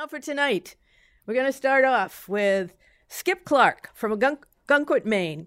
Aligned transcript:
now 0.00 0.06
for 0.06 0.18
tonight. 0.18 0.76
We're 1.26 1.34
going 1.34 1.44
to 1.44 1.52
start 1.52 1.84
off 1.84 2.26
with 2.26 2.72
Skip 3.08 3.44
Clark 3.44 3.90
from 3.92 4.18
Gun- 4.18 4.38
Gunquit, 4.66 5.04
Maine. 5.04 5.46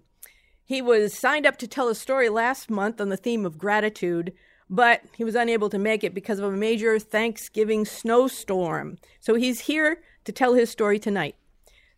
He 0.64 0.80
was 0.80 1.12
signed 1.12 1.44
up 1.44 1.56
to 1.56 1.66
tell 1.66 1.88
a 1.88 1.94
story 1.96 2.28
last 2.28 2.70
month 2.70 3.00
on 3.00 3.08
the 3.08 3.16
theme 3.16 3.44
of 3.44 3.58
gratitude, 3.58 4.32
but 4.70 5.00
he 5.16 5.24
was 5.24 5.34
unable 5.34 5.68
to 5.70 5.78
make 5.78 6.04
it 6.04 6.14
because 6.14 6.38
of 6.38 6.44
a 6.44 6.56
major 6.56 7.00
Thanksgiving 7.00 7.84
snowstorm. 7.84 8.98
So 9.18 9.34
he's 9.34 9.62
here 9.62 10.04
to 10.24 10.30
tell 10.30 10.54
his 10.54 10.70
story 10.70 11.00
tonight. 11.00 11.34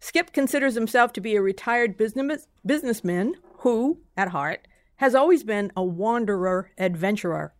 Skip 0.01 0.33
considers 0.33 0.77
himself 0.77 1.13
to 1.13 1.21
be 1.21 1.37
a 1.37 1.43
retired 1.43 1.99
business- 1.99 2.49
businessman 2.65 3.35
who, 3.59 3.99
at 4.17 4.29
heart, 4.29 4.67
has 4.97 5.15
always 5.15 5.45
been 5.45 5.73
a 5.77 5.85
wanderer 5.85 6.71
adventurer. 6.79 7.53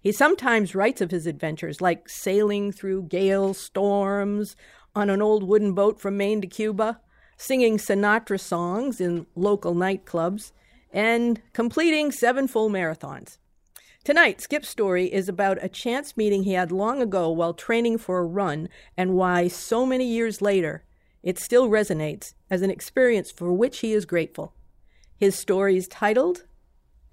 He 0.00 0.12
sometimes 0.12 0.74
writes 0.74 1.00
of 1.00 1.10
his 1.10 1.26
adventures, 1.26 1.80
like 1.80 2.08
sailing 2.08 2.72
through 2.72 3.04
gale 3.04 3.54
storms 3.54 4.56
on 4.94 5.10
an 5.10 5.20
old 5.20 5.42
wooden 5.42 5.72
boat 5.72 6.00
from 6.00 6.16
Maine 6.16 6.40
to 6.40 6.46
Cuba, 6.46 7.00
singing 7.36 7.76
Sinatra 7.76 8.40
songs 8.40 9.00
in 9.00 9.26
local 9.34 9.74
nightclubs, 9.74 10.52
and 10.92 11.42
completing 11.52 12.12
seven 12.12 12.46
full 12.46 12.70
marathons. 12.70 13.38
Tonight, 14.04 14.40
Skip's 14.40 14.68
story 14.68 15.12
is 15.12 15.28
about 15.28 15.58
a 15.60 15.68
chance 15.68 16.16
meeting 16.16 16.44
he 16.44 16.52
had 16.52 16.70
long 16.70 17.02
ago 17.02 17.28
while 17.28 17.52
training 17.52 17.98
for 17.98 18.18
a 18.18 18.24
run 18.24 18.68
and 18.96 19.14
why 19.14 19.48
so 19.48 19.84
many 19.84 20.06
years 20.06 20.40
later 20.40 20.84
it 21.24 21.40
still 21.40 21.68
resonates 21.68 22.34
as 22.48 22.62
an 22.62 22.70
experience 22.70 23.32
for 23.32 23.52
which 23.52 23.80
he 23.80 23.92
is 23.92 24.04
grateful. 24.06 24.54
His 25.16 25.36
story 25.36 25.76
is 25.76 25.88
titled 25.88 26.44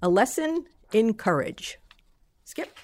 A 0.00 0.08
Lesson 0.08 0.66
in 0.92 1.14
Courage. 1.14 1.78
Skip. 2.44 2.78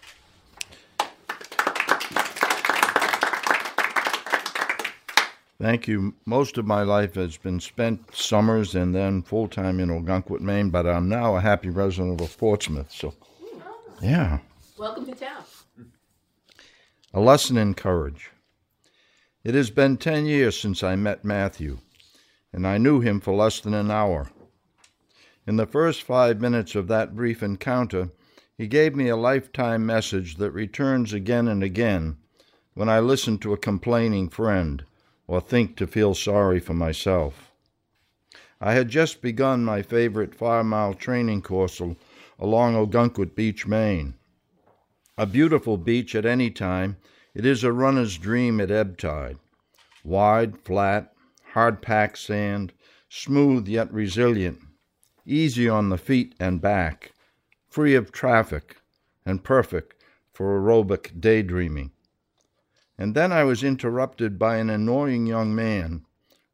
Thank 5.60 5.86
you. 5.86 6.14
Most 6.24 6.56
of 6.56 6.66
my 6.66 6.82
life 6.82 7.14
has 7.16 7.36
been 7.36 7.60
spent 7.60 8.16
summers 8.16 8.74
and 8.74 8.94
then 8.94 9.20
full 9.20 9.46
time 9.46 9.78
in 9.78 9.90
Ogunquit, 9.90 10.40
Maine, 10.40 10.70
but 10.70 10.86
I'm 10.86 11.08
now 11.10 11.36
a 11.36 11.40
happy 11.40 11.68
resident 11.68 12.22
of 12.22 12.38
Portsmouth. 12.38 12.90
So, 12.90 13.12
yeah. 14.00 14.38
Welcome 14.78 15.04
to 15.04 15.14
town. 15.14 15.44
A 17.12 17.20
lesson 17.20 17.58
in 17.58 17.74
courage. 17.74 18.30
It 19.44 19.54
has 19.54 19.70
been 19.70 19.98
10 19.98 20.24
years 20.24 20.58
since 20.58 20.82
I 20.82 20.96
met 20.96 21.24
Matthew, 21.24 21.80
and 22.52 22.66
I 22.66 22.78
knew 22.78 23.00
him 23.00 23.20
for 23.20 23.34
less 23.34 23.60
than 23.60 23.74
an 23.74 23.90
hour. 23.90 24.30
In 25.46 25.56
the 25.56 25.66
first 25.66 26.02
five 26.02 26.40
minutes 26.40 26.74
of 26.74 26.88
that 26.88 27.14
brief 27.14 27.42
encounter, 27.42 28.10
he 28.60 28.66
gave 28.66 28.94
me 28.94 29.08
a 29.08 29.16
lifetime 29.16 29.86
message 29.86 30.36
that 30.36 30.50
returns 30.50 31.14
again 31.14 31.48
and 31.48 31.62
again 31.62 32.18
when 32.74 32.90
I 32.90 33.00
listen 33.00 33.38
to 33.38 33.54
a 33.54 33.56
complaining 33.56 34.28
friend 34.28 34.84
or 35.26 35.40
think 35.40 35.78
to 35.78 35.86
feel 35.86 36.14
sorry 36.14 36.60
for 36.60 36.74
myself. 36.74 37.52
I 38.60 38.74
had 38.74 38.90
just 38.90 39.22
begun 39.22 39.64
my 39.64 39.80
favorite 39.80 40.34
five 40.34 40.66
mile 40.66 40.92
training 40.92 41.40
course 41.40 41.80
along 42.38 42.74
Ogunquit 42.74 43.34
Beach, 43.34 43.66
Maine. 43.66 44.12
A 45.16 45.24
beautiful 45.24 45.78
beach 45.78 46.14
at 46.14 46.26
any 46.26 46.50
time, 46.50 46.98
it 47.34 47.46
is 47.46 47.64
a 47.64 47.72
runner's 47.72 48.18
dream 48.18 48.60
at 48.60 48.70
ebb 48.70 48.98
tide. 48.98 49.38
Wide, 50.04 50.58
flat, 50.58 51.14
hard 51.54 51.80
packed 51.80 52.18
sand, 52.18 52.74
smooth 53.08 53.66
yet 53.68 53.90
resilient, 53.90 54.60
easy 55.24 55.66
on 55.66 55.88
the 55.88 55.96
feet 55.96 56.34
and 56.38 56.60
back, 56.60 57.14
free 57.70 57.94
of 57.94 58.12
traffic, 58.12 58.76
and 59.24 59.44
perfect 59.44 59.94
for 60.32 60.60
aerobic 60.60 61.20
daydreaming. 61.20 61.92
And 62.98 63.14
then 63.14 63.32
I 63.32 63.44
was 63.44 63.64
interrupted 63.64 64.38
by 64.38 64.56
an 64.56 64.68
annoying 64.68 65.26
young 65.26 65.54
man 65.54 66.04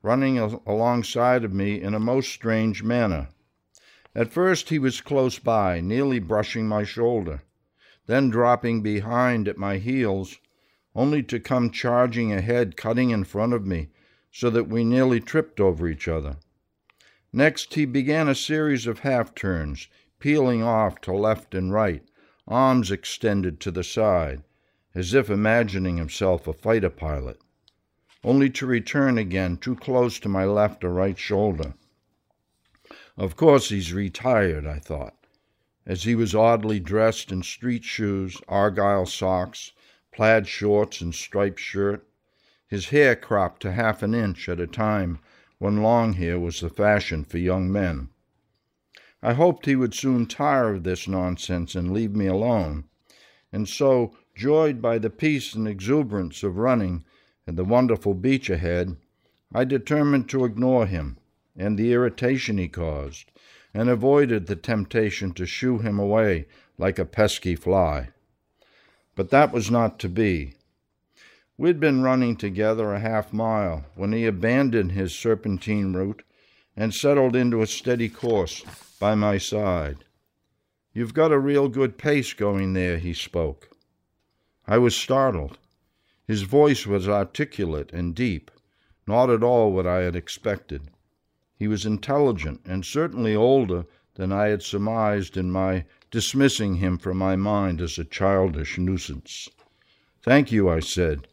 running 0.06 0.38
alongside 0.38 1.42
of 1.42 1.52
me 1.52 1.80
in 1.80 1.92
a 1.92 1.98
most 1.98 2.28
strange 2.28 2.80
manner. 2.80 3.28
At 4.14 4.30
first 4.30 4.68
he 4.68 4.78
was 4.78 5.00
close 5.00 5.40
by, 5.40 5.80
nearly 5.80 6.20
brushing 6.20 6.68
my 6.68 6.84
shoulder, 6.84 7.42
then 8.06 8.30
dropping 8.30 8.82
behind 8.82 9.48
at 9.48 9.58
my 9.58 9.78
heels, 9.78 10.38
only 10.94 11.24
to 11.24 11.40
come 11.40 11.70
charging 11.70 12.32
ahead, 12.32 12.76
cutting 12.76 13.10
in 13.10 13.24
front 13.24 13.52
of 13.52 13.66
me, 13.66 13.88
so 14.30 14.48
that 14.50 14.68
we 14.68 14.84
nearly 14.84 15.18
tripped 15.18 15.58
over 15.58 15.88
each 15.88 16.06
other. 16.06 16.36
Next 17.32 17.74
he 17.74 17.84
began 17.84 18.28
a 18.28 18.34
series 18.36 18.86
of 18.86 19.00
half 19.00 19.34
turns, 19.34 19.88
peeling 20.26 20.60
off 20.60 21.00
to 21.00 21.12
left 21.12 21.54
and 21.54 21.72
right, 21.72 22.02
arms 22.48 22.90
extended 22.90 23.60
to 23.60 23.70
the 23.70 23.84
side 23.84 24.42
as 24.92 25.14
if 25.14 25.30
imagining 25.30 25.98
himself 25.98 26.48
a 26.48 26.52
fighter 26.52 26.90
pilot, 26.90 27.40
only 28.24 28.50
to 28.50 28.66
return 28.66 29.18
again 29.18 29.56
too 29.56 29.76
close 29.76 30.18
to 30.18 30.28
my 30.28 30.44
left 30.44 30.82
or 30.82 30.92
right 30.92 31.16
shoulder. 31.16 31.74
Of 33.16 33.36
course, 33.36 33.68
he's 33.68 33.92
retired, 33.92 34.66
I 34.66 34.80
thought, 34.80 35.14
as 35.86 36.02
he 36.02 36.16
was 36.16 36.34
oddly 36.34 36.80
dressed 36.80 37.30
in 37.30 37.44
street 37.44 37.84
shoes, 37.84 38.40
argyle 38.48 39.06
socks, 39.06 39.70
plaid 40.12 40.48
shorts, 40.48 41.00
and 41.00 41.14
striped 41.14 41.60
shirt, 41.60 42.04
his 42.66 42.88
hair 42.88 43.14
cropped 43.14 43.62
to 43.62 43.70
half 43.70 44.02
an 44.02 44.12
inch 44.12 44.48
at 44.48 44.58
a 44.58 44.66
time 44.66 45.20
when 45.58 45.84
long 45.84 46.14
hair 46.14 46.40
was 46.40 46.58
the 46.58 46.68
fashion 46.68 47.22
for 47.22 47.38
young 47.38 47.70
men. 47.70 48.08
I 49.22 49.34
hoped 49.34 49.66
he 49.66 49.76
would 49.76 49.94
soon 49.94 50.26
tire 50.26 50.74
of 50.74 50.84
this 50.84 51.08
nonsense 51.08 51.74
and 51.74 51.92
leave 51.92 52.14
me 52.14 52.26
alone, 52.26 52.84
and 53.52 53.68
so 53.68 54.14
Joyed 54.36 54.82
by 54.82 54.98
the 54.98 55.08
peace 55.08 55.54
and 55.54 55.66
exuberance 55.66 56.42
of 56.42 56.58
running 56.58 57.06
and 57.46 57.56
the 57.56 57.64
wonderful 57.64 58.12
beach 58.12 58.50
ahead, 58.50 58.98
I 59.54 59.64
determined 59.64 60.28
to 60.28 60.44
ignore 60.44 60.84
him 60.84 61.16
and 61.56 61.78
the 61.78 61.94
irritation 61.94 62.58
he 62.58 62.68
caused, 62.68 63.32
and 63.72 63.88
avoided 63.88 64.46
the 64.46 64.56
temptation 64.56 65.32
to 65.32 65.46
shoo 65.46 65.78
him 65.78 65.98
away 65.98 66.44
like 66.76 66.98
a 66.98 67.06
pesky 67.06 67.56
fly. 67.56 68.10
But 69.14 69.30
that 69.30 69.52
was 69.52 69.70
not 69.70 69.98
to 70.00 70.10
be. 70.10 70.56
We'd 71.56 71.80
been 71.80 72.02
running 72.02 72.36
together 72.36 72.92
a 72.92 73.00
half 73.00 73.32
mile 73.32 73.86
when 73.94 74.12
he 74.12 74.26
abandoned 74.26 74.92
his 74.92 75.14
serpentine 75.14 75.94
route 75.94 76.22
and 76.76 76.92
settled 76.92 77.34
into 77.34 77.62
a 77.62 77.66
steady 77.66 78.10
course 78.10 78.62
by 78.98 79.14
my 79.14 79.38
side. 79.38 80.04
You've 80.92 81.14
got 81.14 81.32
a 81.32 81.38
real 81.38 81.68
good 81.68 81.98
pace 81.98 82.32
going 82.32 82.72
there, 82.72 82.98
he 82.98 83.12
spoke. 83.12 83.68
I 84.66 84.78
was 84.78 84.96
startled. 84.96 85.58
His 86.26 86.42
voice 86.42 86.86
was 86.86 87.08
articulate 87.08 87.92
and 87.92 88.14
deep, 88.14 88.50
not 89.06 89.30
at 89.30 89.42
all 89.42 89.72
what 89.72 89.86
I 89.86 90.00
had 90.00 90.16
expected. 90.16 90.90
He 91.58 91.68
was 91.68 91.86
intelligent 91.86 92.62
and 92.64 92.84
certainly 92.84 93.34
older 93.34 93.84
than 94.14 94.32
I 94.32 94.48
had 94.48 94.62
surmised 94.62 95.36
in 95.36 95.50
my 95.50 95.84
dismissing 96.10 96.76
him 96.76 96.98
from 96.98 97.18
my 97.18 97.36
mind 97.36 97.80
as 97.80 97.98
a 97.98 98.04
childish 98.04 98.78
nuisance. 98.78 99.48
Thank 100.22 100.50
you, 100.50 100.68
I 100.68 100.80
said, 100.80 101.28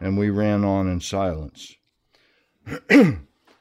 and 0.00 0.18
we 0.18 0.30
ran 0.30 0.64
on 0.64 0.88
in 0.88 1.00
silence. 1.00 1.76
the 2.88 3.18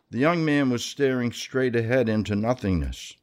young 0.09 0.43
man 0.45 0.69
was 0.69 0.83
staring 0.83 1.31
straight 1.31 1.75
ahead 1.75 2.07
into 2.09 2.35
nothingness. 2.35 3.17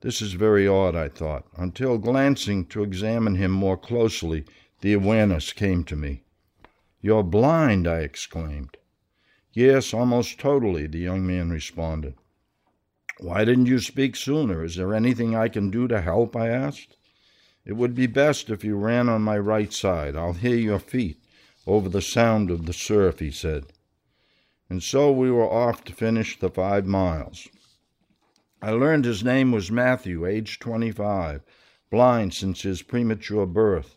This 0.00 0.20
is 0.20 0.34
very 0.34 0.68
odd, 0.68 0.94
I 0.94 1.08
thought, 1.08 1.46
until 1.56 1.96
glancing 1.96 2.66
to 2.66 2.82
examine 2.82 3.36
him 3.36 3.50
more 3.50 3.78
closely, 3.78 4.44
the 4.82 4.92
awareness 4.92 5.52
came 5.52 5.84
to 5.84 5.96
me. 5.96 6.24
You're 7.00 7.22
blind, 7.22 7.88
I 7.88 8.00
exclaimed. 8.00 8.76
Yes, 9.52 9.94
almost 9.94 10.38
totally, 10.38 10.86
the 10.86 10.98
young 10.98 11.26
man 11.26 11.50
responded. 11.50 12.14
Why 13.18 13.46
didn't 13.46 13.66
you 13.66 13.78
speak 13.78 14.16
sooner? 14.16 14.62
Is 14.62 14.76
there 14.76 14.92
anything 14.92 15.34
I 15.34 15.48
can 15.48 15.70
do 15.70 15.88
to 15.88 16.02
help? 16.02 16.36
I 16.36 16.48
asked. 16.48 16.98
It 17.64 17.72
would 17.72 17.94
be 17.94 18.06
best 18.06 18.50
if 18.50 18.62
you 18.62 18.76
ran 18.76 19.08
on 19.08 19.22
my 19.22 19.38
right 19.38 19.72
side. 19.72 20.14
I'll 20.14 20.34
hear 20.34 20.56
your 20.56 20.78
feet 20.78 21.22
over 21.66 21.88
the 21.88 22.02
sound 22.02 22.50
of 22.50 22.66
the 22.66 22.74
surf, 22.74 23.20
he 23.20 23.30
said. 23.30 23.72
And 24.68 24.82
so 24.82 25.10
we 25.10 25.30
were 25.30 25.50
off 25.50 25.84
to 25.84 25.94
finish 25.94 26.38
the 26.38 26.50
five 26.50 26.84
miles. 26.84 27.48
I 28.66 28.70
learned 28.70 29.04
his 29.04 29.22
name 29.22 29.52
was 29.52 29.70
Matthew, 29.70 30.26
aged 30.26 30.60
25, 30.60 31.40
blind 31.88 32.34
since 32.34 32.62
his 32.62 32.82
premature 32.82 33.46
birth 33.46 33.96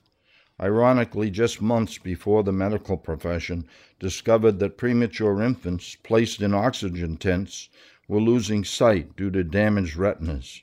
ironically 0.61 1.31
just 1.31 1.59
months 1.59 1.97
before 1.97 2.43
the 2.43 2.51
medical 2.51 2.95
profession 2.95 3.65
discovered 3.99 4.59
that 4.59 4.77
premature 4.77 5.41
infants 5.41 5.95
placed 5.95 6.43
in 6.43 6.53
oxygen 6.53 7.17
tents 7.17 7.69
were 8.07 8.21
losing 8.21 8.63
sight 8.63 9.15
due 9.15 9.31
to 9.31 9.43
damaged 9.43 9.95
retinas. 9.95 10.61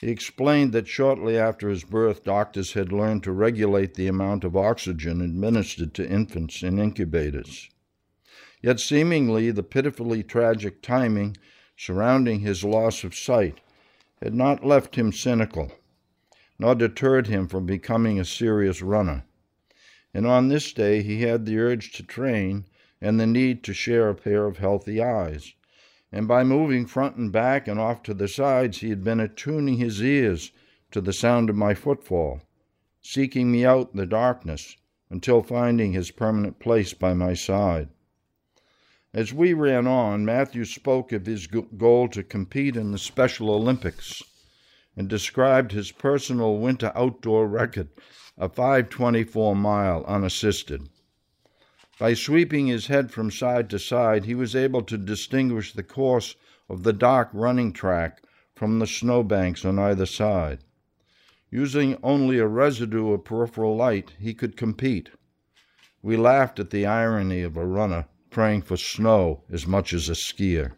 He 0.00 0.10
explained 0.10 0.72
that 0.72 0.88
shortly 0.88 1.36
after 1.36 1.68
his 1.68 1.84
birth, 1.84 2.24
doctors 2.24 2.72
had 2.72 2.90
learned 2.90 3.22
to 3.24 3.32
regulate 3.32 3.96
the 3.96 4.06
amount 4.06 4.44
of 4.44 4.56
oxygen 4.56 5.20
administered 5.20 5.92
to 5.92 6.08
infants 6.08 6.62
in 6.62 6.78
incubators. 6.78 7.68
Yet, 8.62 8.80
seemingly, 8.80 9.50
the 9.50 9.62
pitifully 9.62 10.22
tragic 10.22 10.80
timing 10.80 11.36
surrounding 11.82 12.40
his 12.40 12.62
loss 12.62 13.04
of 13.04 13.14
sight 13.14 13.58
had 14.20 14.34
not 14.34 14.66
left 14.66 14.96
him 14.96 15.10
cynical 15.10 15.72
nor 16.58 16.74
deterred 16.74 17.26
him 17.26 17.48
from 17.48 17.64
becoming 17.64 18.20
a 18.20 18.24
serious 18.24 18.82
runner. 18.82 19.24
And 20.12 20.26
on 20.26 20.48
this 20.48 20.74
day 20.74 21.00
he 21.00 21.22
had 21.22 21.46
the 21.46 21.58
urge 21.58 21.92
to 21.92 22.02
train 22.02 22.66
and 23.00 23.18
the 23.18 23.26
need 23.26 23.64
to 23.64 23.72
share 23.72 24.10
a 24.10 24.14
pair 24.14 24.44
of 24.46 24.58
healthy 24.58 25.02
eyes. 25.02 25.54
And 26.12 26.28
by 26.28 26.44
moving 26.44 26.84
front 26.84 27.16
and 27.16 27.32
back 27.32 27.66
and 27.66 27.80
off 27.80 28.02
to 28.02 28.12
the 28.12 28.28
sides, 28.28 28.78
he 28.78 28.90
had 28.90 29.02
been 29.02 29.20
attuning 29.20 29.78
his 29.78 30.02
ears 30.02 30.52
to 30.90 31.00
the 31.00 31.14
sound 31.14 31.48
of 31.48 31.56
my 31.56 31.72
footfall, 31.72 32.42
seeking 33.00 33.50
me 33.50 33.64
out 33.64 33.92
in 33.92 33.96
the 33.96 34.04
darkness 34.04 34.76
until 35.08 35.42
finding 35.42 35.92
his 35.92 36.10
permanent 36.10 36.58
place 36.58 36.92
by 36.92 37.14
my 37.14 37.32
side. 37.32 37.88
As 39.12 39.34
we 39.34 39.54
ran 39.54 39.88
on, 39.88 40.24
Matthew 40.24 40.64
spoke 40.64 41.10
of 41.10 41.26
his 41.26 41.48
goal 41.48 42.06
to 42.10 42.22
compete 42.22 42.76
in 42.76 42.92
the 42.92 42.98
Special 42.98 43.50
Olympics 43.50 44.22
and 44.96 45.08
described 45.08 45.72
his 45.72 45.90
personal 45.90 46.58
winter 46.58 46.92
outdoor 46.94 47.48
record 47.48 47.88
of 48.38 48.54
524 48.54 49.56
mile 49.56 50.04
unassisted. 50.04 50.88
By 51.98 52.14
sweeping 52.14 52.68
his 52.68 52.86
head 52.86 53.10
from 53.10 53.32
side 53.32 53.68
to 53.70 53.80
side, 53.80 54.26
he 54.26 54.36
was 54.36 54.54
able 54.54 54.82
to 54.82 54.96
distinguish 54.96 55.72
the 55.72 55.82
course 55.82 56.36
of 56.68 56.84
the 56.84 56.92
dark 56.92 57.30
running 57.32 57.72
track 57.72 58.22
from 58.54 58.78
the 58.78 58.86
snowbanks 58.86 59.64
on 59.64 59.76
either 59.76 60.06
side. 60.06 60.60
Using 61.50 61.98
only 62.04 62.38
a 62.38 62.46
residue 62.46 63.10
of 63.10 63.24
peripheral 63.24 63.74
light, 63.74 64.12
he 64.20 64.34
could 64.34 64.56
compete. 64.56 65.10
We 66.00 66.16
laughed 66.16 66.60
at 66.60 66.70
the 66.70 66.86
irony 66.86 67.42
of 67.42 67.56
a 67.56 67.66
runner 67.66 68.06
praying 68.30 68.62
for 68.62 68.76
snow 68.76 69.42
as 69.50 69.66
much 69.66 69.92
as 69.92 70.08
a 70.08 70.12
skier. 70.12 70.72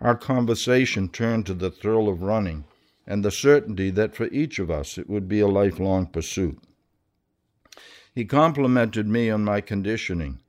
Our 0.00 0.16
conversation 0.16 1.08
turned 1.08 1.46
to 1.46 1.54
the 1.54 1.70
thrill 1.70 2.08
of 2.08 2.22
running 2.22 2.64
and 3.06 3.24
the 3.24 3.30
certainty 3.30 3.90
that 3.90 4.14
for 4.14 4.26
each 4.28 4.58
of 4.58 4.70
us 4.70 4.96
it 4.96 5.10
would 5.10 5.28
be 5.28 5.40
a 5.40 5.48
lifelong 5.48 6.06
pursuit. 6.06 6.58
He 8.14 8.24
complimented 8.24 9.06
me 9.06 9.30
on 9.30 9.44
my 9.44 9.60
conditioning, 9.60 10.40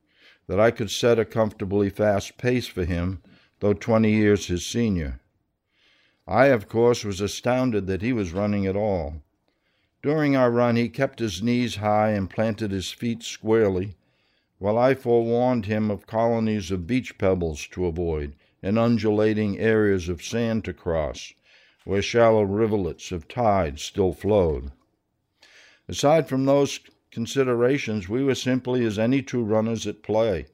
that 0.47 0.59
I 0.59 0.71
could 0.71 0.91
set 0.91 1.19
a 1.19 1.25
comfortably 1.25 1.89
fast 1.89 2.37
pace 2.37 2.67
for 2.67 2.85
him, 2.85 3.21
though 3.59 3.73
20 3.73 4.11
years 4.11 4.47
his 4.47 4.65
senior. 4.65 5.21
I, 6.27 6.47
of 6.47 6.67
course, 6.67 7.03
was 7.03 7.21
astounded 7.21 7.87
that 7.87 8.01
he 8.01 8.13
was 8.13 8.33
running 8.33 8.65
at 8.65 8.75
all. 8.75 9.21
During 10.03 10.35
our 10.35 10.51
run, 10.51 10.75
he 10.75 10.89
kept 10.89 11.19
his 11.19 11.41
knees 11.41 11.75
high 11.77 12.11
and 12.11 12.29
planted 12.29 12.71
his 12.71 12.91
feet 12.91 13.23
squarely, 13.23 13.95
while 14.61 14.77
I 14.77 14.93
forewarned 14.93 15.65
him 15.65 15.89
of 15.89 16.05
colonies 16.05 16.69
of 16.69 16.85
beach 16.85 17.17
pebbles 17.17 17.65
to 17.71 17.87
avoid 17.87 18.35
and 18.61 18.77
undulating 18.77 19.57
areas 19.57 20.07
of 20.07 20.21
sand 20.21 20.63
to 20.65 20.71
cross, 20.71 21.33
where 21.83 21.99
shallow 21.99 22.43
rivulets 22.43 23.11
of 23.11 23.27
tide 23.27 23.79
still 23.79 24.13
flowed. 24.13 24.71
Aside 25.87 26.29
from 26.29 26.45
those 26.45 26.79
considerations, 27.09 28.07
we 28.07 28.23
were 28.23 28.35
simply 28.35 28.85
as 28.85 28.99
any 28.99 29.23
two 29.23 29.41
runners 29.41 29.87
at 29.87 30.03
play, 30.03 30.45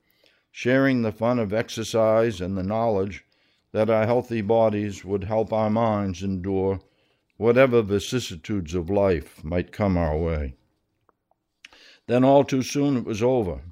sharing 0.51 1.01
the 1.01 1.11
fun 1.11 1.37
of 1.37 1.51
exercise 1.51 2.39
and 2.39 2.57
the 2.57 2.63
knowledge 2.63 3.25
that 3.73 3.89
our 3.89 4.05
healthy 4.05 4.39
bodies 4.39 5.03
would 5.03 5.25
help 5.25 5.51
our 5.51 5.69
minds 5.69 6.23
endure 6.23 6.79
whatever 7.35 7.81
vicissitudes 7.81 8.73
of 8.73 8.89
life 8.89 9.43
might 9.43 9.73
come 9.73 9.97
our 9.97 10.17
way. 10.17 10.55
Then 12.05 12.23
all 12.23 12.45
too 12.45 12.61
soon 12.61 12.95
it 12.95 13.03
was 13.03 13.21
over. 13.21 13.63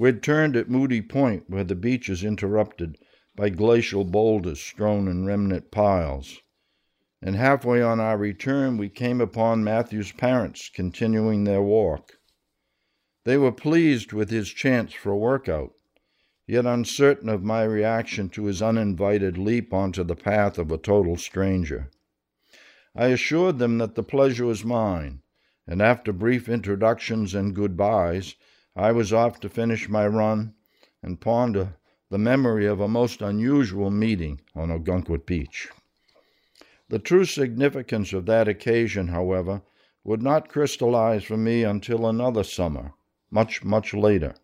We'd 0.00 0.22
turned 0.22 0.56
at 0.56 0.70
Moody 0.70 1.02
Point, 1.02 1.44
where 1.48 1.62
the 1.62 1.74
beach 1.74 2.08
is 2.08 2.24
interrupted 2.24 2.96
by 3.36 3.50
glacial 3.50 4.04
boulders 4.04 4.58
strewn 4.58 5.06
in 5.06 5.26
remnant 5.26 5.70
piles 5.70 6.40
and 7.22 7.36
halfway 7.36 7.82
on 7.82 8.00
our 8.00 8.16
return 8.16 8.78
we 8.78 8.88
came 8.88 9.20
upon 9.20 9.62
Matthew's 9.62 10.12
parents 10.12 10.70
continuing 10.70 11.44
their 11.44 11.60
walk. 11.60 12.14
They 13.24 13.36
were 13.36 13.52
pleased 13.52 14.14
with 14.14 14.30
his 14.30 14.48
chance 14.48 14.94
for 14.94 15.12
a 15.12 15.18
workout, 15.18 15.74
yet 16.46 16.64
uncertain 16.64 17.28
of 17.28 17.42
my 17.42 17.62
reaction 17.64 18.30
to 18.30 18.46
his 18.46 18.62
uninvited 18.62 19.36
leap 19.36 19.74
onto 19.74 20.02
the 20.02 20.16
path 20.16 20.56
of 20.56 20.72
a 20.72 20.78
total 20.78 21.18
stranger. 21.18 21.90
I 22.96 23.08
assured 23.08 23.58
them 23.58 23.76
that 23.78 23.96
the 23.96 24.02
pleasure 24.02 24.46
was 24.46 24.64
mine, 24.64 25.20
and 25.66 25.82
after 25.82 26.10
brief 26.10 26.48
introductions 26.48 27.34
and 27.34 27.54
goodbyes, 27.54 28.34
I 28.76 28.92
was 28.92 29.12
off 29.12 29.40
to 29.40 29.48
finish 29.48 29.88
my 29.88 30.06
run 30.06 30.54
and 31.02 31.20
ponder 31.20 31.74
the 32.08 32.18
memory 32.18 32.66
of 32.66 32.80
a 32.80 32.86
most 32.86 33.20
unusual 33.20 33.90
meeting 33.90 34.40
on 34.54 34.70
Ogunquit 34.70 35.26
Beach. 35.26 35.68
The 36.88 37.00
true 37.00 37.24
significance 37.24 38.12
of 38.12 38.26
that 38.26 38.46
occasion, 38.46 39.08
however, 39.08 39.62
would 40.04 40.22
not 40.22 40.48
crystallize 40.48 41.24
for 41.24 41.36
me 41.36 41.64
until 41.64 42.06
another 42.06 42.44
summer, 42.44 42.94
much, 43.30 43.64
much 43.64 43.92
later. 43.92 44.34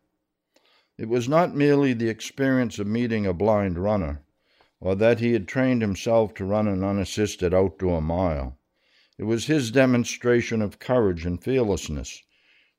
It 0.98 1.08
was 1.08 1.28
not 1.28 1.54
merely 1.54 1.92
the 1.92 2.08
experience 2.08 2.80
of 2.80 2.88
meeting 2.88 3.26
a 3.26 3.32
blind 3.32 3.78
runner, 3.78 4.22
or 4.80 4.96
that 4.96 5.20
he 5.20 5.34
had 5.34 5.46
trained 5.46 5.82
himself 5.82 6.34
to 6.34 6.44
run 6.44 6.66
an 6.66 6.82
unassisted 6.82 7.54
outdoor 7.54 8.02
mile. 8.02 8.58
It 9.18 9.24
was 9.24 9.46
his 9.46 9.70
demonstration 9.70 10.62
of 10.62 10.80
courage 10.80 11.24
and 11.24 11.42
fearlessness 11.42 12.22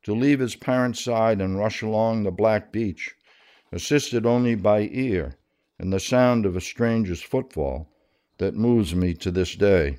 to 0.03 0.13
leave 0.13 0.39
his 0.39 0.55
parents' 0.55 1.03
side 1.03 1.41
and 1.41 1.57
rush 1.57 1.81
along 1.81 2.23
the 2.23 2.31
black 2.31 2.71
beach, 2.71 3.15
assisted 3.71 4.25
only 4.25 4.55
by 4.55 4.89
ear 4.91 5.38
and 5.79 5.91
the 5.91 5.99
sound 5.99 6.45
of 6.45 6.55
a 6.55 6.61
stranger's 6.61 7.21
footfall 7.21 7.91
that 8.38 8.55
moves 8.55 8.95
me 8.95 9.13
to 9.13 9.31
this 9.31 9.55
day. 9.55 9.97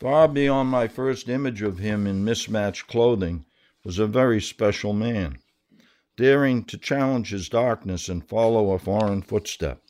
Far 0.00 0.26
beyond 0.28 0.68
my 0.68 0.88
first 0.88 1.28
image 1.28 1.62
of 1.62 1.78
him 1.78 2.06
in 2.06 2.24
mismatched 2.24 2.88
clothing 2.88 3.44
was 3.84 3.98
a 3.98 4.06
very 4.06 4.40
special 4.40 4.92
man, 4.92 5.38
daring 6.16 6.64
to 6.64 6.76
challenge 6.78 7.30
his 7.30 7.48
darkness 7.48 8.08
and 8.08 8.28
follow 8.28 8.72
a 8.72 8.78
foreign 8.78 9.22
footstep. 9.22 9.82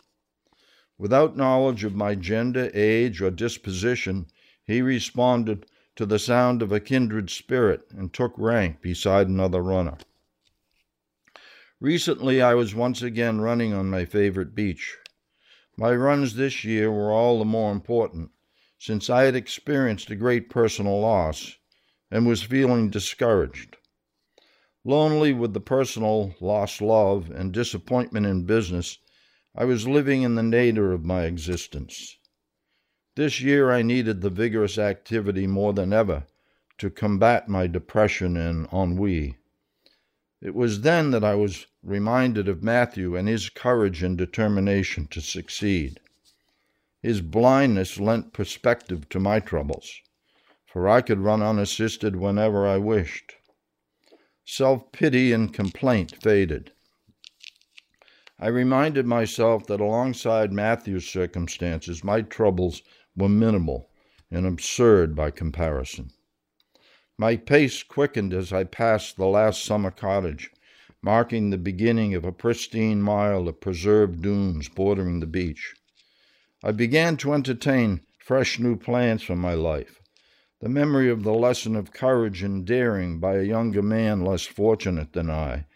Without 0.98 1.37
knowledge 1.37 1.82
of 1.84 1.94
my 1.94 2.14
gender, 2.14 2.70
age, 2.75 3.20
or 3.20 3.31
disposition, 3.31 4.26
he 4.66 4.81
responded 4.81 5.66
to 5.97 6.06
the 6.06 6.19
sound 6.19 6.62
of 6.62 6.73
a 6.73 6.81
kindred 6.81 7.29
spirit 7.31 7.83
and 7.91 8.12
took 8.12 8.33
rank 8.37 8.81
beside 8.81 9.29
another 9.29 9.62
runner. 9.62 9.99
Recently, 11.81 12.41
I 12.41 12.55
was 12.55 12.75
once 12.75 13.03
again 13.03 13.41
running 13.41 13.72
on 13.72 13.91
my 13.91 14.05
favorite 14.05 14.55
beach. 14.55 14.96
My 15.77 15.94
runs 15.94 16.34
this 16.34 16.65
year 16.65 16.91
were 16.91 17.11
all 17.11 17.39
the 17.39 17.44
more 17.44 17.72
important 17.72 18.31
since 18.79 19.11
I 19.11 19.25
had 19.25 19.37
experienced 19.37 20.11
a 20.11 20.17
great 20.17 20.49
personal 20.51 21.01
loss 21.01 21.56
and 22.11 22.27
was 22.27 22.43
feeling 22.43 22.91
discouraged. 22.91 23.77
Lonely 24.84 25.32
with 25.32 25.55
the 25.55 25.61
personal 25.61 26.34
lost 26.41 26.81
love 26.81 27.31
and 27.31 27.53
disappointment 27.53 28.27
in 28.27 28.44
business, 28.44 28.99
I 29.55 29.65
was 29.65 29.87
living 29.87 30.22
in 30.22 30.34
the 30.34 30.43
nadir 30.43 30.93
of 30.93 31.05
my 31.05 31.25
existence. 31.25 32.17
This 33.14 33.42
year 33.42 33.70
I 33.70 33.82
needed 33.82 34.22
the 34.22 34.31
vigorous 34.31 34.78
activity 34.78 35.46
more 35.46 35.74
than 35.74 35.92
ever 35.92 36.24
to 36.78 36.88
combat 36.88 37.46
my 37.46 37.66
depression 37.66 38.38
and 38.38 38.66
ennui. 38.72 39.36
It 40.40 40.54
was 40.54 40.81
then 40.81 41.10
that 41.10 41.22
I 41.22 41.34
was 41.34 41.66
reminded 41.82 42.48
of 42.48 42.62
Matthew 42.62 43.14
and 43.14 43.28
his 43.28 43.50
courage 43.50 44.02
and 44.02 44.16
determination 44.16 45.08
to 45.08 45.20
succeed. 45.20 46.00
His 47.02 47.20
blindness 47.20 48.00
lent 48.00 48.32
perspective 48.32 49.08
to 49.10 49.20
my 49.20 49.40
troubles, 49.40 50.00
for 50.64 50.88
I 50.88 51.02
could 51.02 51.19
run 51.19 51.42
unassisted 51.42 52.16
whenever 52.16 52.66
I 52.66 52.78
wished. 52.78 53.34
Self 54.46 54.90
pity 54.90 55.32
and 55.32 55.52
complaint 55.52 56.16
faded. 56.22 56.72
I 58.38 58.48
reminded 58.48 59.06
myself 59.06 59.66
that 59.66 59.81
alongside 59.81 60.52
Matthew's 60.52 61.06
circumstances, 61.06 62.02
my 62.02 62.22
troubles 62.22 62.82
were 63.16 63.28
minimal 63.28 63.90
and 64.31 64.46
absurd 64.46 65.14
by 65.14 65.31
comparison. 65.31 66.10
My 67.19 67.36
pace 67.36 67.82
quickened 67.82 68.32
as 68.32 68.52
I 68.52 68.64
passed 68.64 69.16
the 69.16 69.26
last 69.26 69.64
summer 69.64 69.90
cottage, 69.90 70.50
marking 71.02 71.50
the 71.50 71.58
beginning 71.58 72.14
of 72.14 72.24
a 72.24 72.32
pristine 72.32 73.02
mile 73.02 73.48
of 73.48 73.60
preserved 73.60 74.22
dunes 74.22 74.69
bordering 74.69 75.20
the 75.20 75.26
beach. 75.26 75.74
I 76.64 76.72
began 76.72 77.16
to 77.19 77.34
entertain 77.34 78.00
fresh 78.19 78.58
new 78.58 78.76
plans 78.76 79.22
for 79.22 79.36
my 79.36 79.54
life. 79.54 80.00
The 80.60 80.69
memory 80.69 81.10
of 81.10 81.24
the 81.24 81.34
lesson 81.34 81.74
of 81.74 81.92
courage 81.92 82.42
and 82.42 82.64
daring 82.64 83.19
by 83.19 83.36
a 83.36 83.42
younger 83.42 83.82
man 83.82 84.24
less 84.24 84.46
fortunate 84.46 85.12
than 85.12 85.28
I 85.28 85.66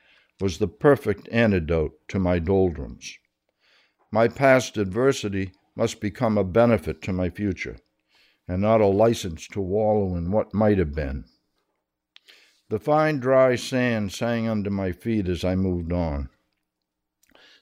was 0.40 0.58
the 0.58 0.68
perfect 0.68 1.28
antidote 1.32 1.98
to 2.08 2.18
my 2.18 2.38
doldrums. 2.38 3.18
My 4.12 4.28
past 4.28 4.76
adversity 4.76 5.52
must 5.76 6.00
become 6.00 6.36
a 6.36 6.44
benefit 6.44 7.02
to 7.02 7.12
my 7.12 7.30
future 7.30 7.76
and 8.48 8.62
not 8.62 8.80
a 8.80 8.86
license 8.86 9.46
to 9.48 9.60
wallow 9.60 10.16
in 10.16 10.30
what 10.30 10.54
might 10.54 10.78
have 10.78 10.94
been. 10.94 11.24
The 12.68 12.80
fine 12.80 13.20
dry 13.20 13.54
sand 13.54 14.12
sang 14.12 14.48
under 14.48 14.70
my 14.70 14.90
feet 14.90 15.28
as 15.28 15.44
I 15.44 15.54
moved 15.54 15.92
on. 15.92 16.30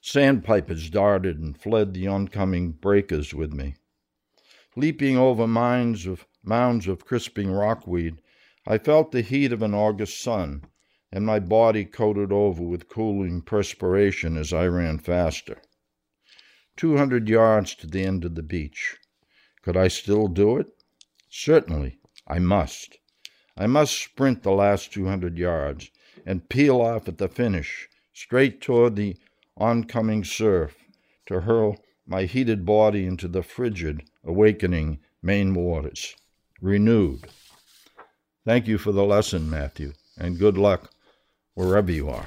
Sandpipers 0.01 0.89
darted 0.89 1.39
and 1.39 1.59
fled 1.59 1.93
the 1.93 2.07
oncoming 2.07 2.73
breakers 2.73 3.35
with 3.35 3.53
me. 3.53 3.75
Leaping 4.77 5.19
over 5.19 5.47
mounds 5.47 6.07
of, 6.07 6.27
mounds 6.43 6.89
of 6.89 7.05
crisping 7.05 7.51
rockweed, 7.51 8.21
I 8.67 8.79
felt 8.79 9.13
the 9.13 9.21
heat 9.23 9.53
of 9.53 9.63
an 9.63 9.75
August 9.75 10.21
sun 10.21 10.65
and 11.15 11.25
my 11.25 11.39
body 11.39 11.85
coated 11.85 12.33
over 12.33 12.63
with 12.63 12.89
cooling 12.89 13.41
perspiration 13.41 14.37
as 14.37 14.53
I 14.53 14.67
ran 14.67 14.99
faster. 14.99 15.63
Two 16.77 16.97
hundred 16.97 17.29
yards 17.29 17.75
to 17.77 17.87
the 17.87 18.03
end 18.05 18.25
of 18.25 18.35
the 18.35 18.43
beach. 18.43 18.97
Could 19.63 19.77
I 19.77 19.89
still 19.89 20.29
do 20.29 20.59
it? 20.59 20.67
Certainly, 21.31 21.99
I 22.27 22.39
must. 22.39 22.99
I 23.57 23.67
must 23.67 23.97
sprint 23.97 24.43
the 24.43 24.51
last 24.51 24.93
200 24.93 25.39
yards 25.39 25.91
and 26.27 26.49
peel 26.49 26.81
off 26.81 27.07
at 27.09 27.19
the 27.19 27.29
finish, 27.29 27.89
straight 28.13 28.61
toward 28.61 28.97
the 28.97 29.17
oncoming 29.57 30.25
surf, 30.25 30.77
to 31.27 31.41
hurl 31.41 31.77
my 32.07 32.25
heated 32.25 32.67
body 32.67 33.07
into 33.07 33.29
the 33.29 33.43
frigid, 33.43 34.03
awakening 34.25 34.99
Maine 35.23 35.55
waters, 35.55 36.15
renewed. 36.61 37.29
Thank 38.45 38.67
you 38.67 38.77
for 38.77 38.93
the 38.93 39.05
lesson, 39.05 39.49
Matthew, 39.49 39.93
and 40.19 40.39
good 40.39 40.59
luck 40.59 40.91
wherever 41.55 41.91
you 41.91 42.11
are. 42.11 42.27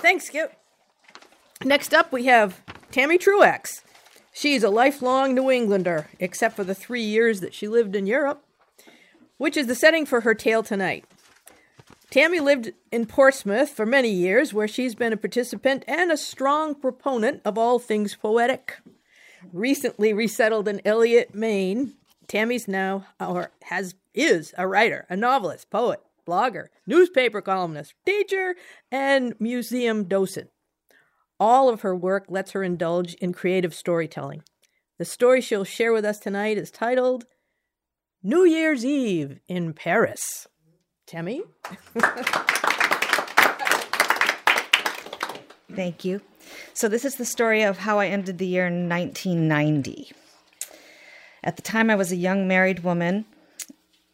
Thanks, 0.00 0.19
Skip. 0.30 0.54
Next 1.64 1.92
up, 1.92 2.12
we 2.12 2.26
have 2.26 2.60
Tammy 2.92 3.18
Truax. 3.18 3.82
She's 4.32 4.62
a 4.62 4.70
lifelong 4.70 5.34
New 5.34 5.50
Englander, 5.50 6.06
except 6.20 6.54
for 6.54 6.62
the 6.62 6.72
three 6.72 7.02
years 7.02 7.40
that 7.40 7.52
she 7.52 7.66
lived 7.66 7.96
in 7.96 8.06
Europe, 8.06 8.44
which 9.38 9.56
is 9.56 9.66
the 9.66 9.74
setting 9.74 10.06
for 10.06 10.20
her 10.20 10.32
tale 10.32 10.62
tonight. 10.62 11.04
Tammy 12.10 12.38
lived 12.38 12.70
in 12.92 13.06
Portsmouth 13.06 13.70
for 13.70 13.84
many 13.84 14.08
years, 14.08 14.54
where 14.54 14.68
she's 14.68 14.94
been 14.94 15.12
a 15.12 15.16
participant 15.16 15.84
and 15.88 16.12
a 16.12 16.16
strong 16.16 16.76
proponent 16.76 17.40
of 17.44 17.58
all 17.58 17.80
things 17.80 18.14
poetic. 18.14 18.78
Recently 19.52 20.12
resettled 20.12 20.68
in 20.68 20.80
Eliot, 20.84 21.34
Maine, 21.34 21.94
Tammy's 22.28 22.68
now 22.68 23.04
or 23.18 23.50
has 23.64 23.96
is 24.14 24.54
a 24.56 24.68
writer, 24.68 25.06
a 25.10 25.16
novelist, 25.16 25.70
poet, 25.70 26.00
blogger, 26.30 26.66
newspaper 26.86 27.40
columnist, 27.40 27.94
teacher, 28.06 28.54
and 28.92 29.34
museum 29.40 30.04
docent. 30.04 30.50
All 31.40 31.68
of 31.68 31.80
her 31.80 31.96
work 31.96 32.26
lets 32.28 32.52
her 32.52 32.62
indulge 32.62 33.14
in 33.14 33.32
creative 33.32 33.74
storytelling. 33.74 34.42
The 34.98 35.04
story 35.04 35.40
she'll 35.40 35.64
share 35.64 35.92
with 35.92 36.04
us 36.04 36.18
tonight 36.18 36.58
is 36.58 36.70
titled 36.70 37.24
New 38.22 38.44
Year's 38.44 38.84
Eve 38.84 39.40
in 39.48 39.72
Paris. 39.72 40.46
Tammy? 41.06 41.42
Thank 45.74 46.04
you. 46.04 46.20
So, 46.74 46.88
this 46.88 47.04
is 47.04 47.16
the 47.16 47.24
story 47.24 47.62
of 47.62 47.78
how 47.78 47.98
I 47.98 48.08
ended 48.08 48.38
the 48.38 48.46
year 48.46 48.66
in 48.66 48.88
1990. 48.88 50.12
At 51.42 51.56
the 51.56 51.62
time, 51.62 51.88
I 51.90 51.94
was 51.94 52.12
a 52.12 52.16
young 52.16 52.46
married 52.46 52.84
woman, 52.84 53.24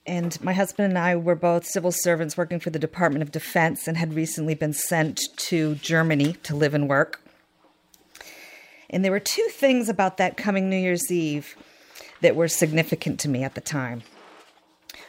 and 0.06 0.42
my 0.42 0.52
husband 0.52 0.88
and 0.88 0.98
I 0.98 1.16
were 1.16 1.34
both 1.34 1.66
civil 1.66 1.92
servants 1.92 2.36
working 2.36 2.60
for 2.60 2.70
the 2.70 2.78
Department 2.78 3.22
of 3.22 3.32
Defense 3.32 3.88
and 3.88 3.96
had 3.96 4.14
recently 4.14 4.54
been 4.54 4.72
sent 4.72 5.20
to 5.36 5.74
Germany 5.76 6.34
to 6.44 6.54
live 6.54 6.74
and 6.74 6.88
work. 6.88 7.20
And 8.88 9.04
there 9.04 9.12
were 9.12 9.20
two 9.20 9.48
things 9.50 9.88
about 9.88 10.16
that 10.18 10.36
coming 10.36 10.70
New 10.70 10.76
Year's 10.76 11.10
Eve 11.10 11.56
that 12.20 12.36
were 12.36 12.48
significant 12.48 13.18
to 13.20 13.28
me 13.28 13.42
at 13.42 13.54
the 13.54 13.60
time. 13.60 14.02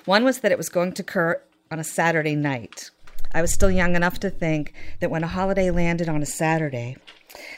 One 0.06 0.24
was 0.24 0.39
that 0.39 0.51
it 0.51 0.58
was 0.58 0.70
going 0.70 0.94
to 0.94 1.04
occur 1.04 1.42
on 1.70 1.80
a 1.80 1.84
Saturday 1.84 2.36
night. 2.36 2.89
I 3.34 3.42
was 3.42 3.54
still 3.54 3.70
young 3.70 3.96
enough 3.96 4.20
to 4.22 4.30
think 4.30 4.74
that 5.00 5.12
when 5.12 5.24
a 5.24 5.27
holiday 5.27 5.70
landed 5.70 6.10
on 6.10 6.24
a 6.24 6.25
Saturday, 6.25 6.98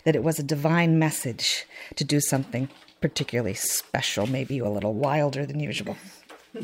that 0.03 0.15
it 0.15 0.23
was 0.23 0.39
a 0.39 0.43
divine 0.43 0.99
message 0.99 1.65
to 1.95 2.03
do 2.03 2.19
something 2.19 2.69
particularly 3.01 3.53
special, 3.53 4.27
maybe 4.27 4.59
a 4.59 4.69
little 4.69 4.93
wilder 4.93 5.45
than 5.45 5.59
usual. 5.59 5.95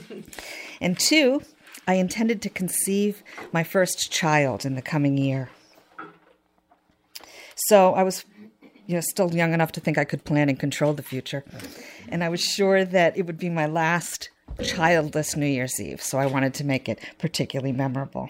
and 0.81 0.99
two, 0.99 1.41
I 1.87 1.95
intended 1.95 2.41
to 2.43 2.49
conceive 2.49 3.23
my 3.51 3.63
first 3.63 4.11
child 4.11 4.65
in 4.65 4.75
the 4.75 4.81
coming 4.81 5.17
year. 5.17 5.49
So 7.55 7.93
I 7.93 8.03
was 8.03 8.25
you 8.87 8.95
know, 8.95 9.01
still 9.01 9.33
young 9.33 9.53
enough 9.53 9.71
to 9.73 9.79
think 9.79 9.97
I 9.97 10.03
could 10.03 10.23
plan 10.23 10.49
and 10.49 10.59
control 10.59 10.93
the 10.93 11.03
future. 11.03 11.43
And 12.09 12.23
I 12.23 12.29
was 12.29 12.41
sure 12.41 12.85
that 12.85 13.17
it 13.17 13.25
would 13.25 13.37
be 13.37 13.49
my 13.49 13.65
last 13.65 14.29
childless 14.63 15.35
New 15.35 15.47
Year's 15.47 15.79
Eve, 15.81 16.01
so 16.01 16.17
I 16.17 16.27
wanted 16.27 16.53
to 16.55 16.63
make 16.63 16.87
it 16.87 16.99
particularly 17.17 17.71
memorable. 17.71 18.29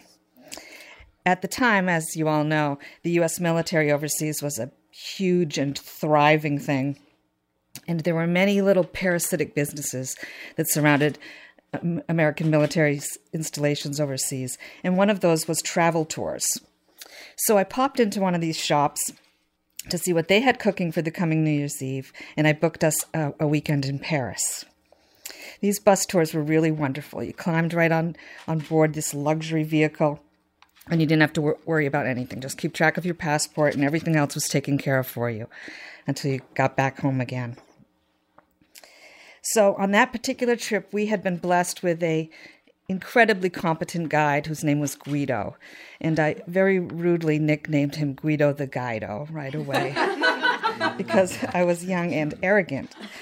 At 1.26 1.42
the 1.42 1.48
time, 1.48 1.90
as 1.90 2.16
you 2.16 2.28
all 2.28 2.44
know, 2.44 2.78
the 3.04 3.12
U.S. 3.12 3.40
military 3.40 3.92
overseas 3.92 4.42
was 4.42 4.60
a 4.60 4.72
huge 4.92 5.58
and 5.58 5.78
thriving 5.78 6.60
thing. 6.60 7.00
And 7.88 8.02
there 8.02 8.16
were 8.16 8.28
many 8.28 8.62
little 8.62 8.84
parasitic 8.84 9.54
businesses 9.54 10.16
that 10.56 10.70
surrounded 10.70 11.20
Um, 11.74 12.02
American 12.08 12.50
military 12.50 13.02
installations 13.34 14.00
overseas. 14.00 14.58
And 14.84 14.98
one 14.98 15.10
of 15.10 15.20
those 15.20 15.48
was 15.48 15.62
travel 15.62 16.06
tours. 16.06 16.60
So 17.36 17.58
I 17.58 17.64
popped 17.64 18.00
into 18.00 18.22
one 18.22 18.36
of 18.36 18.42
these 18.42 18.58
shops 18.58 19.12
to 19.90 19.98
see 19.98 20.14
what 20.14 20.28
they 20.28 20.42
had 20.42 20.60
cooking 20.60 20.92
for 20.92 21.02
the 21.02 21.12
coming 21.12 21.44
New 21.44 21.52
Year's 21.52 21.82
Eve, 21.82 22.12
and 22.38 22.48
I 22.48 22.54
booked 22.54 22.84
us 22.84 23.06
a, 23.14 23.34
a 23.40 23.48
weekend 23.48 23.86
in 23.86 24.00
Paris. 24.00 24.66
These 25.62 25.80
bus 25.80 26.06
tours 26.06 26.34
were 26.34 26.42
really 26.42 26.72
wonderful. 26.72 27.24
You 27.24 27.34
climbed 27.34 27.74
right 27.74 27.92
on, 27.92 28.16
on 28.48 28.60
board 28.60 28.94
this 28.94 29.14
luxury 29.14 29.64
vehicle, 29.64 30.22
and 30.90 31.02
you 31.02 31.08
didn't 31.08 31.22
have 31.22 31.34
to 31.34 31.42
wor- 31.42 31.58
worry 31.66 31.86
about 31.86 32.08
anything. 32.08 32.42
Just 32.42 32.58
keep 32.58 32.74
track 32.74 32.98
of 32.98 33.06
your 33.06 33.16
passport, 33.16 33.76
and 33.76 33.84
everything 33.84 34.16
else 34.16 34.36
was 34.36 34.48
taken 34.48 34.78
care 34.78 35.00
of 35.00 35.08
for 35.08 35.30
you 35.30 35.48
until 36.08 36.32
you 36.32 36.42
got 36.56 36.76
back 36.76 37.00
home 37.00 37.22
again. 37.22 37.58
So, 39.50 39.76
on 39.76 39.92
that 39.92 40.12
particular 40.12 40.56
trip, 40.56 40.92
we 40.92 41.06
had 41.06 41.22
been 41.22 41.38
blessed 41.38 41.84
with 41.84 42.02
a 42.02 42.32
incredibly 42.90 43.52
competent 43.52 44.10
guide 44.10 44.48
whose 44.48 44.64
name 44.64 44.80
was 44.80 44.96
Guido. 44.96 45.56
And 46.02 46.20
I 46.20 46.38
very 46.48 46.80
rudely 46.80 47.38
nicknamed 47.38 47.96
him 47.96 48.14
Guido 48.14 48.54
the 48.54 48.66
Guido 48.66 49.28
right 49.30 49.54
away 49.54 49.94
because 50.98 51.38
I 51.54 51.64
was 51.64 51.86
young 51.86 52.12
and 52.12 52.34
arrogant. 52.42 52.96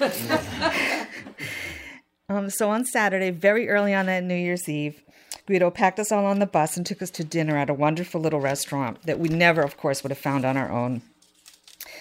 um, 2.30 2.48
so 2.48 2.70
on 2.70 2.86
Saturday, 2.86 3.30
very 3.30 3.68
early 3.68 3.92
on 3.92 4.06
that 4.06 4.24
New 4.24 4.34
Year's 4.34 4.66
Eve, 4.66 5.02
Guido 5.46 5.70
packed 5.70 5.98
us 5.98 6.10
all 6.10 6.24
on 6.24 6.38
the 6.38 6.46
bus 6.46 6.78
and 6.78 6.86
took 6.86 7.02
us 7.02 7.10
to 7.12 7.24
dinner 7.24 7.58
at 7.58 7.68
a 7.68 7.74
wonderful 7.74 8.18
little 8.20 8.40
restaurant 8.40 9.02
that 9.02 9.18
we 9.18 9.28
never, 9.28 9.60
of 9.60 9.76
course, 9.76 10.02
would 10.02 10.10
have 10.10 10.18
found 10.18 10.46
on 10.46 10.56
our 10.56 10.70
own. 10.70 11.02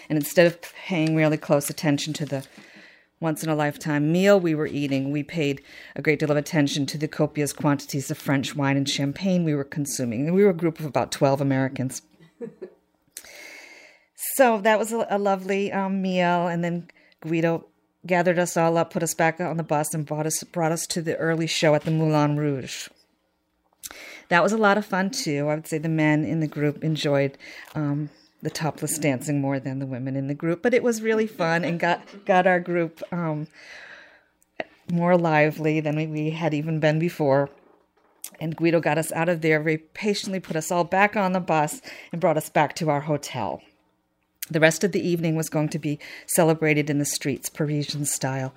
And 0.10 0.18
instead 0.18 0.48
of 0.48 0.62
paying 0.62 1.14
really 1.14 1.38
close 1.38 1.70
attention 1.70 2.14
to 2.14 2.26
the 2.26 2.46
once 3.24 3.42
in 3.42 3.50
a 3.50 3.56
lifetime 3.56 4.12
meal 4.12 4.40
we 4.40 4.54
were 4.54 4.68
eating, 4.68 5.10
we 5.10 5.24
paid 5.24 5.64
a 5.96 6.02
great 6.02 6.20
deal 6.20 6.30
of 6.30 6.38
attention 6.38 6.86
to 6.86 6.98
the 6.98 7.08
copious 7.08 7.54
quantities 7.54 8.12
of 8.12 8.18
French 8.18 8.56
wine 8.56 8.78
and 8.78 8.88
champagne 8.88 9.44
we 9.44 9.56
were 9.56 9.64
consuming. 9.64 10.28
And 10.28 10.36
we 10.36 10.44
were 10.44 10.52
a 10.52 10.54
group 10.54 10.80
of 10.80 10.86
about 10.86 11.12
12 11.12 11.42
Americans. 11.42 12.02
so 14.36 14.60
that 14.60 14.78
was 14.78 14.92
a, 14.92 15.08
a 15.10 15.18
lovely 15.18 15.72
um, 15.72 16.02
meal. 16.02 16.48
And 16.48 16.64
then 16.64 16.90
Guido 17.22 17.66
gathered 18.06 18.38
us 18.38 18.58
all 18.58 18.78
up, 18.78 18.92
put 18.92 19.02
us 19.02 19.14
back 19.14 19.40
on 19.40 19.58
the 19.58 19.64
bus, 19.64 19.94
and 19.94 20.06
brought 20.06 20.28
us, 20.28 20.44
brought 20.44 20.74
us 20.74 20.86
to 20.88 21.02
the 21.02 21.16
early 21.16 21.48
show 21.48 21.74
at 21.74 21.84
the 21.84 21.92
Moulin 21.92 22.38
Rouge. 22.38 22.90
That 24.30 24.44
was 24.44 24.52
a 24.52 24.58
lot 24.58 24.78
of 24.78 24.86
fun 24.86 25.10
too. 25.10 25.48
I 25.48 25.56
would 25.56 25.68
say 25.68 25.78
the 25.78 25.90
men 25.90 26.26
in 26.26 26.40
the 26.42 26.48
group 26.48 26.84
enjoyed 26.84 27.38
um, 27.74 28.10
the 28.44 28.50
topless 28.50 29.00
dancing 29.00 29.42
more 29.42 29.60
than 29.60 29.80
the 29.80 29.86
women 29.86 30.16
in 30.16 30.28
the 30.28 30.34
group, 30.34 30.62
but 30.62 30.74
it 30.74 30.84
was 30.84 31.02
really 31.02 31.26
fun 31.26 31.64
and 31.64 31.80
got 31.80 32.02
got 32.26 32.46
our 32.46 32.60
group 32.60 33.02
um, 33.12 33.48
more 34.92 35.18
lively 35.18 35.80
than 35.80 35.96
we, 35.96 36.06
we 36.06 36.30
had 36.30 36.54
even 36.54 36.80
been 36.80 37.00
before. 37.00 37.50
And 38.40 38.56
Guido 38.56 38.82
got 38.82 38.98
us 38.98 39.12
out 39.14 39.30
of 39.30 39.42
there 39.42 39.62
very 39.62 39.78
patiently, 39.78 40.40
put 40.40 40.56
us 40.56 40.72
all 40.72 40.84
back 40.84 41.16
on 41.16 41.32
the 41.32 41.40
bus, 41.40 41.82
and 42.12 42.20
brought 42.20 42.38
us 42.38 42.50
back 42.50 42.76
to 42.76 42.90
our 42.90 43.02
hotel. 43.02 43.62
The 44.50 44.60
rest 44.60 44.84
of 44.84 44.92
the 44.92 45.08
evening 45.08 45.38
was 45.38 45.50
going 45.50 45.70
to 45.70 45.80
be 45.80 46.00
celebrated 46.26 46.90
in 46.90 47.00
the 47.00 47.06
streets, 47.06 47.50
Parisian 47.50 48.06
style, 48.06 48.54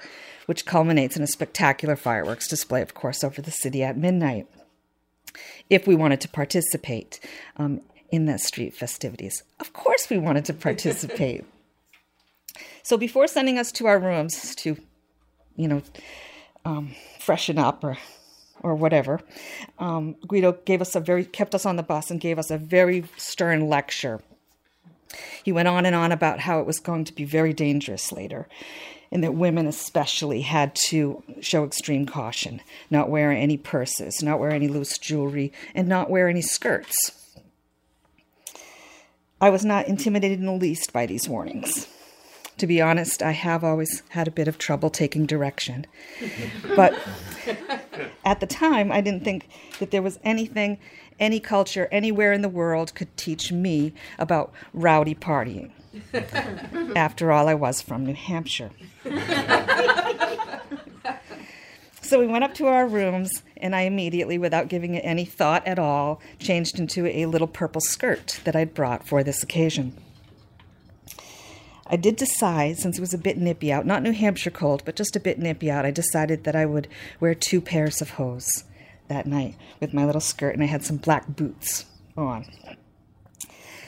which 0.47 0.66
culminates 0.66 1.16
in 1.16 1.23
a 1.23 1.28
spectacular 1.28 1.95
fireworks 1.95 2.49
display, 2.49 2.83
of 2.83 2.95
course, 2.95 3.23
over 3.23 3.40
the 3.40 3.52
city 3.52 3.85
at 3.85 3.97
midnight. 3.97 4.49
If 5.71 5.87
we 5.87 5.95
wanted 5.95 6.21
to 6.23 6.28
participate, 6.28 7.21
um, 7.57 7.83
in 8.10 8.26
the 8.26 8.38
street 8.38 8.75
festivities. 8.75 9.42
Of 9.60 9.72
course, 9.72 10.08
we 10.10 10.18
wanted 10.18 10.44
to 10.46 10.54
participate. 10.54 11.44
so 12.82 12.96
before 12.96 13.26
sending 13.26 13.58
us 13.58 13.72
to 13.72 13.86
our 13.86 13.98
rooms 13.98 14.54
to, 14.56 14.76
you 15.56 15.68
know, 15.68 15.82
um, 16.64 16.94
freshen 17.20 17.58
up 17.58 17.84
or 17.84 17.98
or 18.62 18.75
whatever, 18.75 19.20
um, 19.78 20.16
Guido 20.26 20.52
gave 20.64 20.80
us 20.80 20.96
a 20.96 21.00
very 21.00 21.25
kept 21.25 21.54
us 21.54 21.66
on 21.66 21.76
the 21.76 21.82
bus 21.82 22.10
and 22.10 22.20
gave 22.20 22.38
us 22.38 22.50
a 22.50 22.58
very 22.58 23.04
stern 23.16 23.68
lecture. 23.68 24.20
He 25.44 25.52
went 25.52 25.68
on 25.68 25.86
and 25.86 25.94
on 25.94 26.10
about 26.10 26.40
how 26.40 26.60
it 26.60 26.66
was 26.66 26.80
going 26.80 27.04
to 27.04 27.12
be 27.12 27.25
very 27.25 27.52
dangerous 27.52 28.12
later, 28.12 28.48
and 29.12 29.22
that 29.22 29.34
women 29.34 29.66
especially 29.66 30.40
had 30.40 30.75
to 30.86 31.22
show 31.40 31.64
extreme 31.64 32.06
caution, 32.06 32.60
not 32.90 33.10
wear 33.10 33.30
any 33.30 33.56
purses, 33.56 34.22
not 34.22 34.40
wear 34.40 34.50
any 34.50 34.68
loose 34.68 34.98
jewelry, 34.98 35.52
and 35.75 35.86
not 35.86 36.10
wear 36.10 36.28
any 36.28 36.42
skirts. 36.42 37.25
I 39.40 39.50
was 39.50 39.64
not 39.64 39.87
intimidated 39.87 40.40
in 40.40 40.47
the 40.47 40.52
least 40.52 40.93
by 40.93 41.07
these 41.07 41.28
warnings. 41.28 41.87
To 42.59 42.66
be 42.66 42.81
honest, 42.81 43.23
I 43.23 43.33
have 43.33 43.62
always 43.62 44.02
had 44.11 44.26
a 44.26 44.31
bit 44.31 44.49
of 44.49 44.57
trouble 44.57 44.88
taking 44.88 45.26
direction. 45.26 45.87
but 46.75 46.95
at 48.25 48.40
the 48.40 48.47
time, 48.47 48.90
I 48.90 49.02
didn't 49.02 49.25
think 49.25 49.49
that 49.78 49.90
there 49.90 50.00
was 50.00 50.19
anything, 50.25 50.78
any 51.21 51.38
culture, 51.38 51.87
anywhere 51.93 52.33
in 52.33 52.40
the 52.40 52.49
world 52.49 52.95
could 52.95 53.14
teach 53.19 53.52
me 53.52 53.93
about 54.19 54.52
rowdy 54.73 55.14
partying. 55.14 55.71
After 56.97 57.31
all, 57.31 57.47
I 57.49 57.55
was 57.55 57.83
from 57.83 58.07
New 58.07 58.14
Hampshire. 58.14 58.71
so 62.00 62.19
we 62.19 62.26
went 62.26 62.45
up 62.45 62.55
to 62.55 62.66
our 62.66 62.87
rooms, 62.87 63.43
and 63.58 63.75
I 63.75 63.82
immediately, 63.82 64.38
without 64.38 64.68
giving 64.68 64.94
it 64.94 65.04
any 65.04 65.25
thought 65.25 65.66
at 65.66 65.78
all, 65.78 66.20
changed 66.38 66.78
into 66.78 67.06
a 67.06 67.26
little 67.26 67.46
purple 67.46 67.80
skirt 67.80 68.40
that 68.44 68.56
I'd 68.56 68.75
brought 68.75 69.06
for 69.06 69.22
this 69.22 69.42
occasion. 69.42 69.96
I 71.88 71.96
did 71.96 72.16
decide, 72.16 72.78
since 72.78 72.98
it 72.98 73.00
was 73.00 73.14
a 73.14 73.18
bit 73.18 73.38
nippy 73.38 73.72
out, 73.72 73.86
not 73.86 74.02
New 74.02 74.12
Hampshire 74.12 74.50
cold, 74.50 74.82
but 74.84 74.96
just 74.96 75.14
a 75.14 75.20
bit 75.20 75.38
nippy 75.38 75.70
out, 75.70 75.86
I 75.86 75.92
decided 75.92 76.44
that 76.44 76.56
I 76.56 76.66
would 76.66 76.88
wear 77.20 77.34
two 77.34 77.60
pairs 77.60 78.02
of 78.02 78.10
hose 78.10 78.64
that 79.08 79.26
night 79.26 79.54
with 79.78 79.94
my 79.94 80.04
little 80.04 80.20
skirt, 80.20 80.54
and 80.54 80.62
I 80.62 80.66
had 80.66 80.82
some 80.82 80.96
black 80.96 81.28
boots 81.28 81.86
on. 82.16 82.44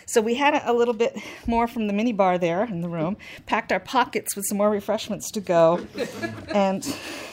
So 0.09 0.23
we 0.23 0.37
had 0.37 0.63
a, 0.65 0.73
little 0.73 0.95
bit 0.95 1.19
more 1.47 1.69
from 1.69 1.87
the 1.87 1.93
mini 1.93 2.15
bar 2.15 2.39
there 2.39 2.65
in 2.65 2.81
the 2.81 2.89
room, 2.89 3.19
packed 3.45 3.71
our 3.73 3.79
pockets 3.79 4.35
with 4.35 4.47
some 4.47 4.57
more 4.57 4.71
refreshments 4.71 5.31
to 5.33 5.41
go, 5.41 5.87
and 6.49 6.83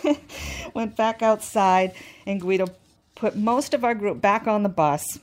went 0.74 0.98
back 0.98 1.22
outside. 1.22 1.94
And 2.25 2.41
Guido 2.41 2.67
put 3.15 3.38
most 3.38 3.74
of 3.74 3.86
our 3.86 3.96
group 3.96 4.20
back 4.20 4.46
on 4.46 4.63
the 4.63 4.70
bus 4.70 5.20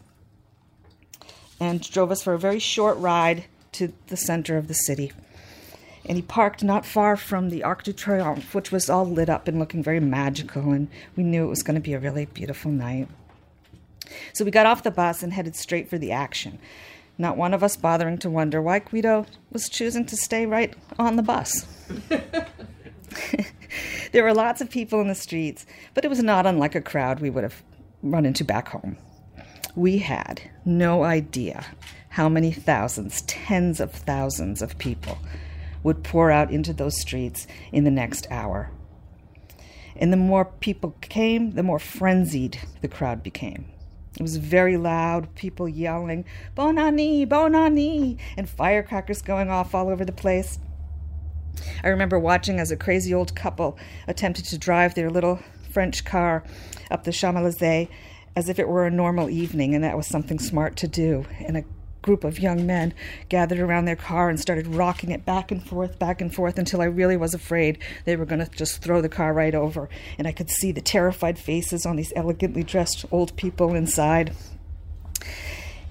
and 1.61 1.83
drove 1.91 2.11
us 2.11 2.23
for 2.23 2.33
a 2.33 2.39
very 2.39 2.59
short 2.59 2.97
ride 2.97 3.45
to 3.73 3.93
the 4.07 4.17
center 4.17 4.57
of 4.57 4.67
the 4.67 4.75
city. 4.75 5.13
And 6.07 6.17
he 6.17 6.23
parked 6.23 6.65
not 6.65 6.87
far 6.87 7.19
from 7.19 7.51
the 7.51 7.65
Arc 7.65 7.83
de 7.83 7.93
Triomphe, 7.93 8.55
which 8.55 8.73
was 8.73 8.89
all 8.89 9.05
lit 9.05 9.29
up 9.29 9.47
and 9.47 9.59
looking 9.59 9.83
very 9.83 10.01
magical, 10.01 10.73
and 10.73 10.89
we 11.17 11.23
knew 11.23 11.45
it 11.45 11.51
was 11.51 11.63
going 11.63 11.75
to 11.75 11.83
be 11.83 11.93
a 11.93 12.01
really 12.01 12.25
beautiful 12.25 12.71
night. 12.71 13.09
So 14.33 14.43
we 14.43 14.51
got 14.51 14.67
off 14.67 14.83
the 14.83 14.91
bus 14.91 15.23
and 15.23 15.35
headed 15.35 15.55
straight 15.55 15.91
for 15.91 15.99
the 15.99 16.13
action 16.13 16.59
not 17.19 17.37
one 17.37 17.54
of 17.54 17.62
us 17.62 17.76
bothering 17.76 18.19
to 18.19 18.31
wonder 18.31 18.61
why 18.61 18.78
Guido 18.81 19.26
was 19.52 19.69
choosing 19.69 20.07
to 20.07 20.16
stay 20.16 20.47
right 20.47 20.75
on 20.99 21.16
the 21.16 21.23
bus. 21.23 21.66
there 24.12 24.23
were 24.23 24.35
lots 24.35 24.61
of 24.61 24.71
people 24.71 25.00
in 25.00 25.09
the 25.09 25.14
streets, 25.14 25.66
but 25.95 26.04
it 26.04 26.09
was 26.09 26.23
not 26.23 26.47
unlike 26.47 26.75
a 26.75 26.81
crowd 26.81 27.21
we 27.21 27.31
would 27.31 27.45
have 27.45 27.62
run 28.02 28.25
into 28.25 28.45
back 28.45 28.69
home. 28.69 28.97
We 29.75 29.99
had 29.99 30.42
no 30.64 31.04
idea 31.04 31.64
how 32.11 32.28
many 32.28 32.52
thousands, 32.52 33.23
tens 33.23 33.81
of 33.81 33.92
thousands 33.92 34.61
of 34.61 34.78
people 34.78 35.19
would 35.83 36.04
pour 36.04 36.31
out 36.31 36.50
into 36.50 36.73
those 36.73 37.00
streets 37.00 37.47
in 37.73 37.85
the 37.85 37.90
next 37.90 38.26
hour. 38.31 38.71
And 39.97 40.12
the 40.12 40.19
more 40.19 40.45
people 40.45 40.97
came, 41.00 41.52
the 41.52 41.62
more 41.62 41.78
frenzied 41.78 42.59
the 42.81 42.88
crowd 42.88 43.23
became. 43.23 43.66
It 44.19 44.23
was 44.23 44.37
very 44.37 44.76
loud, 44.76 45.35
people 45.35 45.69
yelling, 45.69 46.25
Bon 46.54 46.76
année, 46.76 47.28
bon 47.28 47.52
année, 47.52 48.19
and 48.37 48.49
firecrackers 48.49 49.23
going 49.23 49.49
off 49.49 49.75
all 49.75 49.88
over 49.88 50.04
the 50.04 50.12
place. 50.12 50.59
I 51.83 51.88
remember 51.88 52.19
watching 52.19 52.61
as 52.61 52.71
a 52.71 52.76
crazy 52.76 53.14
old 53.14 53.35
couple 53.35 53.78
attempted 54.07 54.45
to 54.47 54.59
drive 54.59 54.95
their 54.95 55.11
little 55.11 55.40
French 55.71 56.04
car 56.04 56.45
up 56.90 57.04
the 57.04 57.12
Champs 57.12 57.38
Elysees 57.38 57.88
as 58.35 58.48
if 58.48 58.59
it 58.59 58.68
were 58.68 58.87
a 58.87 58.90
normal 58.90 59.29
evening 59.29 59.75
and 59.75 59.85
that 59.85 59.96
was 59.96 60.07
something 60.07 60.38
smart 60.38 60.77
to 60.77 60.88
do. 60.88 61.27
And 61.40 61.57
a 61.59 61.64
group 62.03 62.25
of 62.25 62.38
young 62.38 62.67
men 62.67 62.93
gathered 63.29 63.61
around 63.61 63.85
their 63.85 63.97
car 63.97 64.29
and 64.29 64.38
started 64.38 64.67
rocking 64.67 65.11
it 65.11 65.25
back 65.25 65.51
and 65.51 65.65
forth, 65.65 65.99
back 65.99 66.21
and 66.21 66.35
forth 66.35 66.59
until 66.59 66.81
I 66.81 66.87
really 66.87 67.17
was 67.17 67.33
afraid 67.33 67.79
they 68.05 68.17
were 68.17 68.27
going 68.27 68.45
to 68.45 68.51
just 68.51 68.83
throw 68.83 69.01
the 69.01 69.09
car 69.09 69.33
right 69.33 69.55
over. 69.55 69.88
And 70.19 70.27
I 70.27 70.33
could 70.33 70.51
see 70.51 70.73
the 70.73 70.81
terrified 70.81 71.38
faces 71.38 71.87
on 71.87 71.97
these 71.97 72.12
elegantly 72.15 72.62
dressed 72.62 73.05
old 73.11 73.35
people 73.37 73.75
inside. 73.75 74.35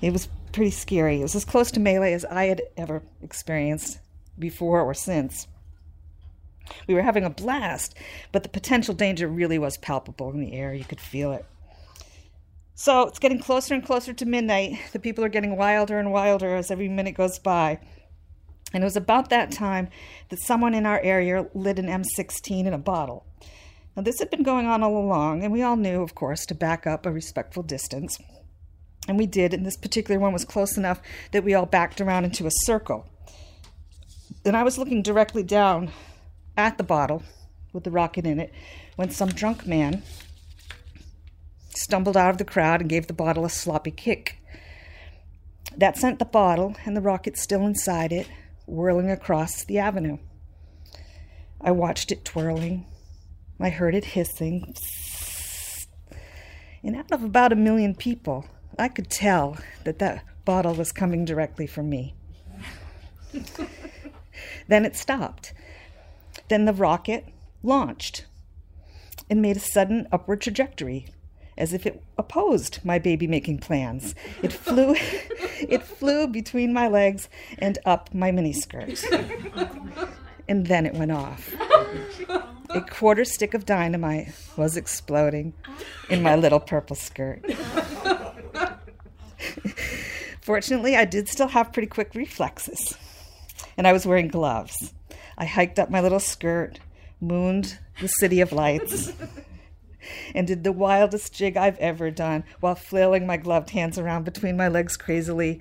It 0.02 0.12
was 0.12 0.30
pretty 0.52 0.72
scary. 0.72 1.20
It 1.20 1.24
was 1.24 1.36
as 1.36 1.46
close 1.46 1.72
to 1.72 1.80
melee 1.80 2.14
as 2.14 2.26
I 2.26 2.46
had 2.46 2.62
ever 2.76 3.02
experienced 3.22 4.00
before 4.38 4.82
or 4.82 4.94
since. 4.94 5.48
We 6.88 6.94
were 6.94 7.02
having 7.02 7.24
a 7.24 7.30
blast, 7.30 7.96
but 8.32 8.44
the 8.44 8.50
potential 8.50 8.94
danger 8.94 9.28
really 9.28 9.60
was 9.60 9.78
palpable 9.78 10.32
in 10.32 10.40
the 10.40 10.54
air. 10.54 10.74
You 10.74 10.86
could 10.86 11.02
feel 11.02 11.32
it. 11.32 11.46
So 12.74 13.08
it's 13.08 13.20
getting 13.20 13.40
closer 13.40 13.74
and 13.74 13.86
closer 13.86 14.14
to 14.14 14.26
midnight. 14.26 14.80
The 14.94 15.00
people 15.00 15.24
are 15.24 15.30
getting 15.30 15.58
wilder 15.58 16.00
and 16.00 16.12
wilder 16.12 16.56
as 16.56 16.72
every 16.72 16.88
minute 16.88 17.16
goes 17.16 17.38
by. 17.38 17.80
And 18.74 18.84
it 18.84 18.86
was 18.86 18.96
about 18.96 19.30
that 19.30 19.52
time 19.52 19.90
that 20.30 20.40
someone 20.40 20.74
in 20.74 20.86
our 20.86 21.00
area 21.02 21.48
lit 21.54 21.80
an 21.80 21.88
M16 21.88 22.66
in 22.66 22.74
a 22.74 22.78
bottle. 22.78 23.26
Now, 23.96 24.04
this 24.04 24.20
had 24.20 24.30
been 24.30 24.44
going 24.44 24.68
on 24.68 24.84
all 24.84 24.98
along, 24.98 25.44
and 25.44 25.52
we 25.52 25.62
all 25.62 25.76
knew, 25.76 26.02
of 26.02 26.16
course, 26.16 26.46
to 26.46 26.56
back 26.56 26.88
up 26.88 27.06
a 27.06 27.12
respectful 27.12 27.64
distance. 27.64 28.18
And 29.08 29.18
we 29.18 29.26
did, 29.26 29.54
and 29.54 29.66
this 29.66 29.76
particular 29.76 30.20
one 30.20 30.32
was 30.32 30.46
close 30.46 30.78
enough 30.78 31.02
that 31.32 31.44
we 31.44 31.54
all 31.54 31.66
backed 31.66 32.00
around 32.00 32.24
into 32.24 32.48
a 32.48 32.52
circle. 32.52 33.06
And 34.46 34.56
I 34.56 34.64
was 34.64 34.78
looking 34.78 35.02
directly 35.02 35.44
down 35.44 35.92
at 36.56 36.78
the 36.78 36.84
bottle 36.84 37.24
with 37.74 37.84
the 37.84 37.92
rocket 37.92 38.26
in 38.26 38.40
it 38.40 38.54
when 38.96 39.10
some 39.10 39.30
drunk 39.30 39.66
man 39.68 40.04
stumbled 41.76 42.18
out 42.18 42.32
of 42.32 42.38
the 42.38 42.46
crowd 42.46 42.82
and 42.82 42.90
gave 42.90 43.08
the 43.08 43.14
bottle 43.14 43.46
a 43.46 43.50
sloppy 43.50 43.92
kick. 43.92 44.42
That 45.76 45.98
sent 45.98 46.20
the 46.20 46.26
bottle 46.26 46.76
and 46.86 46.96
the 46.96 47.02
rocket 47.02 47.38
still 47.38 47.66
inside 47.66 48.12
it 48.12 48.28
whirling 48.66 49.10
across 49.10 49.64
the 49.64 49.80
avenue. 49.80 50.18
I 51.60 51.72
watched 51.72 52.12
it 52.12 52.26
twirling. 52.26 52.86
I 53.60 53.70
heard 53.70 53.96
it 53.96 54.06
hissing. 54.06 54.76
And 56.84 56.96
out 56.96 57.12
of 57.12 57.24
about 57.24 57.54
a 57.54 57.56
million 57.56 57.96
people, 57.96 58.46
I 58.80 58.88
could 58.88 59.10
tell 59.10 59.58
that 59.84 60.00
that 60.00 60.24
bottle 60.46 60.74
was 60.74 60.92
coming 60.92 61.26
directly 61.26 61.68
for 61.68 61.84
me. 61.84 62.16
then 64.68 64.86
it 64.86 64.96
stopped. 64.96 65.54
Then 66.50 66.66
the 66.66 66.74
rocket 66.74 67.28
launched 67.62 68.26
and 69.30 69.42
made 69.42 69.58
a 69.58 69.62
sudden 69.62 70.08
upward 70.12 70.42
trajectory 70.42 71.06
as 71.62 71.74
if 71.74 71.86
it 71.86 72.02
opposed 72.18 72.84
my 72.84 72.98
baby 72.98 73.28
making 73.28 73.60
plans. 73.60 74.16
It 74.42 74.52
flew 74.52 74.96
it 75.60 75.84
flew 75.84 76.28
between 76.28 76.74
my 76.74 76.88
legs 76.88 77.30
and 77.60 77.78
up 77.86 78.12
my 78.14 78.32
miniskirt. 78.32 79.00
And 80.48 80.66
then 80.66 80.88
it 80.88 80.96
went 80.96 81.12
off. 81.12 81.54
A 82.72 82.82
quarter 82.82 83.24
stick 83.24 83.54
of 83.54 83.66
dynamite 83.66 84.34
was 84.58 84.76
exploding 84.76 85.54
in 86.10 86.24
my 86.24 86.36
little 86.36 86.60
purple 86.60 86.96
skirt. 86.96 87.46
Fortunately, 90.42 90.96
I 90.96 91.06
did 91.06 91.30
still 91.30 91.50
have 91.50 91.72
pretty 91.72 91.88
quick 91.88 92.16
reflexes, 92.16 92.98
and 93.78 93.88
I 93.88 93.94
was 93.94 94.08
wearing 94.08 94.30
gloves. 94.30 94.94
I 95.38 95.46
hiked 95.46 95.78
up 95.78 95.92
my 95.92 96.02
little 96.02 96.20
skirt, 96.20 96.80
mooned 97.22 97.78
the 98.02 98.08
city 98.08 98.42
of 98.42 98.52
lights, 98.52 99.14
and 100.34 100.48
did 100.48 100.64
the 100.64 100.72
wildest 100.72 101.34
jig 101.34 101.58
I've 101.58 101.78
ever 101.80 102.12
done 102.12 102.44
while 102.60 102.76
flailing 102.76 103.26
my 103.26 103.38
gloved 103.38 103.72
hands 103.72 103.98
around 103.98 104.24
between 104.24 104.58
my 104.58 104.68
legs 104.68 104.98
crazily 104.98 105.60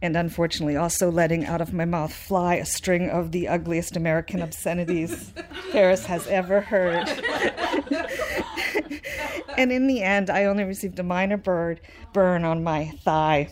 and 0.00 0.16
unfortunately 0.16 0.76
also 0.76 1.10
letting 1.10 1.44
out 1.44 1.60
of 1.60 1.72
my 1.72 1.84
mouth 1.84 2.12
fly 2.12 2.54
a 2.54 2.64
string 2.64 3.10
of 3.10 3.32
the 3.32 3.48
ugliest 3.48 3.96
American 3.96 4.40
obscenities 4.42 5.32
Paris 5.72 6.06
has 6.06 6.26
ever 6.28 6.60
heard. 6.60 7.08
and 9.56 9.72
in 9.72 9.86
the 9.86 10.02
end, 10.02 10.30
I 10.30 10.44
only 10.44 10.64
received 10.64 10.98
a 10.98 11.02
minor 11.02 11.36
bird 11.36 11.80
burn 12.12 12.44
on 12.44 12.62
my 12.62 12.92
thigh. 13.02 13.50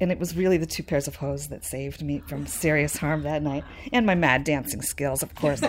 And 0.00 0.12
it 0.12 0.18
was 0.18 0.36
really 0.36 0.58
the 0.58 0.66
two 0.66 0.82
pairs 0.82 1.08
of 1.08 1.16
hose 1.16 1.48
that 1.48 1.64
saved 1.64 2.02
me 2.02 2.22
from 2.26 2.46
serious 2.46 2.96
harm 2.96 3.22
that 3.22 3.42
night, 3.42 3.64
and 3.92 4.04
my 4.04 4.14
mad 4.14 4.44
dancing 4.44 4.82
skills, 4.82 5.22
of 5.22 5.34
course. 5.34 5.62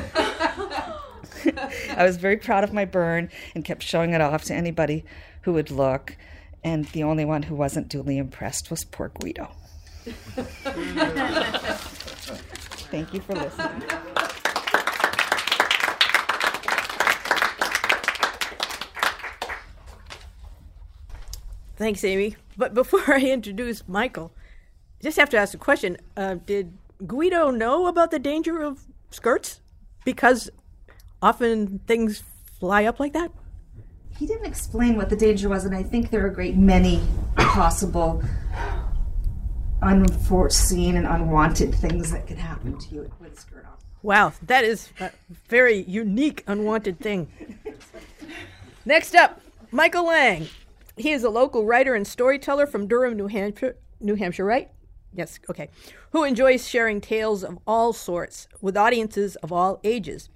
I 1.96 2.04
was 2.04 2.18
very 2.18 2.38
proud 2.38 2.64
of 2.64 2.74
my 2.74 2.86
burn 2.86 3.30
and 3.56 3.64
kept 3.66 3.84
showing 3.84 4.14
it 4.14 4.22
off 4.22 4.44
to 4.46 4.54
anybody 4.54 5.04
who 5.42 5.54
would 5.54 5.72
look. 5.72 6.16
And 6.64 6.86
the 6.86 7.04
only 7.04 7.26
one 7.26 7.44
who 7.44 7.56
wasn't 7.56 7.88
duly 7.88 8.18
impressed 8.18 8.70
was 8.70 8.84
poor 8.84 9.10
Guido. 9.10 9.52
Thank 12.90 13.14
you 13.14 13.22
for 13.22 13.34
listening. 13.34 13.84
Thanks, 21.78 22.02
Tammy. 22.02 22.36
But 22.58 22.74
before 22.74 23.04
I 23.14 23.22
introduce 23.22 23.88
Michael, 23.88 24.34
I 25.00 25.04
just 25.04 25.18
have 25.18 25.30
to 25.30 25.38
ask 25.38 25.54
a 25.54 25.58
question. 25.58 25.98
Uh, 26.16 26.36
did 26.46 26.78
Guido 27.06 27.52
know 27.52 27.86
about 27.88 28.12
the 28.12 28.20
danger 28.20 28.62
of 28.62 28.86
skirts? 29.12 29.62
Because 30.04 30.50
often 31.22 31.80
things 31.88 32.24
fly 32.60 32.86
up 32.86 33.00
like 33.00 33.14
that? 33.14 33.32
He 34.18 34.26
didn't 34.26 34.46
explain 34.46 34.98
what 34.98 35.10
the 35.10 35.16
danger 35.16 35.48
was, 35.50 35.66
and 35.66 35.76
I 35.76 35.84
think 35.84 36.10
there 36.10 36.24
are 36.24 36.30
a 36.30 36.34
great 36.34 36.58
many 36.58 37.02
possible 37.36 38.24
unforeseen 39.82 40.96
and 40.98 41.06
unwanted 41.06 41.74
things 41.76 42.12
that 42.12 42.26
could 42.26 42.38
happen 42.38 42.78
to 42.80 42.96
you 42.96 43.12
with 43.20 43.34
a 43.34 43.40
skirt 43.40 43.66
on. 43.66 43.74
Wow, 44.02 44.34
that 44.44 44.64
is 44.64 44.90
a 45.00 45.12
very 45.48 45.84
unique, 45.84 46.44
unwanted 46.48 47.00
thing. 47.00 47.28
Next 48.86 49.16
up, 49.16 49.42
Michael 49.72 50.08
Lang. 50.08 50.48
He 50.96 51.12
is 51.12 51.24
a 51.24 51.30
local 51.30 51.66
writer 51.66 51.94
and 51.94 52.08
storyteller 52.08 52.66
from 52.66 52.88
Durham, 52.88 53.16
New 53.16 53.28
Hampshire. 53.28 53.76
New 54.00 54.16
Hampshire, 54.16 54.46
right? 54.46 54.72
Yes, 55.14 55.40
okay. 55.50 55.70
Who 56.12 56.24
enjoys 56.24 56.68
sharing 56.68 57.02
tales 57.02 57.44
of 57.44 57.60
all 57.68 57.94
sorts 57.94 58.48
with 58.62 58.76
audiences 58.76 59.36
of 59.38 59.52
all 59.52 59.80
ages. 59.84 60.30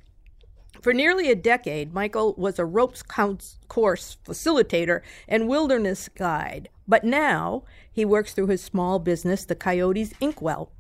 For 0.82 0.94
nearly 0.94 1.30
a 1.30 1.36
decade, 1.36 1.94
Michael 1.94 2.34
was 2.38 2.58
a 2.58 2.66
ropes 2.66 3.04
course 3.04 4.18
facilitator 4.26 5.02
and 5.28 5.48
wilderness 5.48 6.10
guide, 6.10 6.70
but 6.88 7.04
now 7.04 7.64
he 7.92 8.04
works 8.04 8.34
through 8.34 8.48
his 8.48 8.64
small 8.64 8.98
business, 8.98 9.46
the 9.46 9.54
Coyotes 9.54 10.14
Inkwell, 10.20 10.72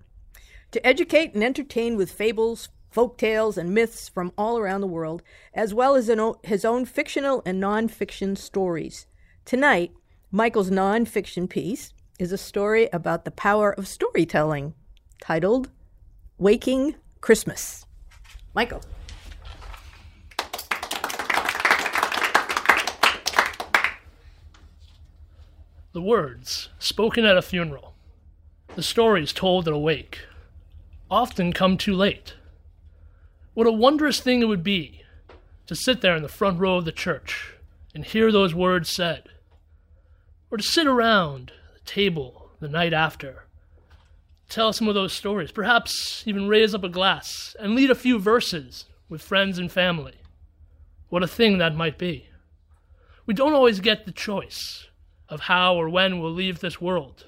to 0.72 0.86
educate 0.86 1.36
and 1.36 1.44
entertain 1.44 1.98
with 1.98 2.12
fables, 2.12 2.70
folk 2.90 3.20
tales, 3.20 3.60
and 3.60 3.76
myths 3.76 4.10
from 4.10 4.34
all 4.40 4.58
around 4.58 4.82
the 4.82 4.88
world, 4.88 5.22
as 5.54 5.72
well 5.72 5.94
as 5.94 6.12
his 6.44 6.66
own 6.66 6.86
fictional 6.86 7.44
and 7.46 7.62
nonfiction 7.62 8.36
stories. 8.36 9.06
Tonight, 9.46 9.92
Michael's 10.32 10.72
nonfiction 10.72 11.48
piece 11.48 11.94
is 12.18 12.32
a 12.32 12.38
story 12.40 12.90
about 12.92 13.24
the 13.24 13.32
power 13.32 13.72
of 13.72 13.88
storytelling, 13.88 14.74
titled 15.22 15.70
Waking 16.40 16.96
Christmas. 17.20 17.86
Michael. 18.56 18.82
The 25.94 26.02
words 26.02 26.70
spoken 26.80 27.26
at 27.26 27.36
a 27.36 27.42
funeral, 27.42 27.96
the 28.76 28.84
stories 28.84 29.34
told 29.34 29.68
at 29.68 29.74
a 29.74 29.78
wake, 29.78 30.20
often 31.10 31.52
come 31.52 31.78
too 31.78 31.94
late. 31.94 32.36
What 33.54 33.68
a 33.68 33.74
wondrous 33.74 34.22
thing 34.22 34.42
it 34.42 34.48
would 34.48 34.64
be 34.64 35.04
to 35.68 35.76
sit 35.76 36.00
there 36.00 36.16
in 36.16 36.24
the 36.24 36.30
front 36.30 36.60
row 36.60 36.78
of 36.78 36.86
the 36.86 36.94
church 36.94 37.56
and 37.94 38.06
hear 38.06 38.32
those 38.32 38.56
words 38.56 38.90
said, 38.90 39.28
or 40.50 40.58
to 40.58 40.64
sit 40.64 40.88
around 40.88 41.52
the 41.74 41.82
table 41.82 42.52
the 42.62 42.70
night 42.70 42.94
after, 42.94 43.44
tell 44.48 44.72
some 44.72 44.88
of 44.88 44.96
those 44.96 45.12
stories, 45.12 45.52
perhaps 45.52 46.24
even 46.26 46.48
raise 46.48 46.74
up 46.74 46.86
a 46.86 46.90
glass 46.90 47.54
and 47.60 47.76
lead 47.76 47.92
a 47.92 47.96
few 47.96 48.18
verses 48.18 48.86
with 49.10 49.22
friends 49.22 49.60
and 49.60 49.70
family. 49.70 50.16
What 51.10 51.22
a 51.22 51.28
thing 51.28 51.58
that 51.58 51.76
might 51.76 51.98
be. 51.98 52.30
We 53.26 53.34
don't 53.34 53.54
always 53.54 53.82
get 53.82 54.06
the 54.06 54.14
choice 54.14 54.88
of 55.32 55.42
how 55.42 55.76
or 55.76 55.90
when 55.90 56.20
we'll 56.20 56.32
leave 56.32 56.60
this 56.60 56.80
world. 56.80 57.26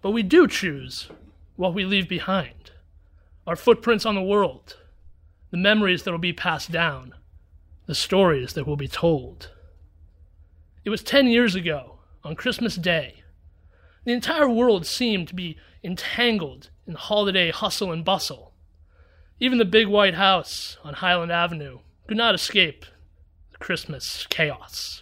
But 0.00 0.12
we 0.12 0.22
do 0.22 0.46
choose 0.46 1.08
what 1.56 1.74
we 1.74 1.84
leave 1.84 2.08
behind 2.08 2.70
our 3.44 3.56
footprints 3.56 4.06
on 4.06 4.14
the 4.14 4.22
world, 4.22 4.76
the 5.50 5.56
memories 5.56 6.04
that 6.04 6.12
will 6.12 6.18
be 6.18 6.32
passed 6.32 6.70
down, 6.70 7.12
the 7.86 7.94
stories 7.94 8.52
that 8.52 8.68
will 8.68 8.76
be 8.76 8.86
told. 8.86 9.50
It 10.84 10.90
was 10.90 11.02
10 11.02 11.26
years 11.26 11.56
ago, 11.56 11.92
on 12.24 12.36
Christmas 12.36 12.76
Day. 12.76 13.22
The 14.04 14.12
entire 14.12 14.48
world 14.48 14.86
seemed 14.86 15.28
to 15.28 15.34
be 15.34 15.56
entangled 15.82 16.70
in 16.86 16.94
holiday 16.94 17.50
hustle 17.50 17.92
and 17.92 18.04
bustle. 18.04 18.52
Even 19.40 19.58
the 19.58 19.64
big 19.64 19.88
white 19.88 20.14
house 20.14 20.76
on 20.84 20.94
Highland 20.94 21.32
Avenue 21.32 21.80
could 22.06 22.16
not 22.16 22.34
escape 22.34 22.84
the 23.50 23.58
Christmas 23.58 24.26
chaos. 24.30 25.01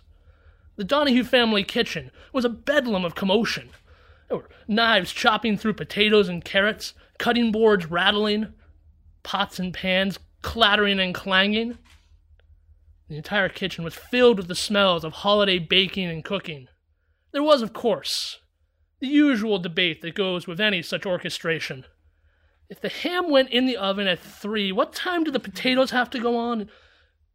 The 0.81 0.85
Donahue 0.85 1.25
family 1.25 1.62
kitchen 1.62 2.11
was 2.33 2.47
a 2.47 2.49
bedlam 2.49 3.05
of 3.05 3.14
commotion. 3.14 3.69
There 4.29 4.38
were 4.38 4.49
knives 4.66 5.12
chopping 5.12 5.59
through 5.59 5.75
potatoes 5.75 6.27
and 6.27 6.43
carrots, 6.43 6.95
cutting 7.19 7.53
boards 7.53 7.90
rattling, 7.90 8.55
pots 9.23 9.59
and 9.59 9.75
pans 9.75 10.19
clattering 10.40 10.99
and 10.99 11.14
clanging. 11.14 11.77
The 13.11 13.19
entire 13.19 13.51
kitchen 13.51 13.85
was 13.85 13.95
filled 13.95 14.38
with 14.38 14.49
the 14.49 14.55
smells 14.55 15.05
of 15.05 15.12
holiday 15.12 15.59
baking 15.59 16.09
and 16.09 16.25
cooking. 16.25 16.69
There 17.33 17.43
was, 17.43 17.61
of 17.61 17.75
course, 17.75 18.38
the 19.01 19.07
usual 19.07 19.59
debate 19.59 20.01
that 20.01 20.14
goes 20.14 20.47
with 20.47 20.62
any 20.62 20.81
such 20.81 21.05
orchestration. 21.05 21.85
If 22.71 22.81
the 22.81 22.88
ham 22.88 23.29
went 23.29 23.51
in 23.51 23.66
the 23.66 23.77
oven 23.77 24.07
at 24.07 24.19
three, 24.19 24.73
what 24.73 24.95
time 24.95 25.25
do 25.25 25.31
the 25.31 25.40
potatoes 25.40 25.90
have 25.90 26.09
to 26.09 26.19
go 26.19 26.38
on? 26.38 26.71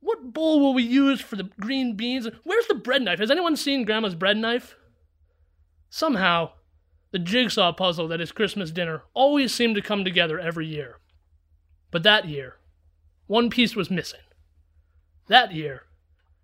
What 0.06 0.34
bowl 0.34 0.60
will 0.60 0.76
we 0.76 0.84
use 0.84 1.20
for 1.20 1.36
the 1.36 1.50
green 1.60 1.96
beans? 1.96 2.28
Where's 2.44 2.68
the 2.68 2.76
bread 2.76 3.02
knife? 3.02 3.18
Has 3.18 3.32
anyone 3.32 3.56
seen 3.56 3.86
Grandma's 3.86 4.14
bread 4.14 4.38
knife? 4.38 4.76
Somehow, 5.90 6.52
the 7.10 7.18
jigsaw 7.18 7.74
puzzle 7.74 8.08
that 8.10 8.22
is 8.22 8.32
Christmas 8.32 8.70
dinner 8.70 9.02
always 9.16 9.52
seemed 9.52 9.74
to 9.74 9.82
come 9.82 10.04
together 10.04 10.40
every 10.40 10.68
year. 10.68 11.00
But 11.90 12.04
that 12.04 12.28
year, 12.28 12.58
one 13.26 13.50
piece 13.50 13.76
was 13.76 13.90
missing. 13.90 14.20
That 15.28 15.56
year, 15.56 15.86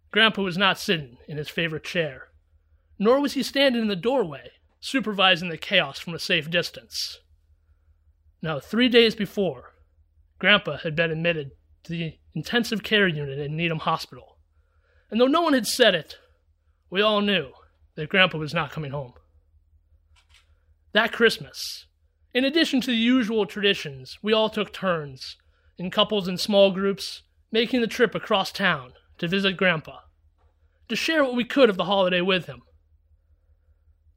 Grandpa 0.10 0.42
was 0.42 0.58
not 0.58 0.80
sitting 0.80 1.18
in 1.28 1.38
his 1.38 1.48
favorite 1.48 1.84
chair, 1.84 2.30
nor 2.98 3.22
was 3.22 3.34
he 3.34 3.44
standing 3.44 3.84
in 3.84 3.90
the 3.90 3.96
doorway, 3.96 4.54
supervising 4.80 5.50
the 5.50 5.58
chaos 5.58 6.00
from 6.00 6.16
a 6.16 6.20
safe 6.20 6.50
distance. 6.50 7.20
Now, 8.42 8.60
three 8.60 8.90
days 8.90 9.14
before, 9.14 9.76
Grandpa 10.40 10.78
had 10.78 10.96
been 10.96 11.12
admitted 11.12 11.52
to 11.84 11.92
the 11.92 12.18
intensive 12.34 12.84
care 12.84 13.08
unit 13.08 13.40
in 13.40 13.56
Needham 13.56 13.80
Hospital. 13.80 14.38
And 15.10 15.20
though 15.20 15.28
no 15.28 15.42
one 15.42 15.54
had 15.54 15.68
said 15.68 15.96
it, 15.96 16.18
we 16.90 17.02
all 17.02 17.22
knew 17.22 17.52
that 17.96 18.10
Grandpa 18.10 18.38
was 18.38 18.54
not 18.54 18.72
coming 18.72 18.92
home. 18.92 19.14
That 20.94 21.12
Christmas, 21.12 21.86
in 22.34 22.46
addition 22.46 22.82
to 22.82 22.92
the 22.92 22.98
usual 22.98 23.46
traditions, 23.46 24.18
we 24.22 24.34
all 24.34 24.50
took 24.50 24.74
turns, 24.74 25.38
in 25.78 25.90
couples 25.90 26.28
and 26.28 26.40
small 26.40 26.72
groups, 26.72 27.24
making 27.52 27.82
the 27.82 27.88
trip 27.88 28.14
across 28.14 28.52
town 28.52 28.94
to 29.18 29.28
visit 29.28 29.58
Grandpa, 29.58 30.00
to 30.88 30.96
share 30.96 31.24
what 31.24 31.36
we 31.36 31.44
could 31.44 31.70
of 31.70 31.78
the 31.78 31.86
holiday 31.86 32.22
with 32.22 32.46
him. 32.46 32.62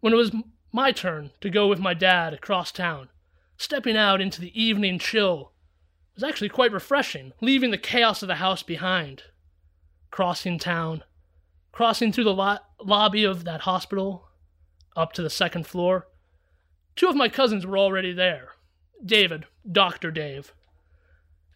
When 0.00 0.12
it 0.12 0.16
was 0.16 0.32
my 0.72 0.92
turn 0.92 1.30
to 1.40 1.48
go 1.48 1.66
with 1.66 1.78
my 1.78 1.94
dad 1.94 2.34
across 2.34 2.70
town, 2.70 3.08
stepping 3.56 3.96
out 3.96 4.20
into 4.20 4.40
the 4.40 4.60
evening 4.60 4.98
chill 4.98 5.52
was 6.14 6.22
actually 6.22 6.48
quite 6.48 6.72
refreshing, 6.72 7.32
leaving 7.40 7.70
the 7.70 7.78
chaos 7.78 8.22
of 8.22 8.28
the 8.28 8.36
house 8.36 8.62
behind. 8.62 9.24
Crossing 10.10 10.58
town, 10.58 11.02
crossing 11.72 12.12
through 12.12 12.24
the 12.24 12.34
lo- 12.34 12.58
lobby 12.80 13.24
of 13.24 13.44
that 13.44 13.62
hospital, 13.62 14.28
up 14.96 15.12
to 15.12 15.22
the 15.22 15.30
second 15.30 15.66
floor. 15.66 16.06
Two 16.94 17.08
of 17.08 17.16
my 17.16 17.28
cousins 17.28 17.66
were 17.66 17.78
already 17.78 18.12
there 18.12 18.50
David, 19.04 19.46
Dr. 19.70 20.10
Dave, 20.10 20.54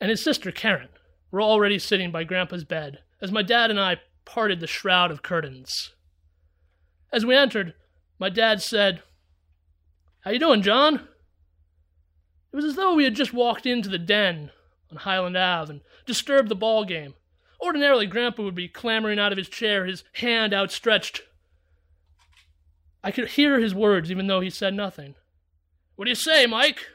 and 0.01 0.11
his 0.11 0.23
sister 0.23 0.51
Karen 0.51 0.89
were 1.31 1.43
already 1.43 1.79
sitting 1.79 2.11
by 2.11 2.25
Grandpa's 2.25 2.65
bed 2.65 2.99
as 3.21 3.33
my 3.33 3.43
dad 3.43 3.71
and 3.71 3.81
I 3.81 4.01
parted 4.25 4.61
the 4.61 4.67
shroud 4.67 5.11
of 5.11 5.23
curtains. 5.23 5.93
As 7.13 7.25
we 7.25 7.35
entered, 7.35 7.75
my 8.19 8.29
dad 8.29 8.61
said, 8.61 9.03
How 10.21 10.31
you 10.33 10.39
doing, 10.39 10.63
John? 10.63 11.09
It 12.53 12.57
was 12.57 12.65
as 12.65 12.77
though 12.77 12.95
we 12.95 13.05
had 13.05 13.15
just 13.15 13.35
walked 13.35 13.67
into 13.67 13.89
the 13.89 13.99
den 13.99 14.51
on 14.91 14.99
Highland 14.99 15.37
Ave 15.37 15.71
and 15.71 15.81
disturbed 16.07 16.49
the 16.49 16.55
ball 16.55 16.85
game. 16.85 17.15
Ordinarily, 17.61 18.07
Grandpa 18.07 18.43
would 18.43 18.55
be 18.55 18.69
clambering 18.69 19.19
out 19.19 19.33
of 19.33 19.39
his 19.39 19.49
chair, 19.49 19.85
his 19.85 20.05
hand 20.15 20.55
outstretched. 20.55 21.23
I 23.03 23.11
could 23.11 23.31
hear 23.31 23.59
his 23.59 23.75
words 23.75 24.11
even 24.11 24.27
though 24.27 24.41
he 24.41 24.51
said 24.51 24.75
nothing. 24.75 25.15
What 25.97 26.05
do 26.05 26.11
you 26.11 26.15
say, 26.15 26.47
Mike? 26.47 26.87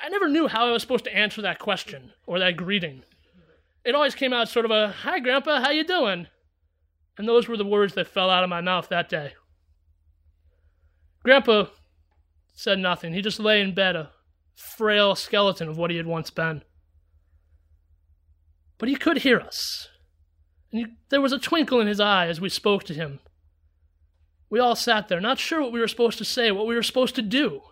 I 0.00 0.08
never 0.08 0.28
knew 0.28 0.46
how 0.46 0.66
I 0.66 0.72
was 0.72 0.82
supposed 0.82 1.04
to 1.04 1.16
answer 1.16 1.42
that 1.42 1.58
question 1.58 2.12
or 2.26 2.38
that 2.38 2.56
greeting. 2.56 3.02
It 3.84 3.94
always 3.94 4.14
came 4.14 4.32
out 4.32 4.48
sort 4.48 4.64
of 4.64 4.70
a, 4.70 4.88
"Hi, 4.88 5.18
Grandpa, 5.18 5.60
how 5.60 5.70
you 5.70 5.82
doing?" 5.82 6.28
And 7.16 7.26
those 7.26 7.48
were 7.48 7.56
the 7.56 7.64
words 7.64 7.94
that 7.94 8.06
fell 8.06 8.30
out 8.30 8.44
of 8.44 8.50
my 8.50 8.60
mouth 8.60 8.88
that 8.90 9.08
day. 9.08 9.34
Grandpa 11.24 11.66
said 12.52 12.78
nothing. 12.78 13.12
He 13.12 13.22
just 13.22 13.40
lay 13.40 13.60
in 13.60 13.74
bed, 13.74 13.96
a 13.96 14.12
frail 14.58 15.14
skeleton 15.14 15.68
of 15.68 15.78
what 15.78 15.90
he 15.90 15.96
had 15.96 16.06
once 16.06 16.30
been. 16.30 16.62
But 18.76 18.88
he 18.88 18.96
could 18.96 19.18
hear 19.18 19.40
us, 19.40 19.88
and 20.70 20.80
he, 20.80 20.86
there 21.08 21.20
was 21.20 21.32
a 21.32 21.38
twinkle 21.38 21.80
in 21.80 21.86
his 21.86 22.00
eye 22.00 22.26
as 22.26 22.40
we 22.40 22.48
spoke 22.48 22.84
to 22.84 22.94
him. 22.94 23.20
We 24.50 24.58
all 24.58 24.76
sat 24.76 25.08
there, 25.08 25.20
not 25.20 25.38
sure 25.38 25.60
what 25.60 25.72
we 25.72 25.80
were 25.80 25.88
supposed 25.88 26.18
to 26.18 26.24
say, 26.24 26.50
what 26.50 26.66
we 26.66 26.74
were 26.74 26.82
supposed 26.82 27.14
to 27.16 27.22
do. 27.22 27.62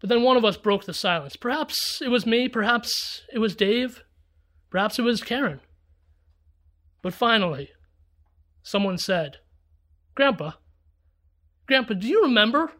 But 0.00 0.10
then 0.10 0.22
one 0.22 0.36
of 0.36 0.44
us 0.44 0.56
broke 0.56 0.84
the 0.84 0.94
silence. 0.94 1.36
Perhaps 1.36 2.00
it 2.02 2.08
was 2.08 2.26
me, 2.26 2.48
perhaps 2.48 3.22
it 3.32 3.38
was 3.38 3.56
Dave, 3.56 4.04
perhaps 4.70 4.98
it 4.98 5.02
was 5.02 5.22
Karen. 5.22 5.60
But 7.02 7.14
finally, 7.14 7.70
someone 8.62 8.98
said, 8.98 9.38
Grandpa, 10.14 10.52
Grandpa, 11.66 11.94
do 11.94 12.06
you 12.06 12.22
remember? 12.22 12.72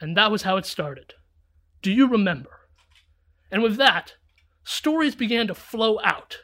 And 0.00 0.16
that 0.16 0.30
was 0.30 0.42
how 0.42 0.56
it 0.56 0.66
started. 0.66 1.14
Do 1.86 1.92
you 1.92 2.08
remember? 2.08 2.50
And 3.48 3.62
with 3.62 3.76
that, 3.76 4.14
stories 4.64 5.14
began 5.14 5.46
to 5.46 5.54
flow 5.54 6.00
out. 6.02 6.38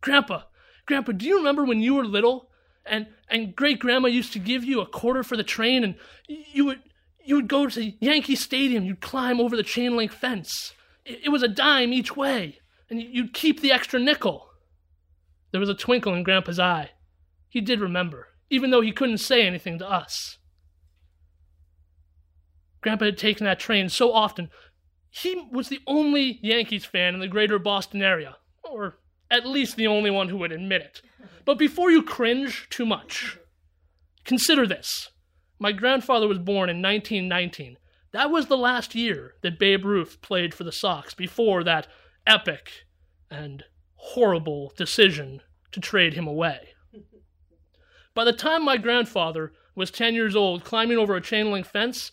Grandpa, 0.00 0.42
Grandpa, 0.86 1.10
do 1.10 1.26
you 1.26 1.38
remember 1.38 1.64
when 1.64 1.80
you 1.80 1.96
were 1.96 2.04
little 2.04 2.48
and, 2.86 3.08
and 3.28 3.56
great 3.56 3.80
grandma 3.80 4.06
used 4.06 4.32
to 4.34 4.38
give 4.38 4.62
you 4.62 4.80
a 4.80 4.86
quarter 4.86 5.24
for 5.24 5.36
the 5.36 5.42
train 5.42 5.82
and 5.82 5.96
you 6.28 6.66
would 6.66 6.82
you 7.24 7.34
would 7.34 7.48
go 7.48 7.66
to 7.66 7.92
Yankee 7.98 8.36
Stadium, 8.36 8.84
you'd 8.84 9.00
climb 9.00 9.40
over 9.40 9.56
the 9.56 9.64
chain 9.64 9.96
link 9.96 10.12
fence. 10.12 10.72
It, 11.04 11.22
it 11.24 11.28
was 11.30 11.42
a 11.42 11.48
dime 11.48 11.92
each 11.92 12.14
way, 12.16 12.60
and 12.88 13.02
you'd 13.02 13.34
keep 13.34 13.60
the 13.60 13.72
extra 13.72 13.98
nickel. 13.98 14.50
There 15.50 15.58
was 15.58 15.68
a 15.68 15.74
twinkle 15.74 16.14
in 16.14 16.22
Grandpa's 16.22 16.60
eye. 16.60 16.92
He 17.48 17.60
did 17.60 17.80
remember, 17.80 18.28
even 18.50 18.70
though 18.70 18.82
he 18.82 18.92
couldn't 18.92 19.18
say 19.18 19.44
anything 19.44 19.80
to 19.80 19.90
us. 19.90 20.37
Grandpa 22.80 23.06
had 23.06 23.18
taken 23.18 23.44
that 23.44 23.58
train 23.58 23.88
so 23.88 24.12
often. 24.12 24.50
He 25.10 25.48
was 25.50 25.68
the 25.68 25.80
only 25.86 26.38
Yankees 26.42 26.84
fan 26.84 27.14
in 27.14 27.20
the 27.20 27.28
greater 27.28 27.58
Boston 27.58 28.02
area, 28.02 28.36
or 28.62 28.98
at 29.30 29.46
least 29.46 29.76
the 29.76 29.86
only 29.86 30.10
one 30.10 30.28
who 30.28 30.38
would 30.38 30.52
admit 30.52 30.82
it. 30.82 31.02
But 31.44 31.58
before 31.58 31.90
you 31.90 32.02
cringe 32.02 32.68
too 32.70 32.86
much, 32.86 33.38
consider 34.24 34.66
this. 34.66 35.10
My 35.58 35.72
grandfather 35.72 36.28
was 36.28 36.38
born 36.38 36.68
in 36.68 36.80
1919. 36.82 37.78
That 38.12 38.30
was 38.30 38.46
the 38.46 38.56
last 38.56 38.94
year 38.94 39.34
that 39.42 39.58
Babe 39.58 39.84
Ruth 39.84 40.20
played 40.22 40.54
for 40.54 40.64
the 40.64 40.72
Sox 40.72 41.14
before 41.14 41.64
that 41.64 41.88
epic 42.26 42.70
and 43.30 43.64
horrible 43.96 44.72
decision 44.76 45.42
to 45.72 45.80
trade 45.80 46.14
him 46.14 46.26
away. 46.26 46.68
By 48.14 48.24
the 48.24 48.32
time 48.32 48.64
my 48.64 48.76
grandfather 48.76 49.52
was 49.74 49.90
10 49.90 50.14
years 50.14 50.34
old, 50.34 50.64
climbing 50.64 50.98
over 50.98 51.14
a 51.16 51.20
chain 51.20 51.50
link 51.50 51.66
fence, 51.66 52.10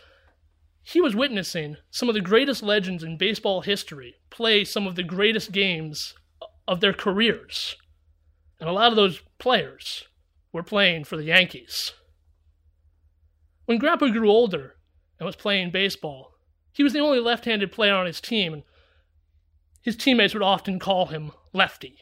he 0.87 1.01
was 1.01 1.15
witnessing 1.15 1.77
some 1.89 2.09
of 2.09 2.13
the 2.13 2.21
greatest 2.21 2.61
legends 2.61 3.03
in 3.03 3.17
baseball 3.17 3.61
history 3.61 4.13
play 4.29 4.63
some 4.63 4.85
of 4.85 4.93
the 4.95 5.01
greatest 5.01 5.51
games 5.51 6.13
of 6.67 6.79
their 6.79 6.93
careers. 6.93 7.75
And 8.59 8.69
a 8.69 8.71
lot 8.71 8.91
of 8.91 8.95
those 8.95 9.19
players 9.39 10.03
were 10.53 10.61
playing 10.61 11.05
for 11.05 11.17
the 11.17 11.23
Yankees. 11.23 11.93
When 13.65 13.79
Grandpa 13.79 14.09
grew 14.09 14.29
older 14.29 14.75
and 15.19 15.25
was 15.25 15.35
playing 15.35 15.71
baseball, 15.71 16.33
he 16.71 16.83
was 16.83 16.93
the 16.93 16.99
only 16.99 17.19
left 17.19 17.45
handed 17.45 17.71
player 17.71 17.95
on 17.95 18.05
his 18.05 18.21
team, 18.21 18.53
and 18.53 18.63
his 19.81 19.95
teammates 19.95 20.35
would 20.35 20.43
often 20.43 20.77
call 20.77 21.07
him 21.07 21.31
Lefty. 21.51 21.97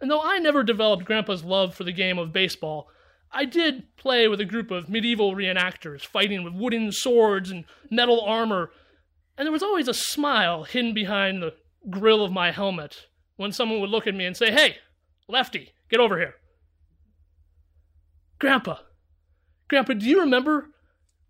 And 0.00 0.08
though 0.08 0.22
I 0.22 0.38
never 0.38 0.62
developed 0.62 1.06
Grandpa's 1.06 1.42
love 1.42 1.74
for 1.74 1.82
the 1.82 1.92
game 1.92 2.18
of 2.18 2.32
baseball, 2.32 2.86
I 3.32 3.44
did 3.44 3.96
play 3.96 4.28
with 4.28 4.40
a 4.40 4.44
group 4.44 4.70
of 4.70 4.88
medieval 4.88 5.34
reenactors 5.34 6.06
fighting 6.06 6.42
with 6.42 6.54
wooden 6.54 6.92
swords 6.92 7.50
and 7.50 7.64
metal 7.90 8.20
armor, 8.20 8.70
and 9.36 9.46
there 9.46 9.52
was 9.52 9.62
always 9.62 9.88
a 9.88 9.94
smile 9.94 10.64
hidden 10.64 10.94
behind 10.94 11.42
the 11.42 11.54
grill 11.90 12.24
of 12.24 12.32
my 12.32 12.50
helmet 12.50 13.06
when 13.36 13.52
someone 13.52 13.80
would 13.80 13.90
look 13.90 14.06
at 14.06 14.14
me 14.14 14.24
and 14.24 14.36
say, 14.36 14.50
Hey, 14.50 14.76
Lefty, 15.28 15.72
get 15.90 16.00
over 16.00 16.18
here. 16.18 16.34
Grandpa, 18.38 18.78
Grandpa, 19.68 19.94
do 19.94 20.06
you 20.06 20.20
remember 20.20 20.70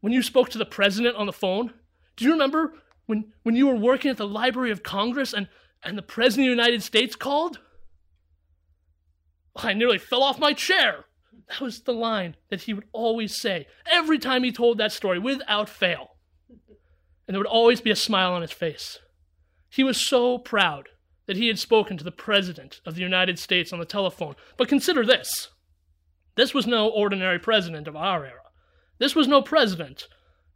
when 0.00 0.12
you 0.12 0.22
spoke 0.22 0.50
to 0.50 0.58
the 0.58 0.66
president 0.66 1.16
on 1.16 1.26
the 1.26 1.32
phone? 1.32 1.72
Do 2.16 2.24
you 2.24 2.32
remember 2.32 2.74
when, 3.06 3.32
when 3.42 3.56
you 3.56 3.66
were 3.66 3.76
working 3.76 4.10
at 4.10 4.16
the 4.16 4.26
Library 4.26 4.70
of 4.70 4.82
Congress 4.82 5.32
and, 5.32 5.48
and 5.82 5.96
the 5.96 6.02
President 6.02 6.48
of 6.48 6.56
the 6.56 6.62
United 6.62 6.82
States 6.82 7.16
called? 7.16 7.60
I 9.56 9.72
nearly 9.72 9.98
fell 9.98 10.22
off 10.22 10.38
my 10.38 10.52
chair. 10.52 11.06
That 11.48 11.60
was 11.60 11.80
the 11.80 11.92
line 11.92 12.36
that 12.50 12.62
he 12.62 12.74
would 12.74 12.86
always 12.92 13.40
say 13.40 13.66
every 13.90 14.18
time 14.18 14.42
he 14.42 14.52
told 14.52 14.78
that 14.78 14.92
story 14.92 15.18
without 15.18 15.68
fail. 15.68 16.16
And 17.26 17.34
there 17.34 17.40
would 17.40 17.46
always 17.46 17.80
be 17.80 17.90
a 17.90 17.96
smile 17.96 18.32
on 18.32 18.42
his 18.42 18.52
face. 18.52 18.98
He 19.68 19.84
was 19.84 20.06
so 20.06 20.38
proud 20.38 20.88
that 21.26 21.36
he 21.36 21.48
had 21.48 21.58
spoken 21.58 21.96
to 21.96 22.04
the 22.04 22.12
President 22.12 22.80
of 22.86 22.94
the 22.94 23.02
United 23.02 23.38
States 23.38 23.72
on 23.72 23.78
the 23.78 23.84
telephone. 23.84 24.36
But 24.56 24.68
consider 24.68 25.04
this 25.04 25.48
this 26.36 26.52
was 26.52 26.66
no 26.66 26.88
ordinary 26.88 27.38
president 27.38 27.88
of 27.88 27.96
our 27.96 28.24
era. 28.24 28.42
This 28.98 29.14
was 29.14 29.26
no 29.26 29.42
president 29.42 30.06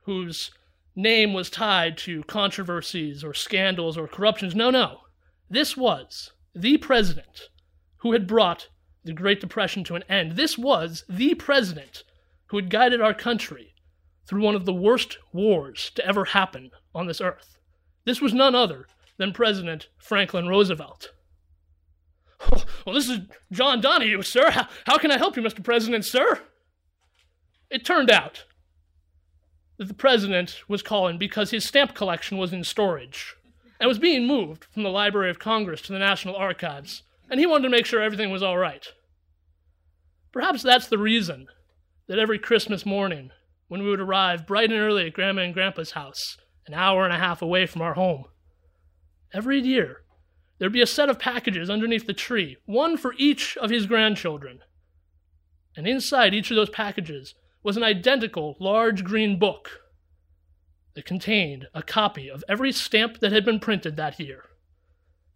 whose 0.03 0.50
name 0.94 1.33
was 1.33 1.50
tied 1.50 1.96
to 1.98 2.22
controversies 2.24 3.24
or 3.24 3.33
scandals 3.33 3.96
or 3.96 4.07
corruptions. 4.07 4.55
No, 4.55 4.70
no. 4.70 5.00
This 5.48 5.76
was 5.76 6.33
the 6.55 6.76
president 6.79 7.48
who 7.98 8.12
had 8.12 8.26
brought 8.26 8.68
the 9.05 9.13
Great 9.13 9.41
Depression 9.41 9.85
to 9.85 9.95
an 9.95 10.05
end. 10.09 10.33
This 10.33 10.59
was 10.59 11.05
the 11.09 11.35
president 11.35 12.05
who 12.47 12.57
had 12.57 12.71
guided 12.71 13.01
our 13.01 13.15
country 13.15 13.75
through 14.27 14.43
one 14.43 14.55
of 14.55 14.65
the 14.67 14.73
worst 14.73 15.19
wars 15.33 15.91
to 15.95 16.07
ever 16.07 16.27
happen 16.27 16.71
on 16.95 17.07
this 17.07 17.21
earth. 17.21 17.59
This 18.05 18.21
was 18.21 18.35
none 18.35 18.55
other 18.55 18.87
than 19.17 19.33
President 19.33 19.89
Franklin 19.99 20.49
Roosevelt. 20.49 21.11
Oh, 22.53 22.65
well, 22.87 22.95
this 22.95 23.09
is 23.09 23.21
John 23.53 23.81
Donahue, 23.81 24.23
sir. 24.23 24.51
How, 24.51 24.69
how 24.87 24.99
can 24.99 25.11
I 25.11 25.19
help 25.19 25.37
you, 25.37 25.43
Mr. 25.43 25.63
President, 25.63 26.05
sir? 26.05 26.41
It 27.71 27.85
turned 27.85 28.11
out 28.11 28.45
that 29.79 29.89
the 29.89 29.95
president 29.95 30.63
was 30.69 30.83
calling 30.83 31.19
because 31.19 31.51
his 31.51 31.65
stamp 31.65 31.95
collection 31.95 32.37
was 32.37 32.53
in 32.53 32.65
storage 32.65 33.37
and 33.79 33.89
was 33.89 33.99
being 33.99 34.27
moved 34.27 34.67
from 34.71 34.83
the 34.83 34.91
Library 34.91 35.31
of 35.31 35.39
Congress 35.39 35.81
to 35.83 35.93
the 35.93 35.99
National 35.99 36.37
Archives, 36.37 37.03
and 37.31 37.38
he 37.38 37.47
wanted 37.47 37.62
to 37.62 37.71
make 37.71 37.87
sure 37.87 38.03
everything 38.03 38.31
was 38.31 38.43
all 38.43 38.59
right. 38.59 38.88
Perhaps 40.33 40.62
that's 40.62 40.88
the 40.88 40.99
reason 40.99 41.47
that 42.09 42.19
every 42.19 42.38
Christmas 42.38 42.85
morning, 42.85 43.31
when 43.69 43.83
we 43.83 43.88
would 43.88 44.01
arrive 44.01 44.47
bright 44.47 44.71
and 44.71 44.81
early 44.81 45.07
at 45.07 45.12
Grandma 45.12 45.43
and 45.43 45.55
Grandpa's 45.55 45.93
house, 45.93 46.37
an 46.66 46.75
hour 46.75 47.05
and 47.05 47.14
a 47.14 47.19
half 47.19 47.40
away 47.40 47.66
from 47.66 47.83
our 47.83 47.95
home, 47.95 48.25
every 49.33 49.61
year 49.61 50.03
there'd 50.59 50.73
be 50.73 50.83
a 50.83 50.87
set 50.87 51.09
of 51.09 51.21
packages 51.21 51.71
underneath 51.71 52.07
the 52.07 52.12
tree, 52.12 52.57
one 52.66 52.97
for 52.97 53.14
each 53.16 53.57
of 53.59 53.71
his 53.71 53.87
grandchildren. 53.87 54.61
And 55.77 55.87
inside 55.87 56.35
each 56.35 56.51
of 56.51 56.57
those 56.57 56.71
packages 56.71 57.35
was 57.62 57.77
an 57.77 57.85
identical 57.85 58.57
large 58.59 59.05
green 59.05 59.38
book 59.38 59.81
that 60.95 61.05
contained 61.05 61.69
a 61.73 61.83
copy 61.83 62.29
of 62.29 62.43
every 62.49 62.73
stamp 62.73 63.21
that 63.21 63.33
had 63.33 63.45
been 63.45 63.61
printed 63.61 63.97
that 63.97 64.19
year. 64.19 64.45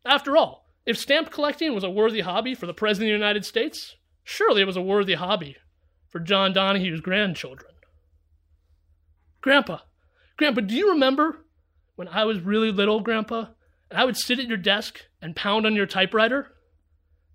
After 0.05 0.37
all, 0.37 0.64
if 0.87 0.99
stamp 0.99 1.31
collecting 1.31 1.75
was 1.75 1.85
a 1.85 1.91
worthy 1.91 2.21
hobby 2.21 2.55
for 2.55 2.67
the 2.67 2.75
President 2.75 3.11
of 3.11 3.15
the 3.15 3.25
United 3.25 3.45
States, 3.45 3.97
surely 4.23 4.63
it 4.63 4.67
was 4.67 4.77
a 4.77 4.83
worthy 4.83 5.15
hobby 5.15 5.57
for 6.11 6.21
John 6.21 6.53
Donahue's 6.53 7.01
grandchildren. 7.01 7.73
Grandpa, 9.41 9.79
Grandpa, 10.37 10.63
do 10.63 10.75
you 10.75 10.91
remember 10.91 11.45
when 11.97 12.09
I 12.09 12.25
was 12.25 12.41
really 12.41 12.73
little, 12.73 13.01
Grandpa, 13.01 13.47
and 13.91 13.99
I 13.99 14.05
would 14.05 14.17
sit 14.17 14.39
at 14.39 14.49
your 14.49 14.57
desk 14.57 15.03
and 15.23 15.37
pound 15.37 15.67
on 15.67 15.77
your 15.77 15.87
typewriter? 15.87 16.53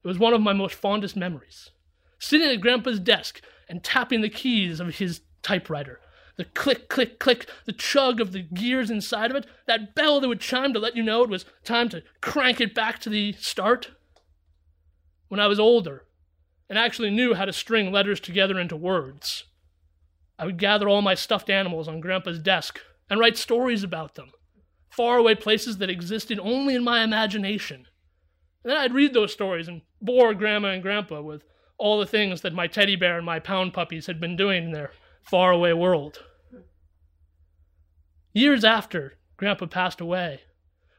It 0.03 0.07
was 0.07 0.19
one 0.19 0.33
of 0.33 0.41
my 0.41 0.53
most 0.53 0.75
fondest 0.75 1.15
memories. 1.15 1.71
Sitting 2.19 2.49
at 2.49 2.62
Grandpa's 2.62 2.99
desk 2.99 3.41
and 3.67 3.83
tapping 3.83 4.21
the 4.21 4.29
keys 4.29 4.79
of 4.79 4.95
his 4.95 5.21
typewriter. 5.41 5.99
The 6.39 6.45
click, 6.45 6.88
click, 6.88 7.19
click, 7.19 7.49
the 7.65 7.73
chug 7.73 8.21
of 8.21 8.32
the 8.32 8.41
gears 8.41 8.89
inside 8.89 9.30
of 9.30 9.36
it, 9.36 9.45
that 9.67 9.93
bell 9.93 10.21
that 10.21 10.30
would 10.30 10.39
chime 10.39 10.71
to 10.71 10.80
let 10.80 10.95
you 10.95 11.04
know 11.04 11.21
it 11.21 11.30
was 11.30 11.43
time 11.65 11.89
to 11.89 12.02
crank 12.21 12.62
it 12.62 12.73
back 12.73 12.99
to 12.99 13.10
the 13.10 13.34
start. 13.34 13.91
When 15.28 15.41
I 15.41 15.47
was 15.47 15.60
older 15.60 16.06
and 16.69 16.80
actually 16.80 17.10
knew 17.10 17.34
how 17.34 17.43
to 17.43 17.52
string 17.52 17.91
letters 17.91 18.21
together 18.21 18.58
into 18.58 18.78
words, 18.78 19.43
I 20.38 20.45
would 20.45 20.58
gather 20.58 20.88
all 20.88 21.02
my 21.02 21.13
stuffed 21.13 21.49
animals 21.49 21.89
on 21.89 21.99
Grandpa's 21.99 22.39
desk 22.39 22.80
and 23.10 23.19
write 23.19 23.36
stories 23.36 23.84
about 23.84 24.15
them, 24.15 24.32
faraway 24.89 25.36
places 25.36 25.80
that 25.80 25.89
existed 25.89 26.39
only 26.39 26.73
in 26.73 26.86
my 26.86 27.04
imagination. 27.04 27.86
And 28.63 28.71
then 28.71 28.78
I'd 28.78 28.93
read 28.93 29.13
those 29.13 29.34
stories 29.34 29.67
and 29.67 29.82
bore 30.02 30.34
Grandma 30.34 30.69
and 30.69 30.82
Grandpa 30.82 31.19
with 31.21 31.43
all 31.78 31.99
the 31.99 32.06
things 32.06 32.39
that 32.43 32.54
my 32.54 32.67
teddy 32.67 32.95
bear 32.95 33.17
and 33.17 33.25
my 33.25 33.39
pound 33.39 33.73
puppies 33.73 34.06
had 34.06 34.21
been 34.21 34.38
doing 34.38 34.63
in 34.63 34.71
their 34.71 34.91
faraway 35.21 35.73
world. 35.73 36.23
Years 38.34 38.63
after 38.63 39.17
Grandpa 39.38 39.65
passed 39.65 40.01
away, 40.01 40.41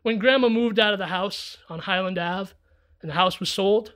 when 0.02 0.18
Grandma 0.18 0.48
moved 0.48 0.78
out 0.78 0.92
of 0.92 0.98
the 0.98 1.06
house 1.06 1.58
on 1.68 1.80
Highland 1.80 2.18
Ave 2.18 2.52
and 3.02 3.10
the 3.10 3.14
house 3.14 3.38
was 3.38 3.50
sold, 3.50 3.94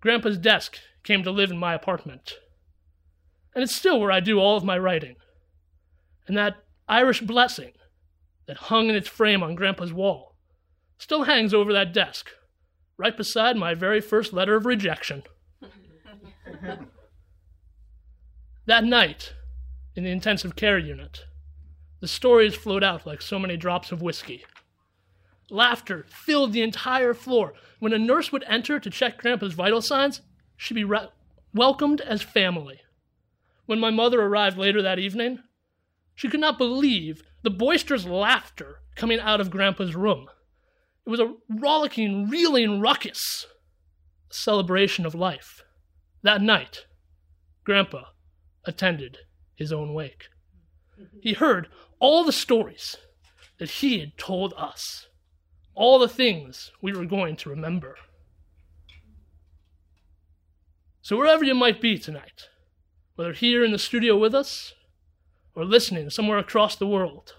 Grandpa's 0.00 0.38
desk 0.38 0.78
came 1.02 1.22
to 1.22 1.30
live 1.30 1.50
in 1.50 1.58
my 1.58 1.74
apartment. 1.74 2.34
And 3.54 3.62
it's 3.62 3.74
still 3.74 4.00
where 4.00 4.12
I 4.12 4.20
do 4.20 4.38
all 4.38 4.56
of 4.56 4.64
my 4.64 4.78
writing. 4.78 5.16
And 6.26 6.36
that 6.36 6.56
Irish 6.88 7.20
blessing 7.20 7.72
that 8.46 8.56
hung 8.56 8.88
in 8.88 8.94
its 8.94 9.08
frame 9.08 9.42
on 9.42 9.54
Grandpa's 9.54 9.92
wall 9.92 10.36
still 10.98 11.24
hangs 11.24 11.54
over 11.54 11.72
that 11.72 11.94
desk, 11.94 12.30
right 12.96 13.16
beside 13.16 13.56
my 13.56 13.74
very 13.74 14.00
first 14.00 14.32
letter 14.32 14.56
of 14.56 14.66
rejection 14.66 15.22
that 18.66 18.84
night, 18.84 19.32
in 19.98 20.04
the 20.04 20.10
intensive 20.10 20.54
care 20.54 20.78
unit, 20.78 21.24
the 21.98 22.06
stories 22.06 22.54
flowed 22.54 22.84
out 22.84 23.04
like 23.04 23.20
so 23.20 23.36
many 23.36 23.56
drops 23.56 23.90
of 23.90 24.00
whiskey. 24.00 24.44
Laughter 25.50 26.06
filled 26.08 26.52
the 26.52 26.62
entire 26.62 27.12
floor. 27.12 27.54
When 27.80 27.92
a 27.92 27.98
nurse 27.98 28.30
would 28.30 28.44
enter 28.46 28.78
to 28.78 28.90
check 28.90 29.18
Grandpa's 29.18 29.54
vital 29.54 29.82
signs, 29.82 30.20
she'd 30.56 30.74
be 30.74 30.84
re- 30.84 31.08
welcomed 31.52 32.00
as 32.00 32.22
family. 32.22 32.80
When 33.66 33.80
my 33.80 33.90
mother 33.90 34.22
arrived 34.22 34.56
later 34.56 34.80
that 34.82 35.00
evening, 35.00 35.40
she 36.14 36.28
could 36.28 36.38
not 36.38 36.58
believe 36.58 37.24
the 37.42 37.50
boisterous 37.50 38.04
laughter 38.04 38.82
coming 38.94 39.18
out 39.18 39.40
of 39.40 39.50
Grandpa's 39.50 39.96
room. 39.96 40.28
It 41.06 41.10
was 41.10 41.18
a 41.18 41.34
rollicking, 41.48 42.28
reeling 42.28 42.78
ruckus, 42.78 43.48
a 44.30 44.34
celebration 44.34 45.04
of 45.04 45.16
life. 45.16 45.64
That 46.22 46.40
night, 46.40 46.86
Grandpa 47.64 48.04
attended 48.64 49.18
his 49.58 49.72
own 49.72 49.92
wake. 49.92 50.28
he 51.20 51.32
heard 51.32 51.68
all 51.98 52.24
the 52.24 52.32
stories 52.32 52.96
that 53.58 53.70
he 53.70 53.98
had 53.98 54.16
told 54.16 54.54
us, 54.56 55.08
all 55.74 55.98
the 55.98 56.08
things 56.08 56.70
we 56.80 56.92
were 56.92 57.04
going 57.04 57.34
to 57.36 57.50
remember. 57.50 57.96
So, 61.02 61.16
wherever 61.16 61.44
you 61.44 61.54
might 61.54 61.80
be 61.80 61.98
tonight, 61.98 62.48
whether 63.16 63.32
here 63.32 63.64
in 63.64 63.72
the 63.72 63.78
studio 63.78 64.16
with 64.16 64.34
us 64.34 64.74
or 65.54 65.64
listening 65.64 66.08
somewhere 66.10 66.38
across 66.38 66.76
the 66.76 66.86
world, 66.86 67.34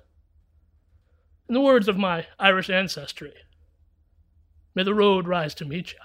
in 1.47 1.53
the 1.53 1.62
words 1.62 1.88
of 1.88 1.97
my 1.97 2.27
Irish 2.38 2.69
ancestry, 2.69 3.34
may 4.75 4.84
the 4.84 4.93
road 4.93 5.25
rise 5.27 5.55
to 5.55 5.65
meet 5.65 5.93
you. 5.93 5.99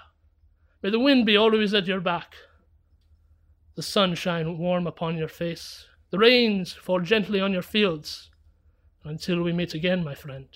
May 0.81 0.91
the 0.91 0.99
wind 0.99 1.25
be 1.25 1.35
always 1.35 1.73
at 1.73 1.87
your 1.87 1.99
back, 1.99 2.35
the 3.75 3.83
sun 3.83 4.15
shine 4.15 4.57
warm 4.57 4.87
upon 4.87 5.17
your 5.17 5.27
face, 5.27 5.87
the 6.15 6.19
rains 6.19 6.71
fall 6.71 7.01
gently 7.01 7.41
on 7.41 7.51
your 7.51 7.61
fields. 7.61 8.29
Until 9.03 9.43
we 9.43 9.51
meet 9.51 9.73
again, 9.73 10.01
my 10.01 10.15
friend, 10.15 10.47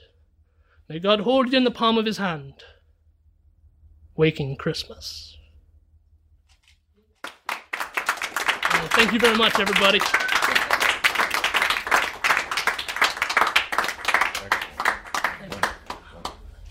may 0.88 1.00
God 1.00 1.20
hold 1.20 1.52
you 1.52 1.58
in 1.58 1.66
the 1.66 1.70
palm 1.70 1.98
of 1.98 2.06
his 2.06 2.18
hand. 2.18 2.54
Waking 4.16 4.56
Christmas. 4.56 5.38
Uh, 7.26 7.28
thank 8.96 9.12
you 9.12 9.20
very 9.20 9.36
much, 9.36 9.60
everybody. 9.60 10.00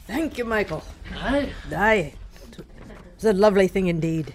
Thank 0.07 0.39
you, 0.39 0.47
Michael. 0.47 0.83
Aye. 1.15 1.53
Aye. 1.73 2.15
It's 3.17 3.25
a 3.25 3.35
lovely 3.35 3.69
thing 3.69 3.89
indeed. 3.89 4.33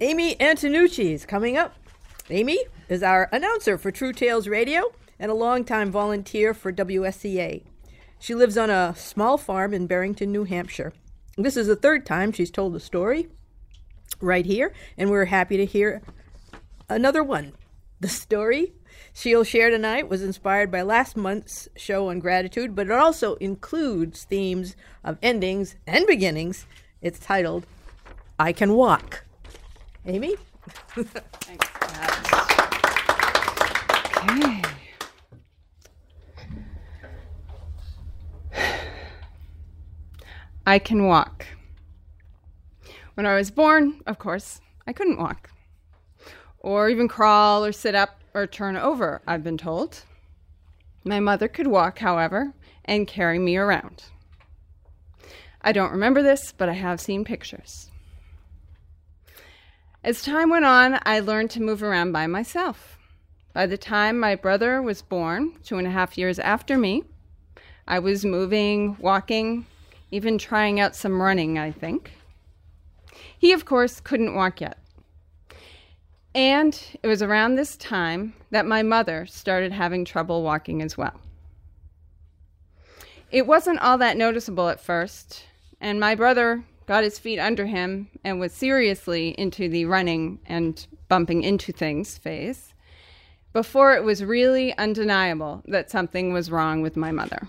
Amy 0.00 0.36
Antonucci 0.36 1.10
is 1.12 1.26
coming 1.26 1.56
up. 1.56 1.74
Amy 2.30 2.64
is 2.92 3.02
our 3.02 3.28
announcer 3.32 3.78
for 3.78 3.90
True 3.90 4.12
Tales 4.12 4.46
Radio 4.46 4.92
and 5.18 5.30
a 5.30 5.34
longtime 5.34 5.90
volunteer 5.90 6.52
for 6.52 6.70
WSCA. 6.70 7.62
She 8.18 8.34
lives 8.34 8.58
on 8.58 8.68
a 8.68 8.94
small 8.96 9.38
farm 9.38 9.72
in 9.72 9.86
Barrington, 9.86 10.30
New 10.30 10.44
Hampshire. 10.44 10.92
This 11.38 11.56
is 11.56 11.68
the 11.68 11.76
third 11.76 12.04
time 12.04 12.32
she's 12.32 12.50
told 12.50 12.74
the 12.74 12.80
story 12.80 13.28
right 14.20 14.44
here, 14.44 14.74
and 14.98 15.10
we're 15.10 15.24
happy 15.24 15.56
to 15.56 15.64
hear 15.64 16.02
another 16.90 17.24
one. 17.24 17.54
The 18.00 18.08
story 18.08 18.74
she'll 19.14 19.42
share 19.42 19.70
tonight 19.70 20.10
was 20.10 20.22
inspired 20.22 20.70
by 20.70 20.82
last 20.82 21.16
month's 21.16 21.70
show 21.74 22.10
on 22.10 22.18
gratitude, 22.18 22.74
but 22.74 22.88
it 22.88 22.92
also 22.92 23.36
includes 23.36 24.24
themes 24.24 24.76
of 25.02 25.16
endings 25.22 25.76
and 25.86 26.06
beginnings. 26.06 26.66
It's 27.00 27.18
titled 27.18 27.64
I 28.38 28.52
Can 28.52 28.74
Walk. 28.74 29.24
Amy? 30.04 30.36
Thanks, 30.94 32.51
Okay. 34.22 34.62
I 40.64 40.78
can 40.78 41.06
walk. 41.06 41.46
When 43.14 43.26
I 43.26 43.34
was 43.34 43.50
born, 43.50 44.00
of 44.06 44.18
course, 44.18 44.60
I 44.86 44.92
couldn't 44.92 45.18
walk. 45.18 45.50
Or 46.60 46.88
even 46.88 47.08
crawl 47.08 47.64
or 47.64 47.72
sit 47.72 47.94
up 47.96 48.20
or 48.32 48.46
turn 48.46 48.76
over, 48.76 49.22
I've 49.26 49.42
been 49.42 49.58
told. 49.58 50.04
My 51.04 51.18
mother 51.18 51.48
could 51.48 51.66
walk, 51.66 51.98
however, 51.98 52.54
and 52.84 53.08
carry 53.08 53.40
me 53.40 53.56
around. 53.56 54.04
I 55.60 55.72
don't 55.72 55.90
remember 55.90 56.22
this, 56.22 56.52
but 56.56 56.68
I 56.68 56.74
have 56.74 57.00
seen 57.00 57.24
pictures. 57.24 57.90
As 60.04 60.22
time 60.22 60.50
went 60.50 60.64
on, 60.64 60.98
I 61.04 61.18
learned 61.20 61.50
to 61.52 61.62
move 61.62 61.82
around 61.82 62.12
by 62.12 62.26
myself. 62.28 62.98
By 63.52 63.66
the 63.66 63.76
time 63.76 64.18
my 64.18 64.34
brother 64.34 64.80
was 64.80 65.02
born, 65.02 65.58
two 65.62 65.76
and 65.76 65.86
a 65.86 65.90
half 65.90 66.16
years 66.16 66.38
after 66.38 66.78
me, 66.78 67.04
I 67.86 67.98
was 67.98 68.24
moving, 68.24 68.96
walking, 68.98 69.66
even 70.10 70.38
trying 70.38 70.80
out 70.80 70.96
some 70.96 71.20
running, 71.20 71.58
I 71.58 71.70
think. 71.70 72.12
He, 73.38 73.52
of 73.52 73.66
course, 73.66 74.00
couldn't 74.00 74.34
walk 74.34 74.62
yet. 74.62 74.78
And 76.34 76.80
it 77.02 77.06
was 77.06 77.20
around 77.20 77.56
this 77.56 77.76
time 77.76 78.32
that 78.50 78.64
my 78.64 78.82
mother 78.82 79.26
started 79.26 79.72
having 79.72 80.06
trouble 80.06 80.42
walking 80.42 80.80
as 80.80 80.96
well. 80.96 81.20
It 83.30 83.46
wasn't 83.46 83.80
all 83.80 83.98
that 83.98 84.16
noticeable 84.16 84.70
at 84.70 84.80
first, 84.80 85.44
and 85.78 86.00
my 86.00 86.14
brother 86.14 86.64
got 86.86 87.04
his 87.04 87.18
feet 87.18 87.38
under 87.38 87.66
him 87.66 88.08
and 88.24 88.40
was 88.40 88.52
seriously 88.52 89.30
into 89.38 89.68
the 89.68 89.84
running 89.84 90.38
and 90.46 90.86
bumping 91.08 91.42
into 91.42 91.70
things 91.72 92.16
phase 92.16 92.71
before 93.52 93.94
it 93.94 94.04
was 94.04 94.24
really 94.24 94.76
undeniable 94.78 95.62
that 95.66 95.90
something 95.90 96.32
was 96.32 96.50
wrong 96.50 96.82
with 96.82 96.96
my 96.96 97.12
mother. 97.12 97.48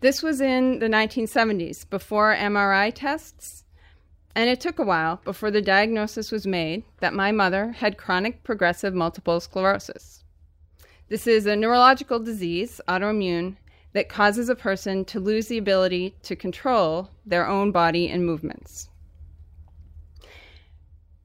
This 0.00 0.22
was 0.22 0.40
in 0.40 0.80
the 0.80 0.88
1970s, 0.88 1.88
before 1.88 2.34
MRI 2.34 2.92
tests, 2.94 3.64
and 4.34 4.48
it 4.48 4.60
took 4.60 4.78
a 4.78 4.84
while 4.84 5.20
before 5.24 5.50
the 5.50 5.62
diagnosis 5.62 6.32
was 6.32 6.46
made 6.46 6.84
that 7.00 7.14
my 7.14 7.30
mother 7.30 7.72
had 7.72 7.98
chronic 7.98 8.42
progressive 8.42 8.94
multiple 8.94 9.40
sclerosis. 9.40 10.24
This 11.08 11.26
is 11.26 11.46
a 11.46 11.54
neurological 11.54 12.18
disease, 12.18 12.80
autoimmune, 12.88 13.56
that 13.92 14.08
causes 14.08 14.48
a 14.48 14.54
person 14.54 15.04
to 15.04 15.20
lose 15.20 15.48
the 15.48 15.58
ability 15.58 16.14
to 16.22 16.34
control 16.34 17.10
their 17.26 17.46
own 17.46 17.70
body 17.70 18.08
and 18.08 18.24
movements. 18.24 18.88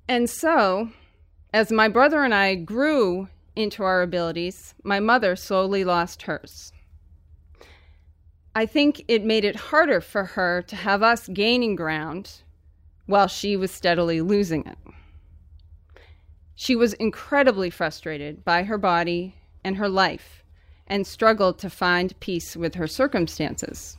And 0.07 0.29
so, 0.29 0.89
as 1.57 1.71
my 1.71 1.87
brother 1.87 2.23
and 2.23 2.35
I 2.35 2.53
grew 2.53 3.29
into 3.55 3.81
our 3.81 4.03
abilities, 4.03 4.75
my 4.83 4.99
mother 4.99 5.35
slowly 5.35 5.83
lost 5.83 6.21
hers. 6.21 6.71
I 8.53 8.67
think 8.67 9.03
it 9.07 9.25
made 9.25 9.43
it 9.43 9.55
harder 9.55 9.99
for 9.99 10.23
her 10.23 10.61
to 10.61 10.75
have 10.75 11.01
us 11.01 11.27
gaining 11.27 11.75
ground 11.75 12.43
while 13.07 13.27
she 13.27 13.57
was 13.57 13.71
steadily 13.71 14.21
losing 14.21 14.67
it. 14.67 14.77
She 16.53 16.75
was 16.75 16.93
incredibly 16.93 17.71
frustrated 17.71 18.45
by 18.45 18.61
her 18.61 18.77
body 18.77 19.33
and 19.63 19.77
her 19.77 19.89
life 19.89 20.43
and 20.85 21.07
struggled 21.07 21.57
to 21.57 21.71
find 21.71 22.19
peace 22.19 22.55
with 22.55 22.75
her 22.75 22.85
circumstances. 22.85 23.97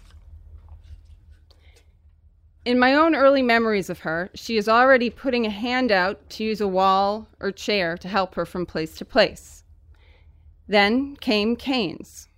In 2.65 2.79
my 2.79 2.93
own 2.95 3.15
early 3.15 3.43
memories 3.43 3.89
of 3.89 4.01
her, 4.01 4.31
she 4.35 4.57
is 4.57 4.69
already 4.69 5.11
putting 5.11 5.47
a 5.47 5.51
hand 5.51 5.91
out 5.91 6.29
to 6.31 6.45
use 6.45 6.61
a 6.61 6.69
wall 6.69 7.29
or 7.41 7.51
chair 7.51 7.97
to 7.97 8.09
help 8.09 8.35
her 8.35 8.45
from 8.45 8.67
place 8.67 8.97
to 8.97 9.05
place. 9.05 9.65
Then 10.67 11.17
came 11.17 11.57
canes. 11.57 12.29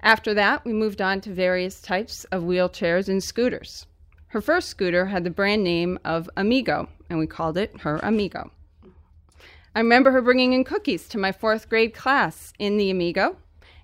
After 0.00 0.34
that, 0.34 0.64
we 0.64 0.72
moved 0.72 1.00
on 1.00 1.20
to 1.22 1.32
various 1.32 1.80
types 1.80 2.24
of 2.24 2.42
wheelchairs 2.42 3.08
and 3.08 3.22
scooters. 3.22 3.86
Her 4.28 4.40
first 4.40 4.68
scooter 4.68 5.06
had 5.06 5.22
the 5.22 5.30
brand 5.30 5.62
name 5.62 5.98
of 6.04 6.28
Amigo, 6.36 6.88
and 7.08 7.18
we 7.18 7.26
called 7.26 7.56
it 7.56 7.80
her 7.82 8.00
Amigo. 8.02 8.50
I 9.74 9.80
remember 9.80 10.10
her 10.10 10.22
bringing 10.22 10.52
in 10.52 10.64
cookies 10.64 11.06
to 11.08 11.18
my 11.18 11.32
fourth 11.32 11.68
grade 11.68 11.94
class 11.94 12.52
in 12.58 12.76
the 12.76 12.90
Amigo 12.90 13.36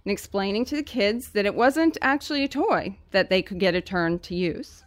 and 0.05 0.12
explaining 0.12 0.64
to 0.64 0.77
the 0.77 0.83
kids 0.83 1.31
that 1.31 1.46
it 1.46 1.55
wasn't 1.55 1.96
actually 2.03 2.42
a 2.42 2.49
toy 2.49 2.96
that 3.12 3.29
they 3.29 3.42
could 3.42 3.61
get 3.61 3.75
a 3.75 3.81
turn 3.81 4.18
to 4.20 4.35
use, 4.35 4.85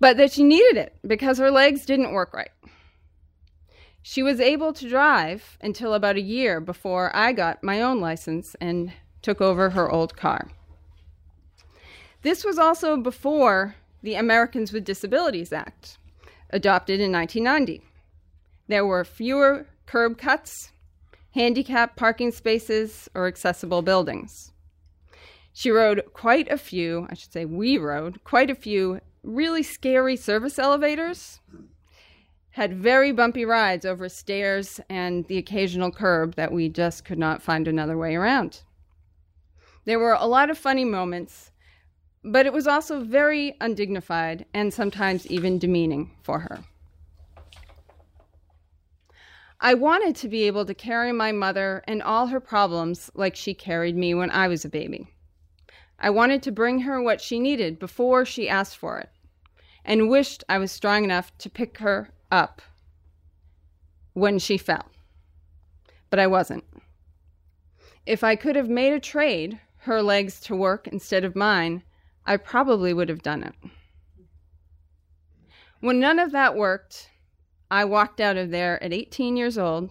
but 0.00 0.16
that 0.16 0.32
she 0.32 0.42
needed 0.42 0.76
it 0.76 0.96
because 1.06 1.38
her 1.38 1.50
legs 1.50 1.86
didn't 1.86 2.12
work 2.12 2.32
right. 2.34 2.50
She 4.02 4.22
was 4.22 4.40
able 4.40 4.72
to 4.74 4.88
drive 4.88 5.56
until 5.60 5.94
about 5.94 6.16
a 6.16 6.20
year 6.20 6.60
before 6.60 7.14
I 7.16 7.32
got 7.32 7.62
my 7.62 7.80
own 7.80 8.00
license 8.00 8.54
and 8.60 8.92
took 9.22 9.40
over 9.40 9.70
her 9.70 9.90
old 9.90 10.16
car. 10.16 10.50
This 12.22 12.44
was 12.44 12.58
also 12.58 12.96
before 12.96 13.76
the 14.02 14.14
Americans 14.14 14.72
with 14.72 14.84
Disabilities 14.84 15.52
Act, 15.52 15.98
adopted 16.50 17.00
in 17.00 17.12
1990. 17.12 17.82
There 18.68 18.84
were 18.84 19.04
fewer 19.04 19.66
curb 19.86 20.18
cuts 20.18 20.72
handicap 21.34 21.96
parking 21.96 22.30
spaces, 22.30 23.08
or 23.14 23.26
accessible 23.26 23.82
buildings. 23.82 24.52
She 25.52 25.70
rode 25.70 26.02
quite 26.12 26.50
a 26.50 26.56
few, 26.56 27.06
I 27.10 27.14
should 27.14 27.32
say, 27.32 27.44
we 27.44 27.76
rode 27.76 28.22
quite 28.24 28.50
a 28.50 28.54
few 28.54 29.00
really 29.24 29.62
scary 29.62 30.16
service 30.16 30.58
elevators, 30.58 31.40
had 32.50 32.72
very 32.72 33.10
bumpy 33.10 33.44
rides 33.44 33.84
over 33.84 34.08
stairs 34.08 34.80
and 34.88 35.26
the 35.26 35.38
occasional 35.38 35.90
curb 35.90 36.36
that 36.36 36.52
we 36.52 36.68
just 36.68 37.04
could 37.04 37.18
not 37.18 37.42
find 37.42 37.66
another 37.66 37.98
way 37.98 38.14
around. 38.14 38.62
There 39.86 39.98
were 39.98 40.12
a 40.12 40.26
lot 40.26 40.50
of 40.50 40.56
funny 40.56 40.84
moments, 40.84 41.50
but 42.22 42.46
it 42.46 42.52
was 42.52 42.66
also 42.66 43.02
very 43.02 43.56
undignified 43.60 44.46
and 44.54 44.72
sometimes 44.72 45.26
even 45.26 45.58
demeaning 45.58 46.12
for 46.22 46.38
her. 46.40 46.64
I 49.60 49.74
wanted 49.74 50.14
to 50.16 50.28
be 50.28 50.44
able 50.44 50.66
to 50.66 50.74
carry 50.74 51.10
my 51.10 51.32
mother 51.32 51.82
and 51.88 52.02
all 52.02 52.26
her 52.26 52.40
problems 52.40 53.10
like 53.14 53.34
she 53.34 53.54
carried 53.54 53.96
me 53.96 54.14
when 54.14 54.30
I 54.30 54.46
was 54.46 54.64
a 54.64 54.68
baby. 54.68 55.08
I 55.98 56.10
wanted 56.10 56.42
to 56.42 56.52
bring 56.52 56.80
her 56.80 57.00
what 57.00 57.20
she 57.20 57.40
needed 57.40 57.78
before 57.78 58.24
she 58.24 58.48
asked 58.48 58.76
for 58.76 58.98
it, 58.98 59.08
and 59.84 60.08
wished 60.08 60.44
I 60.48 60.58
was 60.58 60.72
strong 60.72 61.04
enough 61.04 61.36
to 61.38 61.50
pick 61.50 61.78
her 61.78 62.10
up 62.30 62.62
when 64.14 64.38
she 64.38 64.56
fell. 64.56 64.86
But 66.10 66.18
I 66.18 66.26
wasn't. 66.26 66.64
If 68.06 68.22
I 68.22 68.36
could 68.36 68.56
have 68.56 68.68
made 68.68 68.92
a 68.92 69.00
trade, 69.00 69.58
her 69.78 70.02
legs 70.02 70.40
to 70.40 70.56
work 70.56 70.88
instead 70.88 71.24
of 71.24 71.36
mine, 71.36 71.82
I 72.26 72.36
probably 72.36 72.92
would 72.92 73.08
have 73.08 73.22
done 73.22 73.42
it. 73.42 73.54
When 75.80 76.00
none 76.00 76.18
of 76.18 76.32
that 76.32 76.56
worked, 76.56 77.10
I 77.70 77.84
walked 77.84 78.20
out 78.20 78.36
of 78.36 78.50
there 78.50 78.82
at 78.82 78.92
18 78.92 79.36
years 79.36 79.58
old, 79.58 79.90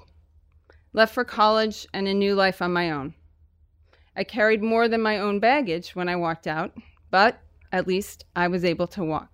left 0.94 1.14
for 1.14 1.24
college 1.24 1.88
and 1.94 2.08
a 2.08 2.14
new 2.14 2.34
life 2.34 2.62
on 2.62 2.74
my 2.74 2.90
own. 2.90 3.14
I 4.16 4.24
carried 4.24 4.64
more 4.64 4.88
than 4.88 5.02
my 5.02 5.20
own 5.20 5.40
baggage 5.40 5.96
when 5.96 6.08
I 6.08 6.16
walked 6.16 6.48
out, 6.48 6.76
but 7.10 7.40
at 7.72 7.88
least 7.88 8.26
I 8.36 8.48
was 8.48 8.64
able 8.64 8.88
to 8.88 9.04
walk. 9.04 9.33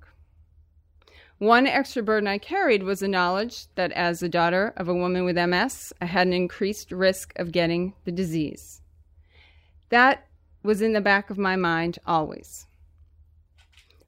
One 1.39 1.67
extra 1.67 2.03
burden 2.03 2.27
I 2.27 2.37
carried 2.37 2.83
was 2.83 2.99
the 2.99 3.07
knowledge 3.07 3.67
that 3.75 3.93
as 3.93 4.19
the 4.19 4.27
daughter 4.27 4.73
of 4.75 4.89
a 4.89 4.93
woman 4.93 5.23
with 5.23 5.37
MS, 5.37 5.93
I 6.01 6.05
had 6.05 6.27
an 6.27 6.33
increased 6.33 6.91
risk 6.91 7.31
of 7.39 7.53
getting 7.53 7.93
the 8.03 8.11
disease. 8.11 8.81
That 9.87 10.27
was 10.63 10.81
in 10.81 10.91
the 10.91 10.99
back 10.99 11.29
of 11.29 11.37
my 11.37 11.55
mind 11.55 11.97
always. 12.05 12.67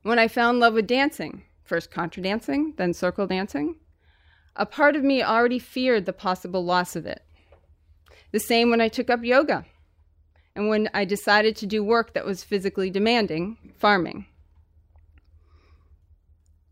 When 0.04 0.20
I 0.20 0.28
fell 0.28 0.50
in 0.50 0.60
love 0.60 0.74
with 0.74 0.88
dancing, 0.88 1.44
first 1.64 1.90
contra 1.90 2.22
dancing, 2.22 2.74
then 2.76 2.94
circle 2.94 3.28
dancing, 3.28 3.78
a 4.58 4.66
part 4.66 4.98
of 4.98 5.04
me 5.04 5.24
already 5.24 5.58
feared 5.58 6.06
the 6.06 6.12
possible 6.12 6.66
loss 6.66 6.98
of 6.98 7.06
it. 7.06 7.24
The 8.34 8.42
same 8.42 8.70
when 8.70 8.82
I 8.82 8.90
took 8.90 9.10
up 9.10 9.24
yoga 9.24 9.66
and 10.54 10.68
when 10.68 10.90
I 10.94 11.06
decided 11.06 11.56
to 11.58 11.66
do 11.66 11.82
work 11.82 12.14
that 12.14 12.26
was 12.26 12.44
physically 12.44 12.90
demanding, 12.90 13.58
farming. 13.78 14.26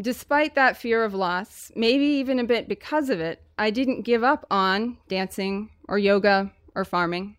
Despite 0.02 0.56
that 0.56 0.78
fear 0.78 1.04
of 1.04 1.14
loss, 1.14 1.72
maybe 1.76 2.06
even 2.06 2.40
a 2.40 2.46
bit 2.46 2.70
because 2.70 3.10
of 3.10 3.20
it, 3.20 3.44
I 3.58 3.70
didn't 3.70 4.04
give 4.04 4.24
up 4.24 4.46
on 4.50 4.98
dancing 5.10 5.72
or 5.90 5.98
yoga 5.98 6.54
or 6.74 6.86
farming. 6.86 7.36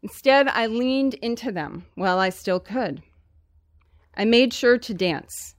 Instead, 0.00 0.46
I 0.48 0.66
leaned 0.66 1.14
into 1.14 1.50
them 1.50 1.86
while 1.96 2.20
I 2.20 2.28
still 2.28 2.60
could. 2.60 3.02
I 4.16 4.24
made 4.24 4.52
sure 4.52 4.78
to 4.78 4.94
dance 4.94 5.56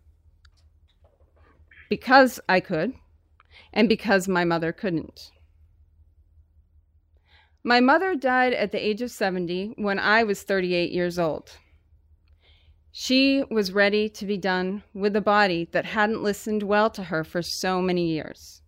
because 1.89 2.39
I 2.47 2.61
could 2.61 2.93
and 3.73 3.89
because 3.89 4.27
my 4.27 4.45
mother 4.45 4.71
couldn't. 4.71 5.31
My 7.61 7.81
mother 7.81 8.15
died 8.15 8.53
at 8.53 8.71
the 8.71 8.85
age 8.85 9.01
of 9.01 9.11
70 9.11 9.73
when 9.77 9.99
I 9.99 10.23
was 10.23 10.43
38 10.43 10.91
years 10.91 11.19
old. 11.19 11.57
She 12.97 13.43
was 13.51 13.73
ready 13.73 14.07
to 14.07 14.25
be 14.25 14.37
done 14.37 14.81
with 14.93 15.17
a 15.17 15.21
body 15.21 15.67
that 15.73 15.83
hadn't 15.83 16.23
listened 16.23 16.63
well 16.63 16.89
to 16.91 17.03
her 17.03 17.25
for 17.25 17.41
so 17.41 17.81
many 17.81 18.07
years. 18.07 18.61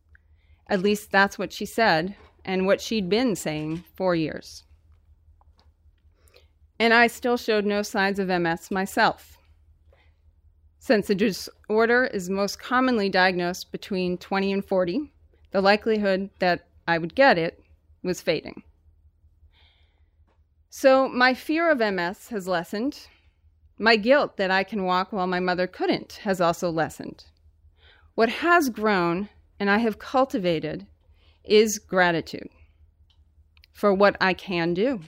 At 0.68 0.82
least 0.82 1.14
that's 1.14 1.40
what 1.40 1.54
she 1.54 1.66
said, 1.66 2.14
and 2.44 2.66
what 2.66 2.82
she'd 2.82 3.08
been 3.08 3.38
saying 3.38 3.86
for 3.96 4.16
years. 4.16 4.66
And 6.78 6.94
I 6.94 7.08
still 7.08 7.38
showed 7.38 7.64
no 7.64 7.82
signs 7.84 8.20
of 8.20 8.28
MS 8.28 8.70
myself. 8.70 9.38
Since 10.78 11.08
the 11.08 11.16
disorder 11.16 12.04
is 12.08 12.30
most 12.30 12.60
commonly 12.60 13.08
diagnosed 13.08 13.72
between 13.72 14.18
20 14.18 14.52
and 14.52 14.66
40, 14.66 15.10
the 15.52 15.62
likelihood 15.62 16.32
that 16.40 16.68
I 16.86 16.98
would 16.98 17.16
get 17.16 17.38
it 17.38 17.64
was 18.04 18.22
fading. 18.22 18.64
So 20.70 21.08
my 21.08 21.34
fear 21.34 21.72
of 21.72 21.80
MS 21.80 22.28
has 22.28 22.46
lessened, 22.46 23.08
my 23.78 23.96
guilt 23.96 24.38
that 24.38 24.52
I 24.52 24.64
can 24.64 24.84
walk 24.84 25.12
while 25.12 25.28
my 25.28 25.40
mother 25.40 25.68
couldn't 25.68 26.20
has 26.24 26.42
also 26.42 26.70
lessened. 26.70 27.26
What 28.16 28.30
has 28.30 28.70
grown 28.70 29.30
and 29.60 29.70
I 29.70 29.78
have 29.80 30.00
cultivated 30.00 30.88
is 31.44 31.80
gratitude 31.80 32.50
for 33.72 33.94
what 33.94 34.18
I 34.20 34.34
can 34.34 34.74
do 34.74 35.02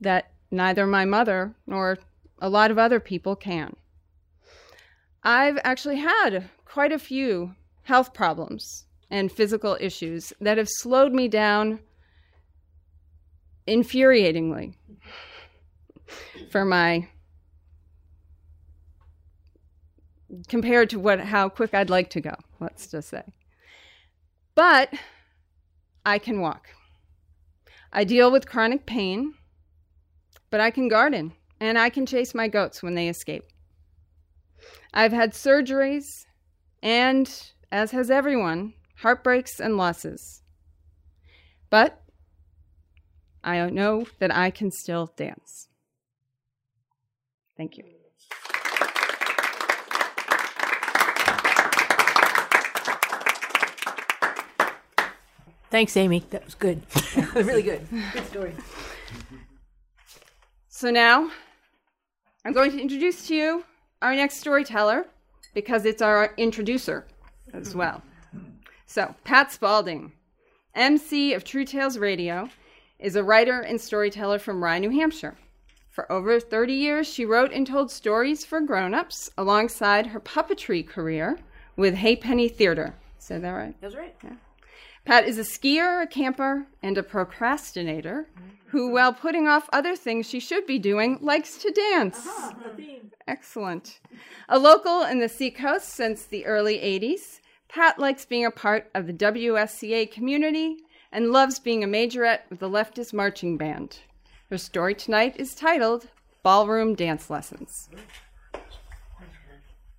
that 0.00 0.30
neither 0.50 0.86
my 0.86 1.04
mother 1.04 1.54
nor 1.66 1.98
a 2.40 2.48
lot 2.48 2.70
of 2.70 2.78
other 2.78 3.00
people 3.00 3.34
can. 3.34 3.74
I've 5.22 5.58
actually 5.64 5.96
had 5.96 6.48
quite 6.64 6.92
a 6.92 6.98
few 6.98 7.54
health 7.82 8.14
problems 8.14 8.84
and 9.10 9.32
physical 9.32 9.76
issues 9.80 10.32
that 10.40 10.58
have 10.58 10.68
slowed 10.68 11.12
me 11.12 11.28
down 11.28 11.80
infuriatingly 13.66 14.74
for 16.50 16.64
my 16.64 17.08
compared 20.48 20.90
to 20.90 20.98
what 20.98 21.20
how 21.20 21.48
quick 21.48 21.74
I'd 21.74 21.90
like 21.90 22.10
to 22.10 22.20
go, 22.20 22.34
let's 22.60 22.86
just 22.90 23.08
say. 23.08 23.22
But 24.54 24.92
I 26.04 26.18
can 26.18 26.40
walk. 26.40 26.68
I 27.92 28.04
deal 28.04 28.30
with 28.30 28.48
chronic 28.48 28.86
pain, 28.86 29.34
but 30.50 30.60
I 30.60 30.70
can 30.70 30.88
garden 30.88 31.32
and 31.60 31.78
I 31.78 31.90
can 31.90 32.06
chase 32.06 32.34
my 32.34 32.48
goats 32.48 32.82
when 32.82 32.94
they 32.94 33.08
escape. 33.08 33.44
I've 34.92 35.12
had 35.12 35.32
surgeries 35.32 36.26
and, 36.82 37.30
as 37.70 37.90
has 37.92 38.10
everyone, 38.10 38.74
heartbreaks 38.96 39.60
and 39.60 39.76
losses. 39.76 40.42
But 41.70 42.02
I 43.44 43.68
know 43.70 44.06
that 44.18 44.34
I 44.34 44.50
can 44.50 44.70
still 44.70 45.12
dance. 45.16 45.67
Thank 47.58 47.76
you. 47.76 47.84
Thanks, 55.70 55.96
Amy. 55.96 56.24
That 56.30 56.44
was 56.44 56.54
good. 56.54 56.82
really 57.34 57.62
good. 57.62 57.86
Good 58.12 58.26
story. 58.26 58.54
So 60.68 60.90
now 60.90 61.30
I'm 62.44 62.52
going 62.52 62.70
to 62.70 62.80
introduce 62.80 63.26
to 63.26 63.34
you 63.34 63.64
our 64.00 64.14
next 64.14 64.36
storyteller 64.36 65.06
because 65.52 65.84
it's 65.84 66.00
our 66.00 66.32
introducer 66.36 67.06
as 67.52 67.74
well. 67.74 68.02
So, 68.86 69.14
Pat 69.24 69.50
Spalding, 69.50 70.12
MC 70.74 71.34
of 71.34 71.42
True 71.44 71.64
Tales 71.64 71.98
Radio, 71.98 72.48
is 73.00 73.16
a 73.16 73.24
writer 73.24 73.60
and 73.60 73.80
storyteller 73.80 74.38
from 74.38 74.62
Rye, 74.62 74.78
New 74.78 74.90
Hampshire. 74.90 75.36
For 75.98 76.12
over 76.12 76.38
30 76.38 76.74
years, 76.74 77.08
she 77.08 77.24
wrote 77.24 77.50
and 77.50 77.66
told 77.66 77.90
stories 77.90 78.44
for 78.44 78.60
grown-ups 78.60 79.30
alongside 79.36 80.06
her 80.06 80.20
puppetry 80.20 80.86
career 80.86 81.40
with 81.74 81.96
Haypenny 81.96 82.48
Theater. 82.48 82.94
Said 83.18 83.42
that 83.42 83.50
right? 83.50 83.74
That's 83.80 83.96
right. 83.96 84.14
Yeah. 84.22 84.34
Pat 85.04 85.26
is 85.26 85.38
a 85.38 85.42
skier, 85.42 86.00
a 86.04 86.06
camper, 86.06 86.68
and 86.84 86.96
a 86.96 87.02
procrastinator 87.02 88.28
who, 88.66 88.92
while 88.92 89.12
putting 89.12 89.48
off 89.48 89.68
other 89.72 89.96
things 89.96 90.28
she 90.28 90.38
should 90.38 90.66
be 90.66 90.78
doing, 90.78 91.18
likes 91.20 91.58
to 91.58 91.72
dance. 91.72 92.24
Uh-huh. 92.24 92.52
Excellent. 93.26 93.98
A 94.48 94.56
local 94.56 95.02
in 95.02 95.18
the 95.18 95.28
Seacoast 95.28 95.88
since 95.88 96.26
the 96.26 96.46
early 96.46 96.78
80s, 96.78 97.40
Pat 97.68 97.98
likes 97.98 98.24
being 98.24 98.46
a 98.46 98.52
part 98.52 98.88
of 98.94 99.08
the 99.08 99.12
WSCA 99.12 100.12
community 100.12 100.76
and 101.10 101.32
loves 101.32 101.58
being 101.58 101.82
a 101.82 101.88
majorette 101.88 102.42
with 102.50 102.60
the 102.60 102.70
leftist 102.70 103.12
marching 103.12 103.56
band. 103.56 103.98
Her 104.50 104.56
story 104.56 104.94
tonight 104.94 105.36
is 105.38 105.54
titled 105.54 106.08
Ballroom 106.42 106.94
Dance 106.94 107.28
Lessons. 107.28 107.90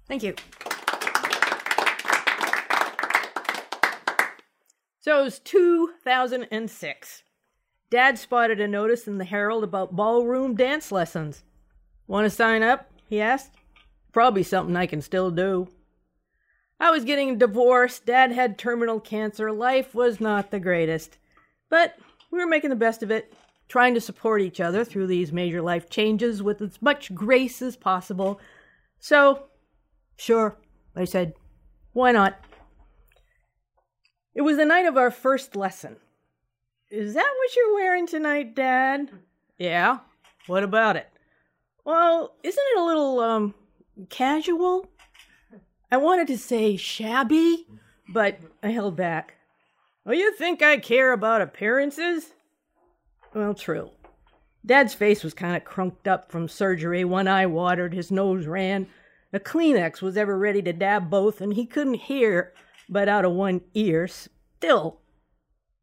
Thank 0.08 0.24
you. 0.24 0.34
So 5.02 5.20
it 5.20 5.24
was 5.24 5.38
2006. 5.38 7.24
Dad 7.92 8.18
spotted 8.18 8.60
a 8.60 8.68
notice 8.68 9.08
in 9.08 9.20
the 9.20 9.26
Herald 9.26 9.64
about 9.64 9.96
ballroom 9.96 10.56
dance 10.56 10.92
lessons. 10.92 11.44
Want 12.08 12.26
to 12.26 12.32
sign 12.32 12.64
up? 12.64 12.90
He 13.08 13.22
asked. 13.22 13.52
Probably 14.12 14.42
something 14.42 14.76
I 14.76 14.88
can 14.88 15.04
still 15.04 15.30
do. 15.30 15.68
I 16.80 16.90
was 16.90 17.04
getting 17.04 17.38
divorced. 17.38 18.08
Dad 18.08 18.32
had 18.32 18.58
terminal 18.58 19.00
cancer. 19.00 19.52
Life 19.52 19.94
was 19.94 20.20
not 20.20 20.50
the 20.50 20.60
greatest. 20.60 21.20
But 21.70 22.00
we 22.32 22.40
were 22.40 22.48
making 22.48 22.72
the 22.72 22.76
best 22.76 23.04
of 23.04 23.12
it 23.12 23.32
trying 23.70 23.94
to 23.94 24.02
support 24.02 24.42
each 24.42 24.60
other 24.60 24.84
through 24.84 25.08
these 25.08 25.32
major 25.32 25.62
life 25.62 25.90
changes 25.90 26.44
with 26.44 26.62
as 26.62 26.82
much 26.82 27.14
grace 27.16 27.62
as 27.62 27.78
possible. 27.78 28.42
So, 29.00 29.46
sure, 30.18 30.58
I 30.96 31.06
said, 31.06 31.34
why 31.94 32.12
not? 32.12 32.38
It 34.36 34.42
was 34.42 34.58
the 34.58 34.66
night 34.66 34.86
of 34.86 34.98
our 34.98 35.12
first 35.12 35.56
lesson. 35.56 35.96
Is 36.90 37.14
that 37.14 37.34
what 37.38 37.56
you're 37.56 37.76
wearing 37.76 38.08
tonight, 38.08 38.56
Dad? 38.56 39.12
Yeah. 39.58 40.00
What 40.48 40.64
about 40.64 40.96
it? 40.96 41.08
Well, 41.86 42.34
isn't 42.44 42.64
it 42.76 42.80
a 42.80 42.84
little, 42.84 43.20
um, 43.20 43.54
casual? 44.10 44.88
I 45.92 45.98
wanted 45.98 46.28
to 46.28 46.38
say 46.38 46.76
shabby, 46.76 47.68
but 48.08 48.40
I 48.64 48.70
held 48.70 48.96
back. 48.96 49.36
Oh, 50.06 50.12
you 50.12 50.34
think 50.36 50.62
I 50.64 50.78
care 50.78 51.14
about 51.14 51.42
appearances? 51.42 52.34
Well, 53.34 53.54
true. 53.54 53.92
Dad's 54.66 54.94
face 54.94 55.24
was 55.24 55.34
kind 55.34 55.56
of 55.56 55.64
crunked 55.64 56.08
up 56.08 56.32
from 56.32 56.48
surgery. 56.48 57.06
One 57.06 57.28
eye 57.28 57.46
watered, 57.46 57.94
his 57.94 58.12
nose 58.12 58.46
ran. 58.46 58.88
A 59.32 59.40
Kleenex 59.40 60.02
was 60.02 60.18
ever 60.18 60.38
ready 60.38 60.62
to 60.64 60.74
dab 60.74 61.10
both, 61.10 61.40
and 61.40 61.54
he 61.54 61.66
couldn't 61.66 61.94
hear 61.96 62.54
but 62.90 63.08
out 63.08 63.26
of 63.26 63.32
one 63.32 63.62
ear. 63.76 64.08
Still, 64.08 65.00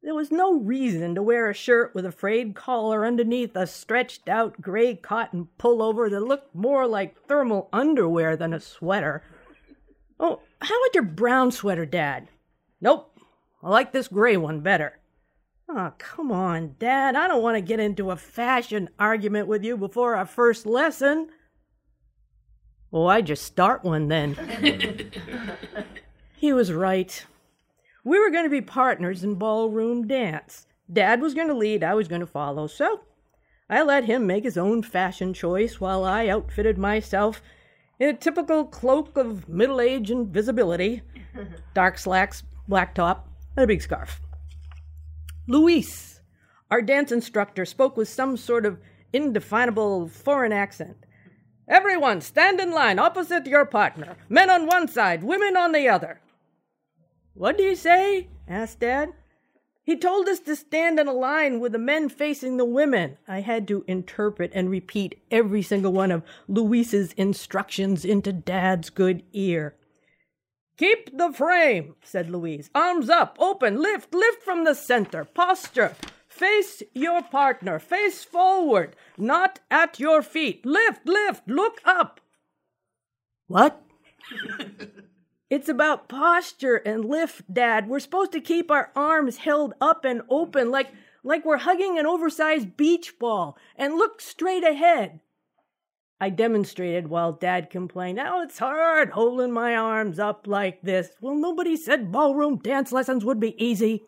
There 0.02 0.14
was 0.14 0.30
no 0.30 0.54
reason 0.60 1.16
to 1.16 1.22
wear 1.22 1.50
a 1.50 1.54
shirt 1.54 1.92
with 1.92 2.06
a 2.06 2.12
frayed 2.12 2.54
collar 2.54 3.04
underneath 3.04 3.56
a 3.56 3.66
stretched 3.66 4.28
out 4.28 4.60
gray 4.60 4.94
cotton 4.94 5.48
pullover 5.58 6.08
that 6.08 6.20
looked 6.20 6.54
more 6.54 6.86
like 6.86 7.26
thermal 7.26 7.68
underwear 7.72 8.36
than 8.36 8.52
a 8.52 8.60
sweater. 8.60 9.24
Oh, 10.20 10.40
how 10.60 10.74
about 10.80 10.94
your 10.94 11.02
brown 11.02 11.50
sweater, 11.50 11.84
Dad? 11.86 12.28
Nope. 12.80 13.18
I 13.64 13.68
like 13.68 13.90
this 13.90 14.06
gray 14.06 14.36
one 14.36 14.60
better. 14.60 14.98
Oh, 15.68 15.92
come 15.98 16.30
on, 16.30 16.76
Dad. 16.78 17.16
I 17.16 17.26
don't 17.26 17.42
want 17.42 17.56
to 17.56 17.60
get 17.60 17.80
into 17.80 18.10
a 18.10 18.16
fashion 18.16 18.88
argument 18.98 19.48
with 19.48 19.64
you 19.64 19.76
before 19.76 20.14
our 20.14 20.26
first 20.26 20.64
lesson. 20.64 21.28
Well, 22.90 23.08
I 23.08 23.20
just 23.20 23.44
start 23.44 23.82
one 23.82 24.08
then. 24.08 24.34
he 26.36 26.52
was 26.52 26.72
right. 26.72 27.26
We 28.04 28.20
were 28.20 28.30
going 28.30 28.44
to 28.44 28.50
be 28.50 28.60
partners 28.60 29.24
in 29.24 29.34
ballroom 29.34 30.06
dance. 30.06 30.66
Dad 30.90 31.20
was 31.20 31.34
going 31.34 31.48
to 31.48 31.54
lead, 31.54 31.82
I 31.82 31.94
was 31.94 32.06
going 32.06 32.20
to 32.20 32.26
follow, 32.26 32.68
so 32.68 33.00
I 33.68 33.82
let 33.82 34.04
him 34.04 34.24
make 34.26 34.44
his 34.44 34.56
own 34.56 34.84
fashion 34.84 35.34
choice 35.34 35.80
while 35.80 36.04
I 36.04 36.28
outfitted 36.28 36.78
myself 36.78 37.42
in 37.98 38.08
a 38.08 38.14
typical 38.14 38.64
cloak 38.64 39.16
of 39.16 39.48
middle 39.48 39.80
age 39.80 40.12
and 40.12 40.28
visibility 40.28 41.02
dark 41.74 41.98
slacks, 41.98 42.44
black 42.68 42.94
top, 42.94 43.28
and 43.56 43.64
a 43.64 43.66
big 43.66 43.82
scarf. 43.82 44.20
Luis, 45.46 46.20
our 46.70 46.82
dance 46.82 47.12
instructor, 47.12 47.64
spoke 47.64 47.96
with 47.96 48.08
some 48.08 48.36
sort 48.36 48.66
of 48.66 48.78
indefinable 49.12 50.08
foreign 50.08 50.52
accent. 50.52 50.96
Everyone, 51.68 52.20
stand 52.20 52.60
in 52.60 52.72
line 52.72 52.98
opposite 52.98 53.46
your 53.46 53.64
partner. 53.64 54.16
Men 54.28 54.50
on 54.50 54.66
one 54.66 54.88
side, 54.88 55.22
women 55.22 55.56
on 55.56 55.72
the 55.72 55.88
other. 55.88 56.20
What 57.34 57.56
do 57.56 57.64
you 57.64 57.76
say? 57.76 58.28
asked 58.48 58.80
Dad. 58.80 59.12
He 59.84 59.96
told 59.96 60.28
us 60.28 60.40
to 60.40 60.56
stand 60.56 60.98
in 60.98 61.06
a 61.06 61.12
line 61.12 61.60
with 61.60 61.70
the 61.70 61.78
men 61.78 62.08
facing 62.08 62.56
the 62.56 62.64
women. 62.64 63.18
I 63.28 63.40
had 63.40 63.68
to 63.68 63.84
interpret 63.86 64.50
and 64.52 64.68
repeat 64.68 65.20
every 65.30 65.62
single 65.62 65.92
one 65.92 66.10
of 66.10 66.24
Luis's 66.48 67.12
instructions 67.12 68.04
into 68.04 68.32
Dad's 68.32 68.90
good 68.90 69.22
ear. 69.32 69.76
Keep 70.76 71.16
the 71.16 71.32
frame, 71.32 71.94
said 72.02 72.28
Luis. 72.28 72.68
Arms 72.74 73.08
up, 73.08 73.36
open, 73.40 73.80
lift, 73.80 74.14
lift 74.14 74.42
from 74.42 74.64
the 74.64 74.74
center. 74.74 75.24
Posture. 75.24 75.94
Face 76.28 76.82
your 76.92 77.22
partner. 77.22 77.78
Face 77.78 78.22
forward, 78.22 78.94
not 79.16 79.60
at 79.70 79.98
your 79.98 80.22
feet. 80.22 80.66
Lift, 80.66 81.06
lift, 81.06 81.48
look 81.48 81.80
up. 81.84 82.20
What? 83.46 83.82
it's 85.50 85.68
about 85.68 86.08
posture 86.10 86.76
and 86.76 87.06
lift, 87.06 87.52
Dad. 87.52 87.88
We're 87.88 88.00
supposed 88.00 88.32
to 88.32 88.40
keep 88.40 88.70
our 88.70 88.90
arms 88.94 89.38
held 89.38 89.72
up 89.80 90.04
and 90.04 90.22
open 90.28 90.70
like 90.70 90.88
like 91.22 91.44
we're 91.44 91.58
hugging 91.58 91.98
an 91.98 92.06
oversized 92.06 92.76
beach 92.76 93.18
ball 93.18 93.56
and 93.76 93.94
look 93.94 94.20
straight 94.20 94.62
ahead. 94.62 95.20
I 96.18 96.30
demonstrated 96.30 97.08
while 97.08 97.32
Dad 97.32 97.68
complained, 97.68 98.18
Oh, 98.18 98.40
it's 98.42 98.58
hard 98.58 99.10
holding 99.10 99.52
my 99.52 99.76
arms 99.76 100.18
up 100.18 100.46
like 100.46 100.80
this. 100.82 101.10
Well, 101.20 101.34
nobody 101.34 101.76
said 101.76 102.10
ballroom 102.10 102.56
dance 102.56 102.90
lessons 102.90 103.24
would 103.24 103.38
be 103.38 103.62
easy. 103.62 104.04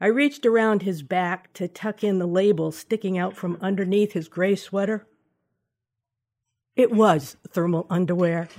I 0.00 0.06
reached 0.06 0.46
around 0.46 0.82
his 0.82 1.02
back 1.02 1.52
to 1.54 1.68
tuck 1.68 2.02
in 2.02 2.18
the 2.18 2.26
label 2.26 2.72
sticking 2.72 3.18
out 3.18 3.36
from 3.36 3.58
underneath 3.60 4.12
his 4.12 4.28
gray 4.28 4.56
sweater. 4.56 5.06
It 6.74 6.90
was 6.90 7.36
thermal 7.50 7.86
underwear. 7.90 8.48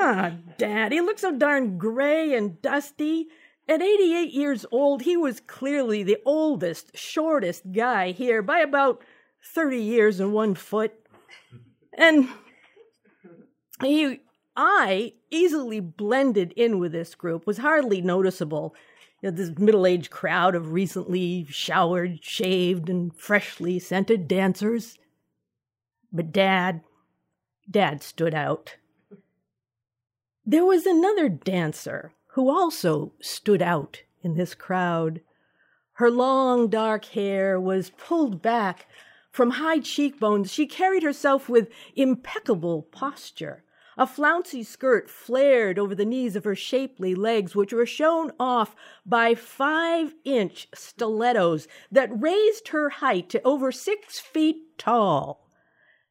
ah, 0.00 0.32
Dad, 0.58 0.90
he 0.90 1.00
looked 1.00 1.20
so 1.20 1.32
darn 1.32 1.78
gray 1.78 2.34
and 2.34 2.60
dusty. 2.60 3.28
At 3.68 3.82
88 3.82 4.32
years 4.32 4.66
old, 4.72 5.02
he 5.02 5.16
was 5.16 5.40
clearly 5.40 6.02
the 6.02 6.18
oldest, 6.24 6.96
shortest 6.96 7.72
guy 7.72 8.10
here 8.10 8.42
by 8.42 8.58
about 8.58 9.02
30 9.54 9.78
years 9.78 10.20
and 10.20 10.32
one 10.32 10.54
foot. 10.54 10.92
And 11.94 12.28
he, 13.80 14.20
I 14.56 15.14
easily 15.30 15.80
blended 15.80 16.52
in 16.52 16.78
with 16.78 16.92
this 16.92 17.14
group, 17.14 17.46
was 17.46 17.58
hardly 17.58 18.00
noticeable 18.00 18.74
you 19.22 19.30
know, 19.30 19.36
this 19.36 19.58
middle 19.58 19.86
aged 19.86 20.10
crowd 20.10 20.54
of 20.54 20.72
recently 20.72 21.46
showered, 21.48 22.22
shaved, 22.22 22.90
and 22.90 23.14
freshly 23.14 23.78
scented 23.78 24.28
dancers. 24.28 24.98
But 26.12 26.32
Dad, 26.32 26.82
Dad 27.70 28.02
stood 28.02 28.34
out. 28.34 28.76
There 30.44 30.64
was 30.64 30.86
another 30.86 31.28
dancer 31.28 32.12
who 32.28 32.48
also 32.48 33.12
stood 33.20 33.62
out 33.62 34.02
in 34.22 34.36
this 34.36 34.54
crowd. 34.54 35.20
Her 35.94 36.10
long 36.10 36.68
dark 36.68 37.06
hair 37.06 37.58
was 37.58 37.90
pulled 37.90 38.42
back 38.42 38.86
from 39.36 39.50
high 39.50 39.78
cheekbones. 39.78 40.50
She 40.50 40.66
carried 40.66 41.02
herself 41.02 41.46
with 41.46 41.68
impeccable 41.94 42.80
posture. 42.90 43.64
A 43.98 44.06
flouncy 44.06 44.62
skirt 44.62 45.10
flared 45.10 45.78
over 45.78 45.94
the 45.94 46.06
knees 46.06 46.36
of 46.36 46.44
her 46.44 46.54
shapely 46.54 47.14
legs, 47.14 47.54
which 47.54 47.72
were 47.72 47.84
shown 47.84 48.32
off 48.40 48.74
by 49.04 49.34
five 49.34 50.14
inch 50.24 50.68
stilettos 50.74 51.68
that 51.92 52.08
raised 52.18 52.68
her 52.68 52.88
height 52.88 53.28
to 53.28 53.42
over 53.42 53.70
six 53.70 54.18
feet 54.18 54.78
tall. 54.78 55.50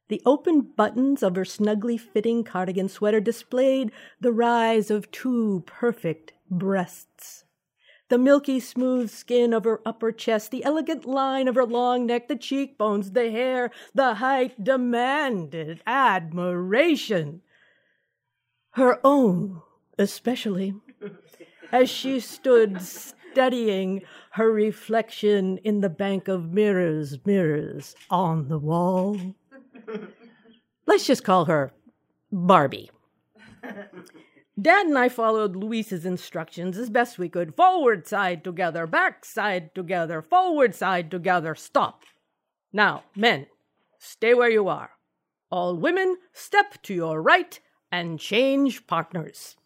The 0.06 0.22
open 0.24 0.60
buttons 0.60 1.24
of 1.24 1.34
her 1.34 1.44
snugly 1.44 1.98
fitting 1.98 2.44
cardigan 2.44 2.88
sweater 2.88 3.18
displayed 3.18 3.90
the 4.20 4.32
rise 4.32 4.88
of 4.88 5.10
two 5.10 5.64
perfect 5.66 6.32
breasts. 6.48 7.45
The 8.08 8.18
milky 8.18 8.60
smooth 8.60 9.10
skin 9.10 9.52
of 9.52 9.64
her 9.64 9.80
upper 9.84 10.12
chest, 10.12 10.50
the 10.50 10.64
elegant 10.64 11.04
line 11.04 11.48
of 11.48 11.56
her 11.56 11.66
long 11.66 12.06
neck, 12.06 12.28
the 12.28 12.36
cheekbones, 12.36 13.12
the 13.12 13.30
hair, 13.30 13.70
the 13.94 14.14
height 14.14 14.62
demanded 14.62 15.82
admiration 15.86 17.42
her 18.72 19.00
own 19.02 19.62
especially, 19.98 20.74
as 21.72 21.88
she 21.88 22.20
stood 22.20 22.80
studying 22.82 24.02
her 24.32 24.52
reflection 24.52 25.58
in 25.58 25.80
the 25.80 25.88
bank 25.88 26.28
of 26.28 26.52
mirrors, 26.52 27.18
mirrors 27.24 27.96
on 28.10 28.48
the 28.48 28.58
wall. 28.58 29.18
Let's 30.86 31.06
just 31.06 31.24
call 31.24 31.46
her 31.46 31.72
Barbie. 32.30 32.90
Dad 34.60 34.86
and 34.86 34.96
I 34.96 35.10
followed 35.10 35.54
Luis's 35.54 36.06
instructions 36.06 36.78
as 36.78 36.88
best 36.88 37.18
we 37.18 37.28
could. 37.28 37.54
Forward 37.54 38.06
side 38.06 38.42
together, 38.42 38.86
back 38.86 39.24
side 39.24 39.74
together, 39.74 40.22
forward 40.22 40.74
side 40.74 41.10
together, 41.10 41.54
stop. 41.54 42.02
Now, 42.72 43.04
men, 43.14 43.46
stay 43.98 44.32
where 44.32 44.50
you 44.50 44.66
are. 44.68 44.92
All 45.50 45.76
women, 45.76 46.16
step 46.32 46.82
to 46.84 46.94
your 46.94 47.20
right 47.20 47.60
and 47.92 48.18
change 48.18 48.86
partners. 48.86 49.56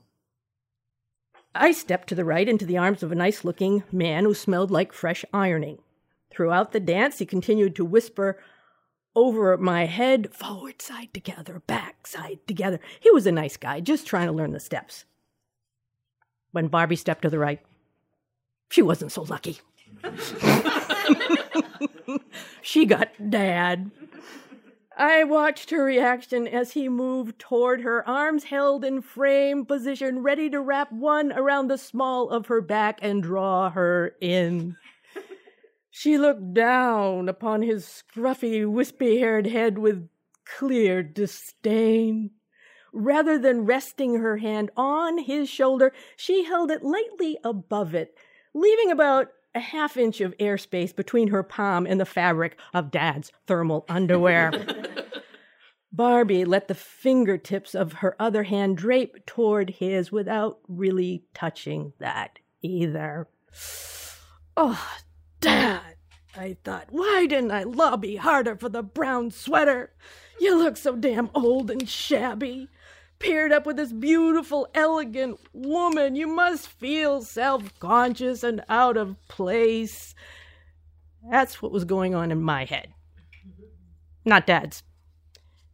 I 1.55 1.73
stepped 1.73 2.09
to 2.09 2.15
the 2.15 2.25
right 2.25 2.49
into 2.49 2.67
the 2.67 2.79
arms 2.79 3.03
of 3.03 3.13
a 3.13 3.17
nice 3.17 3.45
looking 3.45 3.85
man 3.93 4.25
who 4.25 4.35
smelled 4.35 4.71
like 4.73 4.93
fresh 4.93 5.25
ironing. 5.33 5.79
Throughout 6.31 6.73
the 6.73 6.81
dance, 6.81 7.19
he 7.19 7.27
continued 7.27 7.77
to 7.77 7.85
whisper 7.85 8.39
over 9.15 9.57
my 9.57 9.87
head 9.87 10.33
forward 10.33 10.81
side 10.81 11.13
together, 11.13 11.63
back 11.67 12.07
side 12.07 12.39
together. 12.47 12.81
He 13.01 13.11
was 13.11 13.27
a 13.27 13.33
nice 13.33 13.57
guy, 13.57 13.81
just 13.81 14.07
trying 14.07 14.27
to 14.27 14.33
learn 14.33 14.53
the 14.53 14.61
steps. 14.61 15.05
When 16.53 16.69
Barbie 16.69 16.97
stepped 16.97 17.23
to 17.23 17.31
the 17.31 17.39
right, 17.39 17.61
she 18.71 18.83
wasn't 18.83 19.13
so 19.13 19.23
lucky. 19.23 19.59
she 22.63 22.87
got 22.87 23.31
dad. 23.31 23.91
I 24.97 25.25
watched 25.25 25.71
her 25.71 25.83
reaction 25.83 26.47
as 26.47 26.73
he 26.73 26.89
moved 26.89 27.39
toward 27.39 27.81
her, 27.81 28.07
arms 28.07 28.45
held 28.45 28.85
in 28.85 29.01
frame 29.01 29.65
position, 29.65 30.23
ready 30.23 30.51
to 30.51 30.61
wrap 30.61 30.93
one 30.93 31.33
around 31.33 31.69
the 31.69 31.79
small 31.79 32.29
of 32.29 32.49
her 32.49 32.61
back 32.61 32.99
and 33.01 33.23
draw 33.23 33.71
her 33.71 34.15
in. 34.21 34.77
She 35.91 36.17
looked 36.17 36.55
down 36.55 37.29
upon 37.29 37.63
his 37.63 37.85
scruffy, 37.85 38.65
wispy 38.65 39.19
haired 39.19 39.47
head 39.47 39.79
with 39.79 40.09
clear 40.45 41.03
disdain. 41.03 42.31
Rather 42.93 43.39
than 43.39 43.67
resting 43.67 44.17
her 44.17 44.39
hand 44.39 44.71
on 44.77 45.19
his 45.19 45.49
shoulder, 45.49 45.93
she 46.17 46.45
held 46.45 46.71
it 46.71 46.83
lightly 46.83 47.39
above 47.45 47.95
it, 47.95 48.17
leaving 48.55 48.91
about 48.91 49.29
a 49.55 49.61
half 49.61 49.97
inch 49.97 50.21
of 50.21 50.37
airspace 50.39 50.95
between 50.95 51.29
her 51.29 51.43
palm 51.43 51.87
and 51.87 52.01
the 52.01 52.07
fabric 52.07 52.59
of 52.73 52.91
Dad's 52.91 53.33
thermal 53.47 53.85
underwear. 53.89 54.53
Barbie 55.93 56.45
let 56.45 56.69
the 56.69 56.75
fingertips 56.75 57.75
of 57.75 57.95
her 57.95 58.15
other 58.21 58.45
hand 58.45 58.77
drape 58.77 59.27
toward 59.27 59.71
his 59.71 60.13
without 60.13 60.61
really 60.69 61.25
touching 61.35 61.93
that 61.99 62.39
either. 62.63 63.29
Oh, 64.57 64.99
Dad, 65.41 65.97
I 66.37 66.57
thought, 66.65 66.87
why 66.91 67.27
didn't 67.27 67.51
I 67.51 67.65
lobby 67.65 68.17
harder 68.17 68.57
for 68.57 68.69
the 68.69 68.83
brown 68.83 69.31
sweater? 69.31 69.93
You 70.41 70.57
look 70.59 70.77
so 70.77 70.97
damn 70.97 71.31
old 71.35 71.71
and 71.71 71.89
shabby. 71.89 72.69
paired 73.19 73.53
up 73.53 73.67
with 73.67 73.77
this 73.77 73.93
beautiful, 73.93 74.69
elegant 74.75 75.39
woman. 75.53 76.17
You 76.17 76.27
must 76.27 76.67
feel 76.67 77.23
self 77.23 77.79
conscious 77.79 78.43
and 78.43 78.65
out 78.69 78.97
of 78.97 79.17
place. 79.29 80.15
That's 81.31 81.63
what 81.63 81.71
was 81.73 81.85
going 81.85 82.15
on 82.15 82.33
in 82.33 82.43
my 82.43 82.65
head. 82.65 82.89
Not 84.25 84.47
Dad's. 84.47 84.83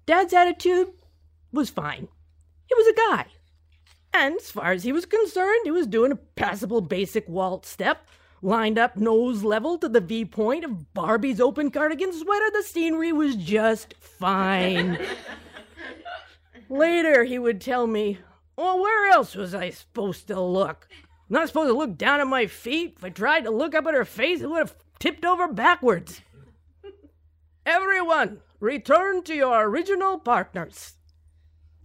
Dad's 0.07 0.33
attitude 0.33 0.89
was 1.53 1.71
fine. 1.71 2.09
He 2.67 2.75
was 2.75 2.87
a 2.89 2.95
guy. 2.95 3.27
And 4.13 4.37
as 4.37 4.51
far 4.51 4.73
as 4.73 4.83
he 4.83 4.93
was 4.93 5.07
concerned, 5.07 5.61
he 5.65 5.71
was 5.71 5.87
doing 5.87 6.13
a 6.13 6.17
passable 6.17 6.81
basic 6.81 7.29
waltz 7.29 7.69
step, 7.69 8.09
lined 8.47 8.79
up 8.79 8.97
nose 8.97 9.43
level 9.43 9.77
to 9.77 9.89
the 9.89 10.01
V 10.01 10.25
point 10.25 10.65
of 10.65 10.95
Barbie's 10.95 11.41
open 11.41 11.71
cardigan 11.71 12.13
sweater. 12.13 12.49
The 12.53 12.63
scenery 12.63 13.13
was 13.13 13.35
just 13.35 13.95
fine. 13.95 14.99
Later, 16.69 17.25
he 17.25 17.41
would 17.41 17.61
tell 17.61 17.89
me, 17.89 18.21
Well, 18.57 18.81
where 18.81 19.11
else 19.11 19.35
was 19.35 19.53
I 19.53 19.71
supposed 19.71 20.29
to 20.29 20.41
look? 20.41 20.89
Not 21.29 21.49
supposed 21.49 21.71
to 21.71 21.77
look 21.77 21.99
down 21.99 22.21
at 22.21 22.29
my 22.29 22.47
feet? 22.47 22.95
If 22.97 23.05
I 23.05 23.11
tried 23.11 23.43
to 23.45 23.51
look 23.51 23.75
up 23.75 23.87
at 23.87 23.95
her 23.95 24.05
face, 24.05 24.41
it 24.41 24.49
would 24.49 24.59
have 24.59 24.77
tipped 25.01 25.25
over 25.25 25.49
backwards. 25.49 26.21
Everyone, 27.67 28.43
return 28.61 29.25
to 29.25 29.35
your 29.35 29.65
original 29.65 30.21
partners. 30.21 30.96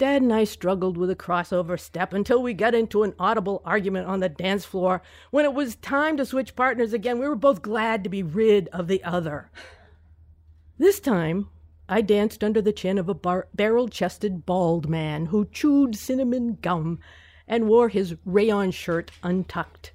Dad 0.02 0.24
and 0.24 0.34
I 0.34 0.46
struggled 0.46 0.98
with 0.98 1.12
a 1.12 1.16
crossover 1.16 1.80
step 1.80 2.12
until 2.12 2.42
we 2.42 2.56
got 2.56 2.74
into 2.74 3.04
an 3.04 3.14
audible 3.20 3.62
argument 3.64 4.08
on 4.08 4.20
the 4.20 4.30
dance 4.30 4.66
floor. 4.66 5.04
When 5.30 5.46
it 5.46 5.54
was 5.54 5.76
time 5.76 6.18
to 6.18 6.26
switch 6.26 6.56
partners 6.56 6.92
again, 6.92 7.20
we 7.20 7.28
were 7.28 7.36
both 7.36 7.62
glad 7.62 8.04
to 8.04 8.10
be 8.10 8.24
rid 8.24 8.68
of 8.70 8.88
the 8.88 9.04
other. 9.04 9.52
This 10.80 11.00
time, 11.00 11.50
I 11.88 12.02
danced 12.02 12.44
under 12.44 12.64
the 12.64 12.74
chin 12.74 12.98
of 12.98 13.10
a 13.10 13.14
bar- 13.14 13.48
barrel 13.54 13.88
chested 13.88 14.44
bald 14.44 14.90
man 14.90 15.28
who 15.28 15.46
chewed 15.46 15.96
cinnamon 15.96 16.58
gum 16.60 16.98
and 17.48 17.68
wore 17.68 17.90
his 17.90 18.16
rayon 18.26 18.72
shirt 18.72 19.12
untucked. 19.22 19.94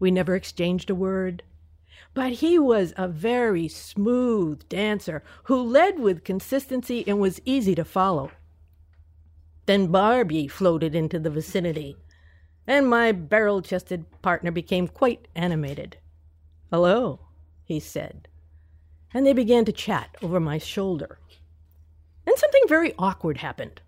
We 0.00 0.10
never 0.10 0.34
exchanged 0.34 0.90
a 0.90 0.96
word. 0.96 1.44
But 2.12 2.32
he 2.32 2.58
was 2.58 2.92
a 2.96 3.06
very 3.06 3.68
smooth 3.68 4.68
dancer 4.68 5.22
who 5.44 5.62
led 5.62 6.00
with 6.00 6.24
consistency 6.24 7.04
and 7.06 7.20
was 7.20 7.40
easy 7.44 7.76
to 7.76 7.84
follow. 7.84 8.32
Then 9.66 9.88
Barbie 9.88 10.48
floated 10.48 10.94
into 10.94 11.18
the 11.18 11.30
vicinity, 11.30 11.96
and 12.66 12.88
my 12.88 13.12
barrel 13.12 13.62
chested 13.62 14.04
partner 14.22 14.50
became 14.50 14.88
quite 14.88 15.28
animated. 15.34 15.98
Hello, 16.70 17.20
he 17.64 17.78
said, 17.78 18.28
and 19.14 19.26
they 19.26 19.32
began 19.32 19.64
to 19.64 19.72
chat 19.72 20.16
over 20.22 20.40
my 20.40 20.58
shoulder. 20.58 21.18
Then 22.24 22.36
something 22.36 22.62
very 22.66 22.94
awkward 22.98 23.38
happened. 23.38 23.80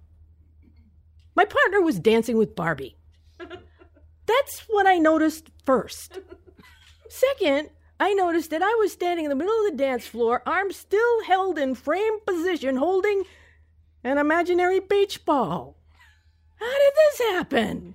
My 1.35 1.45
partner 1.45 1.81
was 1.81 1.99
dancing 1.99 2.37
with 2.37 2.55
Barbie. 2.55 2.97
That's 4.27 4.61
what 4.68 4.87
I 4.87 4.99
noticed 4.99 5.51
first. 5.64 6.18
Second, 7.09 7.70
I 7.99 8.12
noticed 8.14 8.51
that 8.51 8.62
I 8.62 8.75
was 8.81 8.93
standing 8.93 9.25
in 9.25 9.29
the 9.29 9.37
middle 9.37 9.55
of 9.66 9.72
the 9.72 9.79
dance 9.79 10.07
floor, 10.07 10.43
arms 10.47 10.77
still 10.77 11.25
held 11.25 11.59
in 11.59 11.75
frame 11.75 12.20
position, 12.27 12.77
holding 12.77 13.25
an 14.05 14.18
imaginary 14.18 14.80
beach 14.80 15.24
ball. 15.24 15.76
How 16.57 16.78
did 16.78 16.92
this 16.94 17.18
happen? 17.32 17.94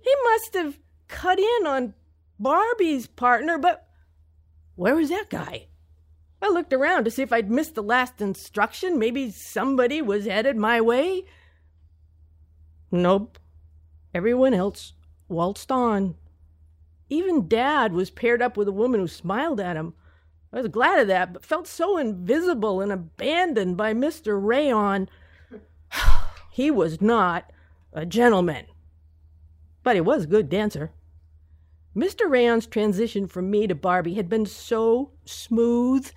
He 0.00 0.12
must 0.24 0.54
have 0.54 0.78
cut 1.08 1.38
in 1.38 1.66
on 1.66 1.94
Barbie's 2.38 3.06
partner, 3.06 3.56
but 3.56 3.88
where 4.74 4.96
was 4.96 5.08
that 5.08 5.30
guy? 5.30 5.68
I 6.42 6.48
looked 6.48 6.72
around 6.72 7.04
to 7.04 7.10
see 7.10 7.22
if 7.22 7.32
I'd 7.32 7.50
missed 7.50 7.74
the 7.74 7.82
last 7.82 8.20
instruction. 8.20 8.98
Maybe 8.98 9.30
somebody 9.30 10.02
was 10.02 10.26
headed 10.26 10.56
my 10.56 10.80
way. 10.80 11.24
Nope. 12.90 13.38
Everyone 14.14 14.52
else 14.52 14.92
waltzed 15.28 15.72
on. 15.72 16.16
Even 17.08 17.48
Dad 17.48 17.92
was 17.92 18.10
paired 18.10 18.42
up 18.42 18.56
with 18.56 18.68
a 18.68 18.72
woman 18.72 19.00
who 19.00 19.08
smiled 19.08 19.60
at 19.60 19.76
him. 19.76 19.94
I 20.52 20.60
was 20.60 20.68
glad 20.68 20.98
of 20.98 21.08
that, 21.08 21.32
but 21.32 21.44
felt 21.44 21.66
so 21.66 21.98
invisible 21.98 22.80
and 22.80 22.92
abandoned 22.92 23.76
by 23.76 23.94
Mr. 23.94 24.38
Rayon. 24.42 25.08
He 26.56 26.70
was 26.70 27.02
not 27.02 27.52
a 27.92 28.06
gentleman, 28.06 28.64
but 29.82 29.94
he 29.94 30.00
was 30.00 30.24
a 30.24 30.26
good 30.26 30.48
dancer. 30.48 30.90
Mr. 31.94 32.30
Rayon's 32.30 32.66
transition 32.66 33.26
from 33.26 33.50
me 33.50 33.66
to 33.66 33.74
Barbie 33.74 34.14
had 34.14 34.30
been 34.30 34.46
so 34.46 35.10
smooth 35.26 36.10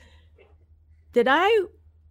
that 1.12 1.28
I 1.28 1.66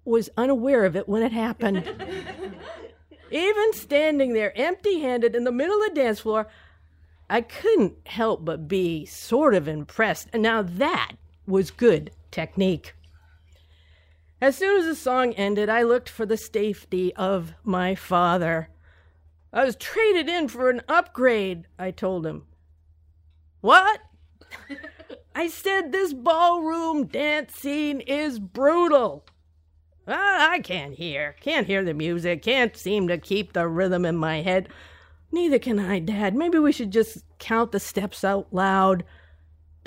was 0.05 0.29
unaware 0.37 0.85
of 0.85 0.95
it 0.95 1.09
when 1.09 1.23
it 1.23 1.33
happened. 1.33 1.79
Even 3.31 3.73
standing 3.73 4.35
there 4.35 4.53
empty 4.59 5.01
handed 5.01 5.35
in 5.35 5.45
the 5.45 5.51
middle 5.51 5.81
of 5.81 5.89
the 5.89 5.95
dance 5.95 6.21
floor, 6.21 6.49
I 7.31 7.41
couldn't 7.41 7.95
help 8.05 8.45
but 8.45 8.69
be 8.69 9.07
sort 9.07 9.55
of 9.55 9.67
impressed. 9.67 10.29
And 10.35 10.43
now 10.43 10.61
that 10.61 11.13
was 11.47 11.71
good 11.71 12.11
technique. 12.31 12.93
As 14.41 14.57
soon 14.57 14.79
as 14.79 14.87
the 14.87 14.95
song 14.95 15.33
ended, 15.33 15.69
I 15.69 15.83
looked 15.83 16.09
for 16.09 16.25
the 16.25 16.37
safety 16.37 17.15
of 17.17 17.55
my 17.65 17.95
father. 17.95 18.69
I 19.53 19.65
was 19.65 19.75
traded 19.75 20.29
in 20.29 20.49
for 20.49 20.71
an 20.71 20.83
upgrade, 20.89 21.67
I 21.79 21.91
told 21.91 22.25
him. 22.25 22.45
What? 23.61 24.01
I 25.35 25.49
said 25.49 25.91
this 25.91 26.13
ballroom 26.13 27.07
dance 27.07 27.55
scene 27.55 28.01
is 28.01 28.39
brutal. 28.39 29.25
Ah, 30.07 30.51
I 30.51 30.61
can't 30.61 30.95
hear. 30.95 31.35
Can't 31.41 31.67
hear 31.67 31.85
the 31.85 31.95
music. 31.95 32.43
Can't 32.43 32.77
seem 32.77 33.09
to 33.09 33.19
keep 33.19 33.53
the 33.53 33.69
rhythm 33.69 34.05
in 34.05 34.17
my 34.17 34.43
head. 34.43 34.69
Neither 35.33 35.59
can 35.59 35.79
I, 35.79 35.99
Dad. 35.99 36.35
Maybe 36.35 36.59
we 36.59 36.73
should 36.73 36.93
just 36.93 37.25
count 37.39 37.73
the 37.73 37.81
steps 37.81 38.25
out 38.25 38.49
loud. 38.53 39.05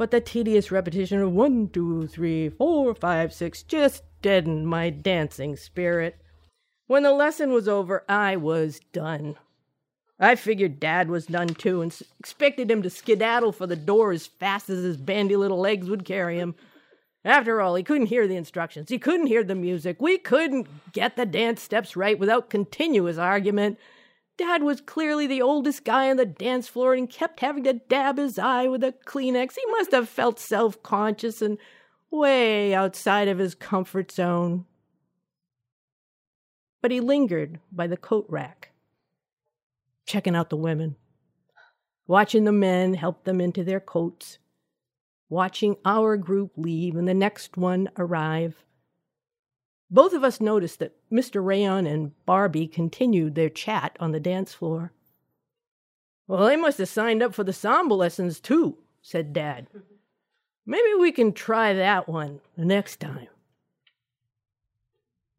But 0.01 0.09
the 0.09 0.19
tedious 0.19 0.71
repetition 0.71 1.21
of 1.21 1.31
one, 1.31 1.69
two, 1.69 2.07
three, 2.07 2.49
four, 2.49 2.95
five, 2.95 3.31
six 3.31 3.61
just 3.61 4.01
deadened 4.23 4.67
my 4.67 4.89
dancing 4.89 5.55
spirit. 5.55 6.19
When 6.87 7.03
the 7.03 7.13
lesson 7.13 7.51
was 7.51 7.67
over, 7.67 8.03
I 8.09 8.35
was 8.35 8.79
done. 8.93 9.35
I 10.19 10.33
figured 10.33 10.79
Dad 10.79 11.07
was 11.07 11.27
done 11.27 11.49
too 11.49 11.83
and 11.83 11.95
expected 12.19 12.71
him 12.71 12.81
to 12.81 12.89
skedaddle 12.89 13.51
for 13.51 13.67
the 13.67 13.75
door 13.75 14.11
as 14.11 14.25
fast 14.25 14.71
as 14.71 14.83
his 14.83 14.97
bandy 14.97 15.35
little 15.35 15.59
legs 15.59 15.87
would 15.87 16.03
carry 16.03 16.39
him. 16.39 16.55
After 17.23 17.61
all, 17.61 17.75
he 17.75 17.83
couldn't 17.83 18.07
hear 18.07 18.27
the 18.27 18.37
instructions. 18.37 18.89
He 18.89 18.97
couldn't 18.97 19.27
hear 19.27 19.43
the 19.43 19.53
music. 19.53 20.01
We 20.01 20.17
couldn't 20.17 20.93
get 20.93 21.15
the 21.15 21.27
dance 21.27 21.61
steps 21.61 21.95
right 21.95 22.17
without 22.17 22.49
continuous 22.49 23.19
argument. 23.19 23.77
Dad 24.37 24.63
was 24.63 24.81
clearly 24.81 25.27
the 25.27 25.41
oldest 25.41 25.83
guy 25.83 26.09
on 26.09 26.17
the 26.17 26.25
dance 26.25 26.67
floor 26.67 26.93
and 26.93 27.09
kept 27.09 27.41
having 27.41 27.63
to 27.65 27.73
dab 27.73 28.17
his 28.17 28.39
eye 28.39 28.67
with 28.67 28.83
a 28.83 28.93
Kleenex. 29.05 29.55
He 29.55 29.71
must 29.71 29.91
have 29.91 30.09
felt 30.09 30.39
self 30.39 30.81
conscious 30.81 31.41
and 31.41 31.57
way 32.09 32.73
outside 32.73 33.27
of 33.27 33.37
his 33.37 33.55
comfort 33.55 34.11
zone. 34.11 34.65
But 36.81 36.91
he 36.91 36.99
lingered 36.99 37.59
by 37.71 37.87
the 37.87 37.97
coat 37.97 38.25
rack 38.29 38.71
checking 40.05 40.35
out 40.35 40.49
the 40.49 40.57
women, 40.57 40.95
watching 42.05 42.43
the 42.43 42.51
men 42.51 42.95
help 42.95 43.23
them 43.23 43.39
into 43.39 43.63
their 43.63 43.79
coats, 43.79 44.39
watching 45.29 45.77
our 45.85 46.17
group 46.17 46.51
leave 46.57 46.97
and 46.97 47.07
the 47.07 47.13
next 47.13 47.55
one 47.55 47.89
arrive. 47.97 48.63
Both 49.91 50.13
of 50.13 50.23
us 50.23 50.39
noticed 50.39 50.79
that 50.79 50.95
Mr. 51.11 51.45
Rayon 51.45 51.85
and 51.85 52.13
Barbie 52.25 52.67
continued 52.67 53.35
their 53.35 53.49
chat 53.49 53.97
on 53.99 54.13
the 54.13 54.21
dance 54.21 54.53
floor. 54.53 54.93
Well, 56.27 56.45
they 56.45 56.55
must 56.55 56.77
have 56.77 56.87
signed 56.87 57.21
up 57.21 57.33
for 57.35 57.43
the 57.43 57.51
samba 57.51 57.93
lessons 57.93 58.39
too, 58.39 58.77
said 59.01 59.33
Dad. 59.33 59.67
Maybe 60.65 60.93
we 60.97 61.11
can 61.11 61.33
try 61.33 61.73
that 61.73 62.07
one 62.07 62.39
the 62.57 62.63
next 62.63 63.01
time. 63.01 63.27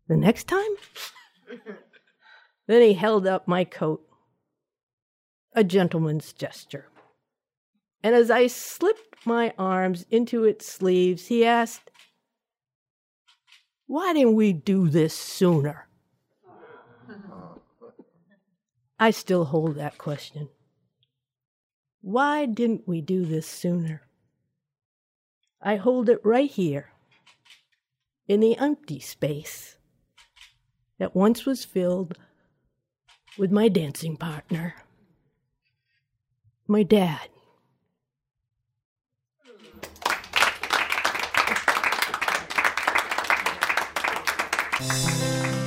The 0.07 0.19
next 0.19 0.49
time? 0.49 0.61
then 2.67 2.83
he 2.83 2.93
held 2.93 3.27
up 3.27 3.49
my 3.49 3.65
coat 3.65 4.07
a 5.55 5.65
gentleman's 5.65 6.33
gesture. 6.33 6.89
And 8.03 8.15
as 8.15 8.31
I 8.31 8.49
slipped 8.49 9.27
my 9.27 9.53
arms 9.59 10.05
into 10.11 10.45
its 10.45 10.67
sleeves, 10.67 11.27
he 11.27 11.45
asked, 11.45 11.91
Why 13.93 14.15
didn't 14.15 14.37
we 14.37 14.55
do 14.55 14.89
this 14.89 15.13
sooner? 15.15 15.87
I 18.99 19.11
still 19.11 19.45
hold 19.45 19.75
that 19.75 19.99
question. 19.99 20.49
Why 22.01 22.47
didn't 22.47 22.89
we 22.89 23.03
do 23.03 23.27
this 23.27 23.47
sooner? 23.47 24.01
I 25.61 25.77
hold 25.77 26.09
it 26.09 26.25
right 26.25 26.51
here 26.51 26.93
in 28.27 28.41
the 28.41 28.57
empty 28.57 28.99
space 28.99 29.77
that 30.97 31.15
once 31.15 31.45
was 31.45 31.67
filled 31.67 32.17
with 33.37 33.53
my 33.53 33.69
dancing 33.69 34.17
partner 34.17 34.75
my 36.67 36.83
dad. 36.83 37.29
Música 44.83 45.62